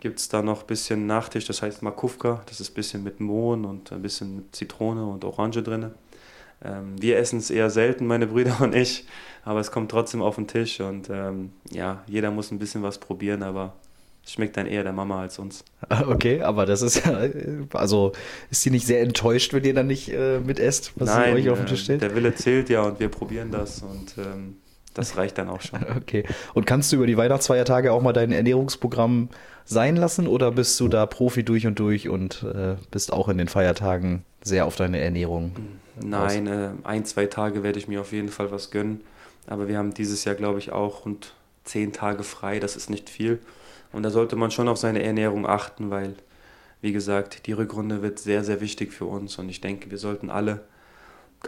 gibt 0.00 0.18
es 0.18 0.28
da 0.28 0.42
noch 0.42 0.62
ein 0.62 0.66
bisschen 0.66 1.06
Nachtisch, 1.06 1.46
das 1.46 1.62
heißt 1.62 1.82
Makówka. 1.82 2.42
Das 2.46 2.60
ist 2.60 2.72
ein 2.72 2.74
bisschen 2.74 3.02
mit 3.02 3.20
Mohn 3.20 3.64
und 3.64 3.92
ein 3.92 4.02
bisschen 4.02 4.48
Zitrone 4.52 5.06
und 5.06 5.24
Orange 5.24 5.62
drin. 5.62 5.92
Ähm, 6.64 7.00
wir 7.00 7.18
essen 7.18 7.38
es 7.38 7.50
eher 7.50 7.70
selten, 7.70 8.06
meine 8.06 8.26
Brüder 8.26 8.56
und 8.60 8.74
ich, 8.74 9.06
aber 9.44 9.60
es 9.60 9.70
kommt 9.70 9.90
trotzdem 9.90 10.22
auf 10.22 10.36
den 10.36 10.46
Tisch 10.46 10.80
und 10.80 11.08
ähm, 11.10 11.52
ja, 11.70 12.02
jeder 12.06 12.30
muss 12.30 12.50
ein 12.50 12.58
bisschen 12.58 12.82
was 12.82 12.98
probieren, 12.98 13.42
aber 13.42 13.74
es 14.24 14.32
schmeckt 14.32 14.56
dann 14.56 14.66
eher 14.66 14.84
der 14.84 14.92
Mama 14.92 15.20
als 15.20 15.38
uns. 15.38 15.64
Okay, 16.06 16.42
aber 16.42 16.64
das 16.64 16.82
ist 16.82 17.04
ja, 17.04 17.26
also 17.72 18.12
ist 18.50 18.62
sie 18.62 18.70
nicht 18.70 18.86
sehr 18.86 19.02
enttäuscht, 19.02 19.52
wenn 19.52 19.64
ihr 19.64 19.74
dann 19.74 19.88
nicht 19.88 20.08
äh, 20.08 20.38
esst, 20.52 20.92
was 20.96 21.08
Nein, 21.08 21.36
sie 21.36 21.42
euch 21.42 21.50
auf 21.50 21.58
den 21.58 21.66
Tisch 21.66 21.80
äh, 21.80 21.84
stellt? 21.84 22.02
der 22.02 22.14
Wille 22.14 22.34
zählt 22.34 22.68
ja 22.68 22.82
und 22.82 23.00
wir 23.00 23.08
probieren 23.08 23.50
das 23.50 23.82
und 23.82 24.16
ähm, 24.18 24.56
das 24.94 25.16
reicht 25.16 25.38
dann 25.38 25.48
auch 25.48 25.60
schon. 25.60 25.80
Okay. 25.96 26.24
Und 26.54 26.66
kannst 26.66 26.92
du 26.92 26.96
über 26.96 27.06
die 27.06 27.16
Weihnachtsfeiertage 27.16 27.92
auch 27.92 28.02
mal 28.02 28.12
dein 28.12 28.32
Ernährungsprogramm 28.32 29.30
sein 29.64 29.96
lassen 29.96 30.26
oder 30.26 30.52
bist 30.52 30.78
du 30.80 30.88
da 30.88 31.06
Profi 31.06 31.44
durch 31.44 31.66
und 31.66 31.78
durch 31.78 32.08
und 32.08 32.42
äh, 32.42 32.76
bist 32.90 33.12
auch 33.12 33.28
in 33.28 33.38
den 33.38 33.48
Feiertagen 33.48 34.24
sehr 34.42 34.66
auf 34.66 34.76
deine 34.76 35.00
Ernährung? 35.00 35.52
Nein, 36.00 36.46
äh, 36.46 36.70
ein, 36.84 37.04
zwei 37.04 37.26
Tage 37.26 37.62
werde 37.62 37.78
ich 37.78 37.88
mir 37.88 38.00
auf 38.00 38.12
jeden 38.12 38.28
Fall 38.28 38.50
was 38.50 38.70
gönnen. 38.70 39.02
Aber 39.46 39.68
wir 39.68 39.78
haben 39.78 39.94
dieses 39.94 40.24
Jahr, 40.24 40.34
glaube 40.34 40.58
ich, 40.58 40.72
auch 40.72 41.04
rund 41.04 41.34
zehn 41.64 41.92
Tage 41.92 42.22
frei. 42.22 42.60
Das 42.60 42.76
ist 42.76 42.90
nicht 42.90 43.10
viel. 43.10 43.40
Und 43.92 44.02
da 44.02 44.10
sollte 44.10 44.36
man 44.36 44.50
schon 44.50 44.68
auf 44.68 44.78
seine 44.78 45.02
Ernährung 45.02 45.46
achten, 45.46 45.90
weil, 45.90 46.14
wie 46.80 46.92
gesagt, 46.92 47.46
die 47.46 47.52
Rückrunde 47.52 48.02
wird 48.02 48.18
sehr, 48.18 48.44
sehr 48.44 48.60
wichtig 48.60 48.92
für 48.92 49.04
uns. 49.04 49.38
Und 49.38 49.48
ich 49.48 49.60
denke, 49.60 49.90
wir 49.90 49.98
sollten 49.98 50.30
alle 50.30 50.64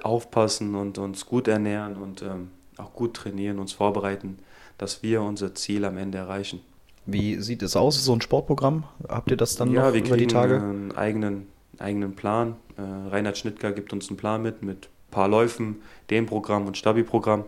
aufpassen 0.03 0.75
und 0.75 0.99
uns 0.99 1.27
gut 1.27 1.49
ernähren 1.49 1.97
und 1.97 2.23
ähm, 2.23 2.51
auch 2.77 2.93
gut 2.93 3.15
trainieren, 3.15 3.59
uns 3.59 3.73
vorbereiten, 3.73 4.39
dass 4.77 5.03
wir 5.03 5.23
unser 5.23 5.55
Ziel 5.55 5.85
am 5.85 5.97
Ende 5.97 6.19
erreichen. 6.19 6.61
Wie 7.07 7.41
sieht 7.41 7.63
es 7.63 7.77
aus, 7.77 8.03
so 8.03 8.13
ein 8.15 8.21
Sportprogramm? 8.21 8.85
Habt 9.09 9.31
ihr 9.31 9.37
das 9.37 9.57
dann 9.57 9.71
ja, 9.73 9.89
noch 9.89 9.95
über 9.95 10.17
die 10.17 10.27
Tage? 10.27 10.57
einen 10.57 10.93
eigenen, 10.93 11.47
eigenen 11.79 12.17
Plan. 12.17 12.57
Äh, 12.77 13.09
Reinhard 13.11 13.39
Schnittger 13.39 13.73
gibt 13.73 13.93
uns 13.93 14.09
einen 14.09 14.17
Plan 14.17 14.43
mit, 14.43 14.63
mit 14.63 14.87
ein 14.87 15.11
paar 15.11 15.29
Läufen, 15.29 15.83
dem 16.11 16.27
Programm 16.27 16.67
und 16.67 16.77
Stabi-Programm. 16.77 17.45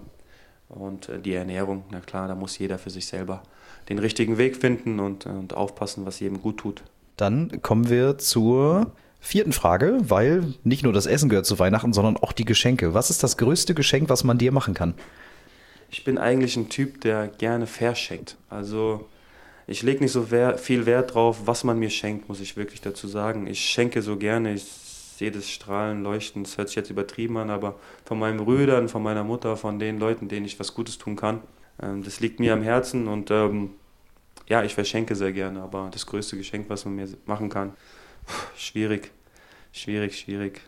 Und 0.69 1.09
äh, 1.09 1.19
die 1.19 1.35
Ernährung, 1.35 1.85
na 1.91 2.01
klar, 2.01 2.29
da 2.29 2.35
muss 2.35 2.59
jeder 2.59 2.79
für 2.79 2.91
sich 2.91 3.07
selber 3.07 3.43
den 3.89 3.99
richtigen 3.99 4.39
Weg 4.39 4.57
finden 4.57 5.01
und, 5.01 5.27
und 5.27 5.55
aufpassen, 5.55 6.07
was 6.07 6.21
jedem 6.21 6.43
gut 6.43 6.59
tut. 6.59 6.83
Dann 7.17 7.63
kommen 7.63 7.89
wir 7.89 8.19
zur 8.19 8.93
vierten 9.21 9.53
Frage, 9.53 9.99
weil 10.03 10.55
nicht 10.65 10.83
nur 10.83 10.93
das 10.93 11.07
Essen 11.07 11.29
gehört 11.29 11.47
zu 11.47 11.59
Weihnachten, 11.59 11.93
sondern 11.93 12.17
auch 12.17 12.33
die 12.33 12.45
Geschenke. 12.45 12.95
Was 12.95 13.11
ist 13.11 13.23
das 13.23 13.37
größte 13.37 13.75
Geschenk, 13.75 14.09
was 14.09 14.25
man 14.25 14.39
dir 14.39 14.53
machen 14.53 14.75
kann? 14.75 14.95
Ich 15.91 16.05
bin 16.05 16.19
eigentlich 16.19 16.57
ein 16.57 16.69
Typ, 16.69 17.01
der 17.01 17.29
gerne 17.29 17.67
verschenkt. 17.67 18.37
Also 18.51 19.09
ich 19.67 19.83
lege 19.83 20.03
nicht 20.03 20.13
so 20.13 20.27
viel 20.57 20.87
Wert 20.87 21.15
drauf, 21.15 21.43
was 21.47 21.65
man 21.65 21.79
mir 21.79 21.91
schenkt, 21.91 22.29
muss 22.29 22.41
ich 22.41 22.57
wirklich 22.57 22.81
dazu 22.81 23.09
sagen. 23.09 23.47
Ich 23.47 23.61
schenke 23.61 24.03
so 24.03 24.17
gerne, 24.17 24.55
ich 24.55 24.65
sehe 25.17 25.31
das 25.31 25.51
Strahlen, 25.51 26.03
Leuchten, 26.03 26.45
das 26.45 26.59
hört 26.59 26.69
sich 26.69 26.77
jetzt 26.77 26.91
übertrieben 26.91 27.37
an, 27.39 27.51
aber 27.51 27.79
von 28.05 28.19
meinen 28.19 28.39
Brüdern, 28.39 28.89
von 28.89 29.03
meiner 29.03 29.25
Mutter, 29.25 29.57
von 29.57 29.79
den 29.79 29.99
Leuten, 29.99 30.29
denen 30.29 30.47
ich 30.47 30.61
was 30.61 30.75
Gutes 30.75 30.99
tun 30.99 31.17
kann, 31.17 31.41
ähm, 31.83 32.03
das 32.03 32.21
liegt 32.21 32.39
mir 32.39 32.53
am 32.53 32.63
Herzen 32.63 33.09
und 33.09 33.31
ähm, 33.31 33.71
ja, 34.49 34.63
ich 34.63 34.75
verschenke 34.75 35.17
sehr 35.17 35.33
gerne, 35.33 35.63
aber 35.63 35.89
das 35.93 36.07
größte 36.07 36.37
Geschenk, 36.37 36.69
was 36.69 36.85
man 36.85 36.97
mir 36.97 37.09
machen 37.25 37.49
kann, 37.49 37.73
schwierig, 38.57 39.11
schwierig, 39.73 40.19
schwierig. 40.19 40.61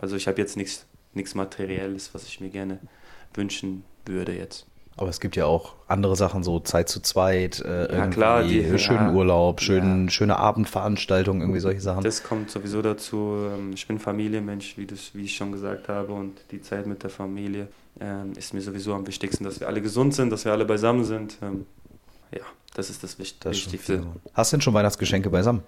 Also 0.00 0.14
ich 0.16 0.28
habe 0.28 0.40
jetzt 0.40 0.56
nichts 0.56 0.86
Materielles, 1.34 2.14
was 2.14 2.26
ich 2.26 2.40
mir 2.40 2.50
gerne 2.50 2.78
wünschen 3.34 3.84
würde 4.04 4.36
jetzt. 4.36 4.67
Aber 4.98 5.10
es 5.10 5.20
gibt 5.20 5.36
ja 5.36 5.46
auch 5.46 5.74
andere 5.86 6.16
Sachen, 6.16 6.42
so 6.42 6.58
Zeit 6.58 6.88
zu 6.88 7.00
zweit, 7.00 7.60
äh, 7.60 7.96
ja, 7.96 8.06
klar, 8.08 8.42
die, 8.42 8.78
schönen 8.78 9.08
ja, 9.08 9.12
Urlaub, 9.12 9.60
schönen, 9.60 10.06
ja. 10.06 10.10
schöne 10.10 10.36
Abendveranstaltungen, 10.36 11.40
irgendwie 11.40 11.60
solche 11.60 11.80
Sachen. 11.80 12.02
Das 12.02 12.24
kommt 12.24 12.50
sowieso 12.50 12.82
dazu. 12.82 13.48
Ähm, 13.54 13.70
ich 13.74 13.86
bin 13.86 14.00
Familienmensch, 14.00 14.76
wie, 14.76 14.86
das, 14.86 15.14
wie 15.14 15.24
ich 15.24 15.36
schon 15.36 15.52
gesagt 15.52 15.88
habe, 15.88 16.12
und 16.12 16.40
die 16.50 16.60
Zeit 16.60 16.88
mit 16.88 17.04
der 17.04 17.10
Familie 17.10 17.68
ähm, 18.00 18.32
ist 18.36 18.54
mir 18.54 18.60
sowieso 18.60 18.92
am 18.92 19.06
wichtigsten, 19.06 19.44
dass 19.44 19.60
wir 19.60 19.68
alle 19.68 19.80
gesund 19.80 20.14
sind, 20.14 20.30
dass 20.30 20.44
wir 20.44 20.50
alle 20.50 20.64
beisammen 20.64 21.04
sind. 21.04 21.38
Ähm, 21.42 21.66
ja, 22.32 22.44
das 22.74 22.90
ist 22.90 23.04
das, 23.04 23.20
Wicht 23.20 23.44
das 23.44 23.52
Wichtigste. 23.52 24.04
Hast 24.34 24.52
du 24.52 24.56
denn 24.56 24.62
schon 24.62 24.74
Weihnachtsgeschenke 24.74 25.30
beisammen? 25.30 25.62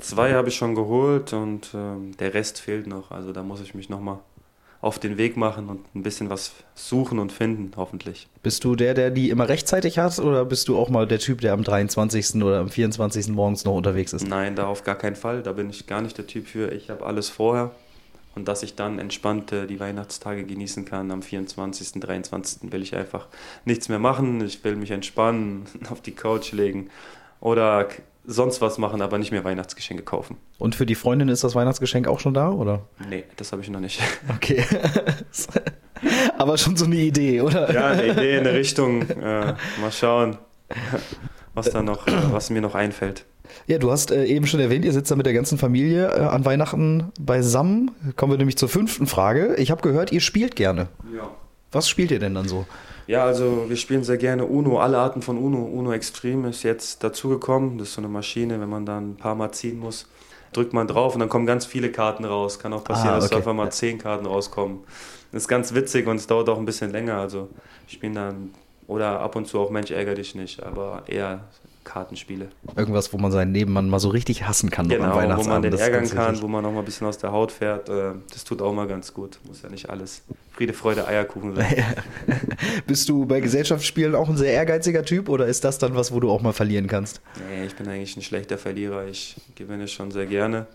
Zwei 0.00 0.32
habe 0.32 0.48
ich 0.48 0.56
schon 0.56 0.74
geholt 0.74 1.32
und 1.34 1.70
ähm, 1.74 2.16
der 2.16 2.32
Rest 2.32 2.60
fehlt 2.60 2.86
noch. 2.86 3.10
Also 3.10 3.32
da 3.32 3.42
muss 3.42 3.60
ich 3.60 3.74
mich 3.74 3.90
nochmal 3.90 4.18
auf 4.80 4.98
den 4.98 5.16
Weg 5.18 5.36
machen 5.36 5.68
und 5.68 5.94
ein 5.94 6.02
bisschen 6.02 6.30
was 6.30 6.52
suchen 6.74 7.18
und 7.18 7.32
finden, 7.32 7.72
hoffentlich. 7.76 8.28
Bist 8.42 8.64
du 8.64 8.76
der, 8.76 8.94
der 8.94 9.10
die 9.10 9.30
immer 9.30 9.48
rechtzeitig 9.48 9.98
hat 9.98 10.18
oder 10.18 10.44
bist 10.44 10.68
du 10.68 10.78
auch 10.78 10.88
mal 10.88 11.06
der 11.06 11.18
Typ, 11.18 11.40
der 11.40 11.52
am 11.52 11.64
23. 11.64 12.42
oder 12.42 12.60
am 12.60 12.68
24. 12.68 13.28
morgens 13.28 13.64
noch 13.64 13.74
unterwegs 13.74 14.12
ist? 14.12 14.26
Nein, 14.26 14.56
da 14.56 14.66
auf 14.66 14.84
gar 14.84 14.96
keinen 14.96 15.16
Fall. 15.16 15.42
Da 15.42 15.52
bin 15.52 15.70
ich 15.70 15.86
gar 15.86 16.02
nicht 16.02 16.18
der 16.18 16.26
Typ 16.26 16.46
für. 16.46 16.72
Ich 16.72 16.90
habe 16.90 17.04
alles 17.04 17.28
vorher 17.28 17.72
und 18.36 18.46
dass 18.46 18.62
ich 18.62 18.74
dann 18.76 18.98
entspannt 18.98 19.50
äh, 19.50 19.66
die 19.66 19.80
Weihnachtstage 19.80 20.44
genießen 20.44 20.84
kann. 20.84 21.10
Am 21.10 21.22
24., 21.22 22.00
23. 22.00 22.70
will 22.70 22.82
ich 22.82 22.94
einfach 22.94 23.26
nichts 23.64 23.88
mehr 23.88 23.98
machen. 23.98 24.44
Ich 24.44 24.62
will 24.62 24.76
mich 24.76 24.92
entspannen, 24.92 25.64
auf 25.90 26.00
die 26.02 26.12
Couch 26.12 26.52
legen 26.52 26.90
oder 27.40 27.88
sonst 28.26 28.60
was 28.60 28.78
machen, 28.78 29.00
aber 29.02 29.18
nicht 29.18 29.30
mehr 29.30 29.44
Weihnachtsgeschenke 29.44 30.02
kaufen. 30.02 30.36
Und 30.58 30.74
für 30.74 30.86
die 30.86 30.94
Freundin 30.94 31.28
ist 31.28 31.44
das 31.44 31.54
Weihnachtsgeschenk 31.54 32.08
auch 32.08 32.20
schon 32.20 32.34
da, 32.34 32.50
oder? 32.50 32.82
Nee, 33.08 33.24
das 33.36 33.52
habe 33.52 33.62
ich 33.62 33.70
noch 33.70 33.80
nicht. 33.80 34.00
Okay. 34.34 34.64
aber 36.38 36.58
schon 36.58 36.76
so 36.76 36.84
eine 36.84 36.96
Idee, 36.96 37.40
oder? 37.40 37.72
Ja, 37.72 37.86
eine 37.88 38.08
Idee 38.08 38.38
in 38.38 38.44
der 38.44 38.54
Richtung. 38.60 39.02
Äh, 39.02 39.54
mal 39.80 39.92
schauen, 39.92 40.36
was 41.54 41.70
da 41.70 41.82
noch, 41.82 42.06
was 42.32 42.50
mir 42.50 42.60
noch 42.60 42.74
einfällt. 42.74 43.24
Ja, 43.66 43.78
du 43.78 43.90
hast 43.90 44.10
äh, 44.10 44.24
eben 44.24 44.46
schon 44.46 44.60
erwähnt, 44.60 44.84
ihr 44.84 44.92
sitzt 44.92 45.10
da 45.10 45.16
mit 45.16 45.26
der 45.26 45.32
ganzen 45.32 45.58
Familie 45.58 46.08
äh, 46.08 46.20
an 46.20 46.44
Weihnachten 46.44 47.12
beisammen. 47.20 47.92
Kommen 48.16 48.32
wir 48.32 48.38
nämlich 48.38 48.58
zur 48.58 48.68
fünften 48.68 49.06
Frage. 49.06 49.54
Ich 49.56 49.70
habe 49.70 49.82
gehört, 49.82 50.12
ihr 50.12 50.20
spielt 50.20 50.56
gerne. 50.56 50.88
Ja. 51.14 51.30
Was 51.72 51.88
spielt 51.88 52.10
ihr 52.10 52.18
denn 52.18 52.34
dann 52.34 52.48
so? 52.48 52.66
Ja, 53.06 53.24
also 53.24 53.66
wir 53.68 53.76
spielen 53.76 54.02
sehr 54.02 54.16
gerne 54.16 54.44
Uno, 54.44 54.80
alle 54.80 54.98
Arten 54.98 55.22
von 55.22 55.38
Uno. 55.38 55.62
Uno 55.64 55.92
Extreme 55.92 56.50
ist 56.50 56.62
jetzt 56.64 57.04
dazugekommen. 57.04 57.78
Das 57.78 57.88
ist 57.88 57.94
so 57.94 58.00
eine 58.00 58.08
Maschine, 58.08 58.60
wenn 58.60 58.68
man 58.68 58.84
dann 58.84 59.10
ein 59.10 59.16
paar 59.16 59.34
Mal 59.34 59.52
ziehen 59.52 59.78
muss, 59.78 60.06
drückt 60.52 60.72
man 60.72 60.88
drauf 60.88 61.14
und 61.14 61.20
dann 61.20 61.28
kommen 61.28 61.46
ganz 61.46 61.66
viele 61.66 61.92
Karten 61.92 62.24
raus. 62.24 62.58
Kann 62.58 62.72
auch 62.72 62.82
passieren, 62.82 63.14
ah, 63.14 63.18
okay. 63.18 63.28
dass 63.28 63.38
auf 63.38 63.46
einmal 63.46 63.70
zehn 63.70 63.98
Karten 63.98 64.26
rauskommen. 64.26 64.80
Das 65.30 65.42
ist 65.42 65.48
ganz 65.48 65.74
witzig 65.74 66.06
und 66.06 66.16
es 66.16 66.26
dauert 66.26 66.48
auch 66.48 66.58
ein 66.58 66.64
bisschen 66.64 66.90
länger. 66.90 67.18
Also 67.18 67.48
ich 67.86 67.94
spiele 67.94 68.14
dann 68.14 68.50
oder 68.88 69.20
ab 69.20 69.36
und 69.36 69.46
zu 69.46 69.60
auch 69.60 69.70
Mensch 69.70 69.90
ärger 69.90 70.14
dich 70.14 70.34
nicht, 70.34 70.62
aber 70.62 71.02
eher 71.06 71.44
Kartenspiele. 71.86 72.48
Irgendwas, 72.76 73.12
wo 73.12 73.16
man 73.16 73.32
seinen 73.32 73.52
Nebenmann 73.52 73.88
mal 73.88 74.00
so 74.00 74.10
richtig 74.10 74.46
hassen 74.46 74.68
kann 74.68 74.88
genau, 74.88 75.14
Weihnachtsabend. 75.14 75.46
wo 75.46 75.48
man 75.48 75.62
den 75.62 75.72
ärgern 75.72 76.10
kann, 76.10 76.42
wo 76.42 76.48
man 76.48 76.62
noch 76.62 76.72
mal 76.72 76.80
ein 76.80 76.84
bisschen 76.84 77.06
aus 77.06 77.16
der 77.16 77.32
Haut 77.32 77.52
fährt. 77.52 77.88
Äh, 77.88 78.12
das 78.30 78.44
tut 78.44 78.60
auch 78.60 78.74
mal 78.74 78.86
ganz 78.86 79.14
gut. 79.14 79.38
Muss 79.46 79.62
ja 79.62 79.70
nicht 79.70 79.88
alles 79.88 80.22
Friede, 80.52 80.74
Freude, 80.74 81.06
Eierkuchen 81.06 81.54
sein. 81.54 81.84
Bist 82.86 83.08
du 83.08 83.24
bei 83.24 83.40
Gesellschaftsspielen 83.40 84.14
auch 84.14 84.28
ein 84.28 84.36
sehr 84.36 84.52
ehrgeiziger 84.52 85.04
Typ 85.04 85.28
oder 85.28 85.46
ist 85.46 85.64
das 85.64 85.78
dann 85.78 85.94
was, 85.94 86.12
wo 86.12 86.20
du 86.20 86.30
auch 86.30 86.42
mal 86.42 86.52
verlieren 86.52 86.88
kannst? 86.88 87.22
Nee, 87.48 87.66
ich 87.66 87.76
bin 87.76 87.88
eigentlich 87.88 88.16
ein 88.16 88.22
schlechter 88.22 88.58
Verlierer. 88.58 89.06
Ich 89.06 89.36
gewinne 89.54 89.88
schon 89.88 90.10
sehr 90.10 90.26
gerne. 90.26 90.66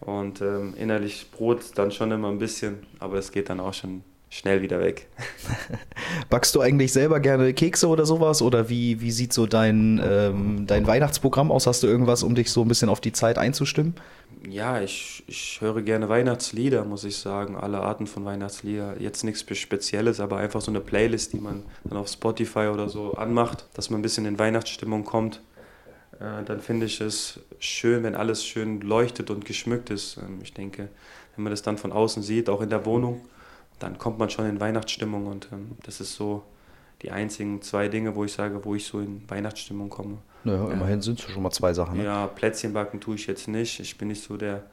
Und 0.00 0.42
ähm, 0.42 0.74
innerlich 0.76 1.30
Brot 1.30 1.60
dann 1.76 1.90
schon 1.92 2.10
immer 2.12 2.28
ein 2.28 2.38
bisschen, 2.38 2.78
aber 2.98 3.16
es 3.18 3.32
geht 3.32 3.48
dann 3.48 3.60
auch 3.60 3.74
schon 3.74 4.02
schnell 4.30 4.62
wieder 4.62 4.80
weg. 4.80 5.06
Backst 6.30 6.54
du 6.54 6.60
eigentlich 6.60 6.92
selber 6.92 7.20
gerne 7.20 7.54
Kekse 7.54 7.88
oder 7.88 8.06
sowas? 8.06 8.42
Oder 8.42 8.68
wie, 8.68 9.00
wie 9.00 9.10
sieht 9.10 9.32
so 9.32 9.46
dein, 9.46 10.00
ähm, 10.04 10.66
dein 10.66 10.86
Weihnachtsprogramm 10.86 11.50
aus? 11.50 11.66
Hast 11.66 11.82
du 11.82 11.86
irgendwas, 11.86 12.22
um 12.22 12.34
dich 12.34 12.50
so 12.50 12.62
ein 12.62 12.68
bisschen 12.68 12.88
auf 12.88 13.00
die 13.00 13.12
Zeit 13.12 13.38
einzustimmen? 13.38 13.94
Ja, 14.48 14.80
ich, 14.80 15.24
ich 15.26 15.60
höre 15.60 15.82
gerne 15.82 16.08
Weihnachtslieder, 16.08 16.84
muss 16.84 17.04
ich 17.04 17.16
sagen. 17.16 17.56
Alle 17.56 17.80
Arten 17.80 18.06
von 18.06 18.24
Weihnachtslieder. 18.24 19.00
Jetzt 19.00 19.24
nichts 19.24 19.44
Spezielles, 19.58 20.20
aber 20.20 20.36
einfach 20.36 20.60
so 20.60 20.70
eine 20.70 20.80
Playlist, 20.80 21.32
die 21.32 21.40
man 21.40 21.64
dann 21.84 21.98
auf 21.98 22.08
Spotify 22.08 22.68
oder 22.72 22.88
so 22.88 23.14
anmacht, 23.14 23.66
dass 23.74 23.90
man 23.90 24.00
ein 24.00 24.02
bisschen 24.02 24.26
in 24.26 24.38
Weihnachtsstimmung 24.38 25.04
kommt. 25.04 25.40
Äh, 26.20 26.44
dann 26.44 26.60
finde 26.60 26.86
ich 26.86 27.00
es 27.00 27.40
schön, 27.58 28.02
wenn 28.02 28.14
alles 28.14 28.44
schön 28.44 28.80
leuchtet 28.80 29.30
und 29.30 29.44
geschmückt 29.44 29.90
ist. 29.90 30.18
Ähm, 30.18 30.38
ich 30.42 30.54
denke, 30.54 30.88
wenn 31.34 31.44
man 31.44 31.50
das 31.50 31.62
dann 31.62 31.78
von 31.78 31.92
außen 31.92 32.22
sieht, 32.22 32.48
auch 32.48 32.60
in 32.60 32.70
der 32.70 32.84
Wohnung, 32.84 33.22
dann 33.78 33.98
kommt 33.98 34.18
man 34.18 34.30
schon 34.30 34.46
in 34.46 34.60
Weihnachtsstimmung 34.60 35.26
und 35.26 35.48
ähm, 35.52 35.72
das 35.84 36.00
ist 36.00 36.14
so 36.14 36.42
die 37.02 37.10
einzigen 37.10 37.62
zwei 37.62 37.88
Dinge, 37.88 38.14
wo 38.14 38.24
ich 38.24 38.32
sage, 38.32 38.64
wo 38.64 38.74
ich 38.74 38.86
so 38.86 39.00
in 39.00 39.22
Weihnachtsstimmung 39.28 39.88
komme. 39.88 40.18
Naja, 40.44 40.68
immerhin 40.70 41.00
sind 41.00 41.20
es 41.20 41.30
schon 41.30 41.42
mal 41.42 41.50
zwei 41.50 41.72
Sachen. 41.72 41.98
Ne? 41.98 42.04
Ja, 42.04 42.26
Plätzchen 42.26 42.72
backen 42.72 43.00
tue 43.00 43.14
ich 43.14 43.26
jetzt 43.26 43.48
nicht. 43.48 43.78
Ich 43.80 43.96
bin 43.98 44.08
nicht 44.08 44.22
so 44.22 44.36
der 44.36 44.64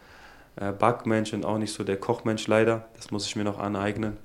äh, 0.55 0.71
Backmensch 0.71 1.33
und 1.33 1.45
auch 1.45 1.57
nicht 1.57 1.73
so 1.73 1.83
der 1.83 1.97
Kochmensch 1.97 2.47
leider. 2.47 2.87
Das 2.95 3.11
muss 3.11 3.27
ich 3.27 3.35
mir 3.35 3.43
noch 3.43 3.59
aneignen. 3.59 4.17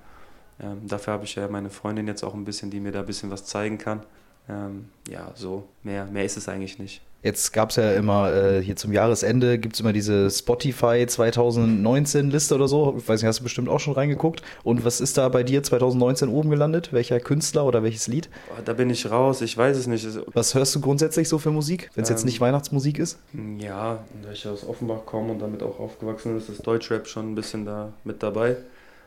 Ähm, 0.60 0.86
dafür 0.86 1.14
habe 1.14 1.24
ich 1.24 1.34
ja 1.34 1.48
meine 1.48 1.70
Freundin 1.70 2.06
jetzt 2.06 2.22
auch 2.22 2.34
ein 2.34 2.44
bisschen, 2.44 2.70
die 2.70 2.80
mir 2.80 2.92
da 2.92 3.00
ein 3.00 3.06
bisschen 3.06 3.30
was 3.30 3.44
zeigen 3.44 3.78
kann. 3.78 4.02
Ähm, 4.48 4.88
ja, 5.08 5.32
so 5.34 5.68
mehr, 5.82 6.06
mehr 6.06 6.24
ist 6.24 6.36
es 6.36 6.48
eigentlich 6.48 6.78
nicht. 6.78 7.02
Jetzt 7.22 7.52
gab 7.52 7.68
es 7.68 7.76
ja 7.76 7.92
immer, 7.92 8.32
äh, 8.32 8.62
hier 8.62 8.76
zum 8.76 8.94
Jahresende 8.94 9.58
gibt 9.58 9.74
es 9.74 9.80
immer 9.80 9.92
diese 9.92 10.30
Spotify 10.30 11.04
2019 11.06 12.30
Liste 12.30 12.54
oder 12.54 12.66
so. 12.66 12.94
Ich 12.96 13.06
weiß 13.06 13.20
nicht, 13.20 13.28
hast 13.28 13.40
du 13.40 13.42
bestimmt 13.42 13.68
auch 13.68 13.78
schon 13.78 13.92
reingeguckt. 13.92 14.40
Und 14.64 14.86
was 14.86 15.02
ist 15.02 15.18
da 15.18 15.28
bei 15.28 15.42
dir 15.42 15.62
2019 15.62 16.30
oben 16.30 16.48
gelandet? 16.48 16.94
Welcher 16.94 17.20
Künstler 17.20 17.66
oder 17.66 17.82
welches 17.82 18.06
Lied? 18.06 18.30
Boah, 18.48 18.62
da 18.64 18.72
bin 18.72 18.88
ich 18.88 19.10
raus, 19.10 19.42
ich 19.42 19.54
weiß 19.54 19.76
es 19.76 19.86
nicht. 19.86 20.08
Was 20.32 20.54
hörst 20.54 20.74
du 20.74 20.80
grundsätzlich 20.80 21.28
so 21.28 21.38
für 21.38 21.50
Musik, 21.50 21.90
wenn 21.94 22.04
es 22.04 22.10
ähm, 22.10 22.16
jetzt 22.16 22.24
nicht 22.24 22.40
Weihnachtsmusik 22.40 22.98
ist? 22.98 23.18
Ja, 23.58 24.02
da 24.22 24.32
ich 24.32 24.48
aus 24.48 24.66
Offenbach 24.66 25.04
komme 25.04 25.32
und 25.32 25.40
damit 25.40 25.62
auch 25.62 25.78
aufgewachsen 25.78 26.38
ist, 26.38 26.48
ist 26.48 26.66
Deutschrap 26.66 27.06
schon 27.06 27.32
ein 27.32 27.34
bisschen 27.34 27.66
da 27.66 27.92
mit 28.04 28.22
dabei. 28.22 28.56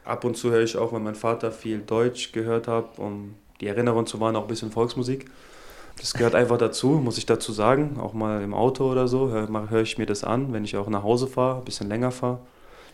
Ab 0.05 0.23
und 0.23 0.37
zu 0.37 0.51
höre 0.51 0.61
ich 0.61 0.77
auch, 0.77 0.93
wenn 0.93 1.01
mein 1.01 1.15
Vater 1.15 1.51
viel 1.51 1.79
Deutsch 1.79 2.31
gehört 2.31 2.67
hat, 2.67 2.99
um 2.99 3.33
die 3.63 3.69
Erinnerung 3.69 4.05
zu 4.05 4.19
wahren, 4.19 4.35
auch 4.35 4.41
ein 4.41 4.47
bisschen 4.47 4.71
Volksmusik. 4.71 5.31
Das 5.97 6.13
gehört 6.13 6.35
einfach 6.35 6.57
dazu, 6.57 6.89
muss 6.89 7.17
ich 7.17 7.25
dazu 7.25 7.53
sagen. 7.53 7.97
Auch 7.99 8.13
mal 8.13 8.41
im 8.41 8.53
Auto 8.53 8.91
oder 8.91 9.07
so 9.07 9.29
höre 9.29 9.69
hör 9.69 9.81
ich 9.81 9.97
mir 9.97 10.05
das 10.05 10.23
an, 10.23 10.51
wenn 10.51 10.65
ich 10.65 10.75
auch 10.75 10.89
nach 10.89 11.03
Hause 11.03 11.27
fahre, 11.27 11.59
ein 11.59 11.65
bisschen 11.65 11.87
länger 11.87 12.11
fahre. 12.11 12.39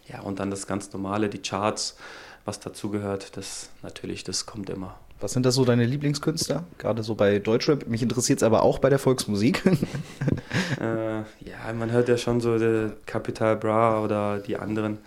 Ja, 0.07 0.21
und 0.21 0.39
dann 0.39 0.51
das 0.51 0.67
ganz 0.67 0.91
Normale, 0.93 1.29
die 1.29 1.41
Charts, 1.41 1.97
was 2.45 2.59
dazu 2.59 2.89
gehört, 2.89 3.35
das 3.37 3.69
natürlich, 3.81 4.23
das 4.23 4.45
kommt 4.45 4.69
immer. 4.69 4.95
Was 5.21 5.33
sind 5.33 5.45
da 5.45 5.51
so 5.51 5.65
deine 5.65 5.85
Lieblingskünstler? 5.85 6.63
Gerade 6.77 7.03
so 7.03 7.15
bei 7.15 7.39
Deutschrap. 7.39 7.87
Mich 7.87 8.01
interessiert 8.01 8.39
es 8.39 8.43
aber 8.43 8.61
auch 8.63 8.79
bei 8.79 8.89
der 8.89 8.99
Volksmusik. 8.99 9.63
äh, 10.79 11.17
ja, 11.17 11.73
man 11.77 11.91
hört 11.91 12.09
ja 12.09 12.17
schon 12.17 12.41
so 12.41 12.57
der 12.57 12.91
Capital 13.05 13.57
Bra 13.57 14.01
oder 14.03 14.37
die 14.37 14.55
anderen. 14.55 14.99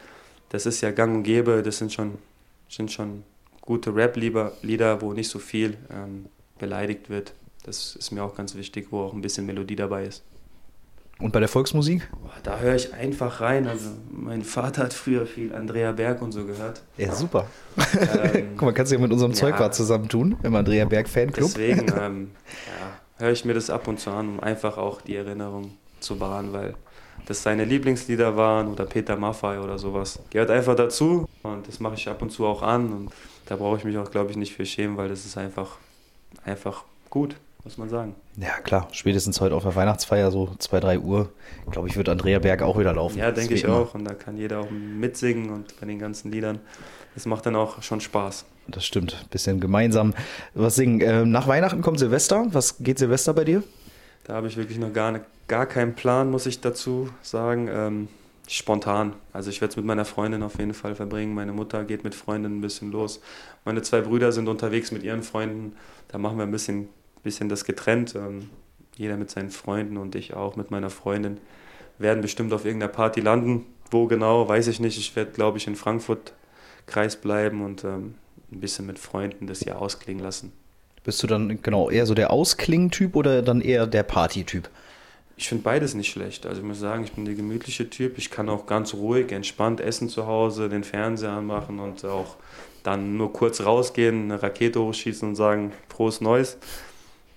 Das 0.50 0.66
ist 0.66 0.80
ja 0.80 0.90
gang 0.90 1.16
und 1.16 1.22
gäbe. 1.22 1.62
Das 1.62 1.78
sind 1.78 1.92
schon, 1.92 2.18
sind 2.68 2.92
schon 2.92 3.22
gute 3.62 3.94
Rap-Lieder, 3.94 5.00
wo 5.00 5.14
nicht 5.14 5.30
so 5.30 5.38
viel 5.38 5.78
ähm, 5.90 6.26
beleidigt 6.58 7.08
wird. 7.08 7.32
Das 7.64 7.96
ist 7.96 8.10
mir 8.10 8.22
auch 8.22 8.34
ganz 8.34 8.54
wichtig, 8.54 8.88
wo 8.90 9.00
auch 9.00 9.14
ein 9.14 9.22
bisschen 9.22 9.46
Melodie 9.46 9.76
dabei 9.76 10.04
ist. 10.04 10.22
Und 11.18 11.32
bei 11.32 11.38
der 11.38 11.48
Volksmusik? 11.48 12.08
Da 12.42 12.58
höre 12.58 12.74
ich 12.74 12.92
einfach 12.94 13.40
rein. 13.40 13.68
Also 13.68 13.90
mein 14.10 14.42
Vater 14.42 14.82
hat 14.82 14.92
früher 14.92 15.24
viel 15.24 15.54
Andrea 15.54 15.92
Berg 15.92 16.20
und 16.20 16.32
so 16.32 16.44
gehört. 16.44 16.82
Ja, 16.96 17.14
super. 17.14 17.46
Ähm, 18.34 18.48
Guck 18.56 18.62
mal, 18.62 18.72
kannst 18.72 18.90
du 18.90 18.96
ja 18.96 19.00
mit 19.00 19.12
unserem 19.12 19.30
ja, 19.30 19.38
Zeugwart 19.38 19.74
zusammentun, 19.74 20.36
im 20.42 20.54
Andrea 20.56 20.84
Berg 20.84 21.08
Fanclub. 21.08 21.50
Deswegen 21.54 21.86
ähm, 22.00 22.30
ja, 22.66 23.24
höre 23.24 23.30
ich 23.30 23.44
mir 23.44 23.54
das 23.54 23.70
ab 23.70 23.86
und 23.86 24.00
zu 24.00 24.10
an, 24.10 24.30
um 24.30 24.40
einfach 24.40 24.76
auch 24.78 25.00
die 25.00 25.14
Erinnerung 25.14 25.76
zu 26.00 26.18
wahren, 26.18 26.52
weil 26.52 26.74
das 27.26 27.44
seine 27.44 27.64
Lieblingslieder 27.64 28.36
waren 28.36 28.66
oder 28.66 28.84
Peter 28.86 29.16
Maffay 29.16 29.58
oder 29.58 29.78
sowas. 29.78 30.18
Gehört 30.30 30.50
einfach 30.50 30.74
dazu 30.74 31.28
und 31.44 31.68
das 31.68 31.78
mache 31.78 31.94
ich 31.94 32.08
ab 32.08 32.20
und 32.20 32.30
zu 32.30 32.44
auch 32.46 32.62
an 32.62 32.92
und 32.92 33.10
da 33.52 33.56
brauche 33.56 33.76
ich 33.76 33.84
mich 33.84 33.98
auch, 33.98 34.10
glaube 34.10 34.30
ich, 34.30 34.38
nicht 34.38 34.54
für 34.54 34.64
schämen, 34.64 34.96
weil 34.96 35.10
das 35.10 35.26
ist 35.26 35.36
einfach, 35.36 35.76
einfach 36.46 36.84
gut 37.10 37.36
muss 37.64 37.78
man 37.78 37.88
sagen. 37.88 38.14
Ja, 38.38 38.58
klar. 38.64 38.88
Spätestens 38.92 39.40
heute 39.40 39.54
auf 39.54 39.62
der 39.62 39.76
Weihnachtsfeier, 39.76 40.30
so 40.30 40.50
2, 40.58 40.80
3 40.80 40.98
Uhr, 40.98 41.30
glaube 41.70 41.86
ich, 41.86 41.96
wird 41.96 42.08
Andrea 42.08 42.38
Berg 42.40 42.62
auch 42.62 42.78
wieder 42.78 42.92
laufen. 42.92 43.18
Ja, 43.18 43.30
denke 43.30 43.54
ich 43.54 43.66
auch. 43.66 43.94
Und 43.94 44.04
da 44.04 44.14
kann 44.14 44.36
jeder 44.36 44.60
auch 44.60 44.70
mitsingen 44.70 45.50
und 45.50 45.78
bei 45.78 45.86
den 45.86 45.98
ganzen 45.98 46.32
Liedern. 46.32 46.58
Das 47.14 47.26
macht 47.26 47.46
dann 47.46 47.54
auch 47.54 47.82
schon 47.82 48.00
Spaß. 48.00 48.46
Das 48.66 48.84
stimmt. 48.84 49.28
Bisschen 49.30 49.60
gemeinsam 49.60 50.12
was 50.54 50.74
singen. 50.74 51.02
Ähm, 51.02 51.30
nach 51.30 51.46
Weihnachten 51.46 51.82
kommt 51.82 51.98
Silvester. 52.00 52.46
Was 52.50 52.78
geht 52.78 52.98
Silvester 52.98 53.32
bei 53.34 53.44
dir? 53.44 53.62
Da 54.24 54.34
habe 54.34 54.48
ich 54.48 54.56
wirklich 54.56 54.78
noch 54.78 54.92
gar, 54.92 55.12
ne, 55.12 55.20
gar 55.46 55.66
keinen 55.66 55.94
Plan, 55.94 56.32
muss 56.32 56.46
ich 56.46 56.60
dazu 56.62 57.10
sagen. 57.22 58.08
Spontan. 58.48 59.14
Also 59.32 59.50
ich 59.50 59.60
werde 59.60 59.72
es 59.72 59.76
mit 59.76 59.84
meiner 59.84 60.04
Freundin 60.04 60.42
auf 60.42 60.58
jeden 60.58 60.74
Fall 60.74 60.94
verbringen. 60.94 61.34
Meine 61.34 61.52
Mutter 61.52 61.84
geht 61.84 62.04
mit 62.04 62.14
Freunden 62.14 62.58
ein 62.58 62.60
bisschen 62.60 62.90
los. 62.90 63.20
Meine 63.64 63.82
zwei 63.82 64.00
Brüder 64.00 64.32
sind 64.32 64.48
unterwegs 64.48 64.90
mit 64.90 65.02
ihren 65.02 65.22
Freunden. 65.22 65.76
Da 66.08 66.18
machen 66.18 66.36
wir 66.36 66.44
ein 66.44 66.50
bisschen 66.50 66.88
bisschen 67.22 67.48
das 67.48 67.64
getrennt. 67.64 68.14
Ähm, 68.14 68.50
jeder 68.96 69.16
mit 69.16 69.30
seinen 69.30 69.50
Freunden 69.50 69.96
und 69.96 70.14
ich 70.14 70.34
auch 70.34 70.56
mit 70.56 70.70
meiner 70.70 70.90
Freundin 70.90 71.38
werden 71.98 72.20
bestimmt 72.20 72.52
auf 72.52 72.64
irgendeiner 72.64 72.92
Party 72.92 73.20
landen. 73.20 73.66
Wo 73.90 74.06
genau, 74.06 74.48
weiß 74.48 74.68
ich 74.68 74.80
nicht. 74.80 74.98
Ich 74.98 75.14
werde, 75.16 75.32
glaube 75.32 75.58
ich, 75.58 75.66
in 75.66 75.76
Frankfurt 75.76 76.32
Kreis 76.86 77.16
bleiben 77.16 77.64
und 77.64 77.84
ähm, 77.84 78.14
ein 78.50 78.60
bisschen 78.60 78.86
mit 78.86 78.98
Freunden 78.98 79.46
das 79.46 79.64
Jahr 79.64 79.80
ausklingen 79.80 80.22
lassen. 80.22 80.52
Bist 81.04 81.22
du 81.22 81.26
dann 81.26 81.60
genau 81.62 81.90
eher 81.90 82.06
so 82.06 82.14
der 82.14 82.30
Ausklingen-Typ 82.30 83.16
oder 83.16 83.42
dann 83.42 83.60
eher 83.60 83.86
der 83.86 84.02
Party-Typ? 84.02 84.68
Ich 85.42 85.48
finde 85.48 85.64
beides 85.64 85.94
nicht 85.94 86.08
schlecht. 86.08 86.46
Also 86.46 86.60
ich 86.60 86.66
muss 86.68 86.78
sagen, 86.78 87.02
ich 87.02 87.14
bin 87.14 87.24
der 87.24 87.34
gemütliche 87.34 87.90
Typ. 87.90 88.16
Ich 88.16 88.30
kann 88.30 88.48
auch 88.48 88.64
ganz 88.64 88.94
ruhig, 88.94 89.32
entspannt 89.32 89.80
essen 89.80 90.08
zu 90.08 90.28
Hause, 90.28 90.68
den 90.68 90.84
Fernseher 90.84 91.32
anmachen 91.32 91.80
und 91.80 92.04
auch 92.04 92.36
dann 92.84 93.16
nur 93.16 93.32
kurz 93.32 93.60
rausgehen, 93.60 94.30
eine 94.30 94.40
Rakete 94.40 94.80
hochschießen 94.80 95.30
und 95.30 95.34
sagen, 95.34 95.72
frohes 95.88 96.20
Neues. 96.20 96.58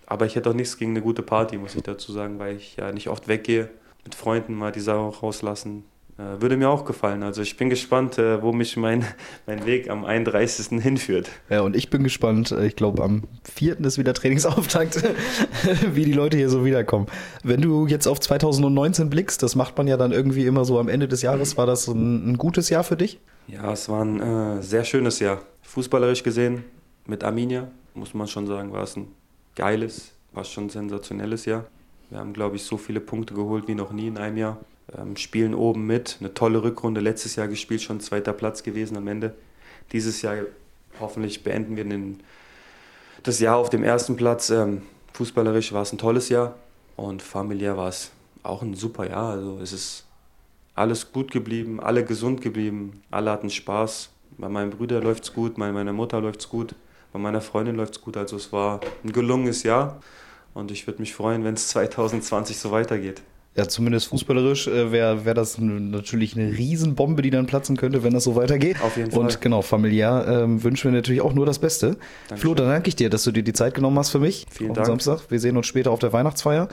Aber 0.06 0.28
ich 0.28 0.36
hätte 0.36 0.52
auch 0.52 0.54
nichts 0.54 0.78
gegen 0.78 0.92
eine 0.92 1.02
gute 1.02 1.24
Party, 1.24 1.58
muss 1.58 1.74
ich 1.74 1.82
dazu 1.82 2.12
sagen, 2.12 2.38
weil 2.38 2.58
ich 2.58 2.76
ja 2.76 2.92
nicht 2.92 3.10
oft 3.10 3.28
weggehe. 3.28 3.72
Mit 4.04 4.14
Freunden 4.14 4.54
mal 4.54 4.72
die 4.72 4.82
Sau 4.82 5.10
rauslassen. 5.10 5.84
Äh, 6.18 6.42
würde 6.42 6.56
mir 6.56 6.70
auch 6.70 6.86
gefallen. 6.86 7.24
Also 7.24 7.42
ich 7.42 7.58
bin 7.58 7.70
gespannt, 7.70 8.18
äh, 8.18 8.42
wo 8.42 8.54
mich 8.54 8.78
mein, 8.78 9.04
mein 9.48 9.66
Weg 9.66 9.90
am 9.90 10.06
31. 10.06 10.82
hinführt. 10.82 11.30
Ja, 11.50 11.62
und 11.62 11.76
ich 11.76 11.90
bin 11.90 12.04
gespannt. 12.04 12.52
Äh, 12.52 12.68
ich 12.68 12.76
glaube, 12.76 13.04
am 13.04 13.24
4. 13.44 13.82
ist 13.82 13.98
wieder 13.98 14.14
Trainingsauftakt, 14.14 15.04
wie 15.94 16.06
die 16.06 16.14
Leute 16.14 16.38
hier 16.38 16.50
so 16.50 16.64
wiederkommen. 16.64 17.08
Wenn 17.44 17.62
du 17.62 17.86
jetzt 17.88 18.08
auf 18.08 18.20
2019 18.20 19.10
blickst, 19.10 19.44
das 19.44 19.56
macht 19.56 19.78
man 19.78 19.88
ja 19.88 19.98
dann 19.98 20.14
irgendwie 20.14 20.46
immer 20.46 20.64
so 20.64 20.80
am 20.80 20.88
Ende 20.88 21.10
des 21.10 21.22
Jahres. 21.22 21.58
War 21.58 21.66
das 21.66 21.88
ein, 21.88 22.32
ein 22.32 22.38
gutes 22.38 22.70
Jahr 22.70 22.86
für 22.86 22.96
dich? 22.96 23.20
Ja, 23.48 23.74
es 23.74 23.90
war 23.90 24.04
ein 24.04 24.22
äh, 24.22 24.64
sehr 24.64 24.86
schönes 24.86 25.20
Jahr. 25.20 25.42
Fußballerisch 25.64 26.24
gesehen, 26.24 26.64
mit 27.06 27.24
Arminia, 27.24 27.68
muss 27.94 28.14
man 28.14 28.28
schon 28.28 28.48
sagen, 28.48 28.72
war 28.72 28.84
es 28.84 28.96
ein 28.96 29.08
geiles, 29.56 30.14
war 30.32 30.46
schon 30.46 30.70
sensationelles 30.70 31.46
Jahr. 31.46 31.66
Wir 32.10 32.20
haben, 32.20 32.34
glaube 32.34 32.56
ich, 32.56 32.64
so 32.64 32.78
viele 32.78 33.02
Punkte 33.02 33.34
geholt 33.34 33.68
wie 33.68 33.76
noch 33.76 33.92
nie 33.92 34.08
in 34.08 34.18
einem 34.18 34.38
Jahr. 34.38 34.58
Ähm, 34.98 35.16
spielen 35.18 35.56
oben 35.56 35.86
mit, 35.88 36.18
eine 36.20 36.34
tolle 36.34 36.64
Rückrunde 36.64 37.02
letztes 37.02 37.36
Jahr 37.36 37.48
gespielt, 37.48 37.82
schon 37.82 38.00
zweiter 38.00 38.34
Platz 38.34 38.64
gewesen 38.64 38.98
am 38.98 39.08
Ende. 39.08 39.34
Dieses 39.92 40.22
Jahr 40.22 40.38
hoffentlich 41.00 41.44
beenden 41.44 41.76
wir 41.76 41.86
den, 41.86 42.22
das 43.24 43.40
Jahr 43.40 43.58
auf 43.58 43.70
dem 43.70 43.84
ersten 43.84 44.16
Platz. 44.16 44.50
Ähm, 44.50 44.84
fußballerisch 45.14 45.74
war 45.74 45.82
es 45.82 45.94
ein 45.94 45.98
tolles 45.98 46.30
Jahr 46.30 46.56
und 46.96 47.22
familiär 47.22 47.78
war 47.78 47.90
es 47.90 48.12
auch 48.44 48.62
ein 48.62 48.76
super 48.76 49.10
Jahr. 49.10 49.32
Also 49.32 49.60
es 49.62 49.74
ist 49.74 50.06
alles 50.76 51.12
gut 51.12 51.32
geblieben, 51.32 51.80
alle 51.80 52.04
gesund 52.04 52.42
geblieben, 52.42 53.02
alle 53.12 53.32
hatten 53.32 53.50
Spaß. 53.50 54.10
Bei 54.38 54.50
meinen 54.50 54.72
Brüdern 54.72 55.04
läuft 55.04 55.24
es 55.24 55.34
gut, 55.34 55.56
bei 55.56 55.72
meiner 55.72 55.94
Mutter 55.94 56.20
läuft 56.20 56.42
es 56.42 56.50
gut 56.50 56.76
bei 57.16 57.22
meiner 57.22 57.40
Freundin 57.40 57.78
läuft 57.78 57.96
es 57.96 58.02
gut. 58.02 58.18
Also 58.18 58.36
es 58.36 58.52
war 58.52 58.82
ein 59.06 59.14
gelungenes 59.14 59.64
Jahr 59.64 60.02
und 60.54 60.70
ich 60.70 60.86
würde 60.86 61.00
mich 61.00 61.16
freuen, 61.16 61.46
wenn 61.46 61.54
es 61.54 61.70
2020 61.70 62.58
so 62.58 62.72
weitergeht. 62.72 63.22
Ja, 63.56 63.70
zumindest 63.70 64.08
fußballerisch 64.08 64.68
äh, 64.68 64.92
wäre 64.92 65.24
wär 65.24 65.34
das 65.34 65.58
natürlich 65.58 66.36
eine 66.36 66.58
Riesenbombe, 66.58 67.22
die 67.22 67.30
dann 67.30 67.46
platzen 67.46 67.78
könnte, 67.78 68.04
wenn 68.04 68.14
das 68.14 68.26
so 68.26 68.36
weitergeht. 68.36 68.78
Auf 68.84 68.98
jeden 68.98 69.12
Fall. 69.12 69.22
Und 69.22 69.40
genau, 69.40 69.62
familiär 69.62 70.26
ähm, 70.28 70.62
wünschen 70.62 70.92
wir 70.92 70.98
natürlich 70.98 71.22
auch 71.22 71.34
nur 71.34 71.46
das 71.46 71.60
Beste. 71.60 71.96
Dankeschön. 72.28 72.38
Flo, 72.38 72.54
dann 72.54 72.68
danke 72.68 72.90
ich 72.90 72.98
dir, 72.98 73.10
dass 73.10 73.24
du 73.24 73.32
dir 73.32 73.44
die 73.44 73.54
Zeit 73.54 73.74
genommen 73.74 73.98
hast 73.98 74.10
für 74.10 74.20
mich. 74.20 74.46
Vielen 74.50 74.74
Dank. 74.74 74.88
Samstag. 74.88 75.22
Wir 75.30 75.40
sehen 75.40 75.56
uns 75.56 75.68
später 75.68 75.92
auf 75.92 76.00
der 76.00 76.12
Weihnachtsfeier. 76.12 76.68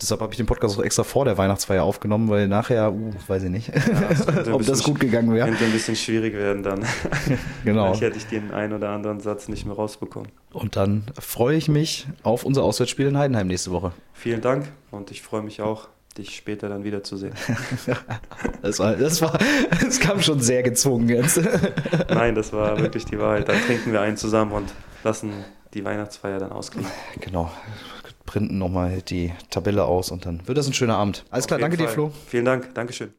Deshalb 0.00 0.20
habe 0.20 0.32
ich 0.32 0.36
den 0.36 0.46
Podcast 0.46 0.78
auch 0.78 0.82
extra 0.82 1.04
vor 1.04 1.24
der 1.24 1.38
Weihnachtsfeier 1.38 1.82
aufgenommen, 1.82 2.28
weil 2.28 2.48
nachher, 2.48 2.92
uh, 2.92 3.12
weiß 3.28 3.44
ich 3.44 3.50
nicht, 3.50 3.68
ja, 3.68 4.52
ob 4.52 4.66
das 4.66 4.82
gut 4.82 5.00
gegangen 5.00 5.32
wäre. 5.32 5.48
Könnte 5.48 5.64
ein 5.64 5.72
bisschen 5.72 5.96
schwierig 5.96 6.34
werden 6.34 6.62
dann. 6.62 6.84
genau. 7.64 7.94
Vielleicht 7.94 8.02
hätte 8.02 8.18
ich 8.18 8.26
den 8.26 8.50
einen 8.50 8.74
oder 8.74 8.90
anderen 8.90 9.20
Satz 9.20 9.48
nicht 9.48 9.64
mehr 9.64 9.74
rausbekommen. 9.74 10.28
Und 10.52 10.76
dann 10.76 11.04
freue 11.18 11.56
ich 11.56 11.68
mich 11.68 12.08
auf 12.24 12.44
unser 12.44 12.62
Auswärtsspiel 12.62 13.06
in 13.06 13.16
Heidenheim 13.16 13.46
nächste 13.46 13.70
Woche. 13.70 13.92
Vielen 14.12 14.42
Dank 14.42 14.66
und 14.90 15.10
ich 15.10 15.22
freue 15.22 15.42
mich 15.42 15.62
auch, 15.62 15.88
dich 16.18 16.36
später 16.36 16.68
dann 16.68 16.84
wiederzusehen. 16.84 17.34
das, 18.62 18.78
war, 18.78 18.94
das, 18.96 19.22
war, 19.22 19.38
das 19.82 20.00
kam 20.00 20.20
schon 20.22 20.40
sehr 20.40 20.62
gezwungen 20.62 21.08
jetzt. 21.08 21.40
Nein, 22.08 22.34
das 22.34 22.52
war 22.52 22.78
wirklich 22.78 23.04
die 23.04 23.18
Wahrheit. 23.18 23.48
Dann 23.48 23.60
trinken 23.62 23.92
wir 23.92 24.00
einen 24.00 24.16
zusammen 24.16 24.52
und 24.52 24.72
lassen 25.04 25.32
die 25.74 25.84
Weihnachtsfeier 25.84 26.38
dann 26.38 26.52
ausklingen. 26.52 26.90
Genau 27.20 27.50
printen 28.26 28.58
nochmal 28.58 29.02
die 29.02 29.32
Tabelle 29.50 29.84
aus 29.84 30.10
und 30.10 30.26
dann 30.26 30.46
wird 30.46 30.58
das 30.58 30.66
ein 30.66 30.74
schöner 30.74 30.96
Abend. 30.96 31.24
Alles 31.30 31.44
Auf 31.44 31.48
klar, 31.48 31.60
danke 31.60 31.76
Fall. 31.78 31.86
dir, 31.86 31.92
Flo. 31.92 32.12
Vielen 32.26 32.44
Dank, 32.44 32.74
Dankeschön. 32.74 33.12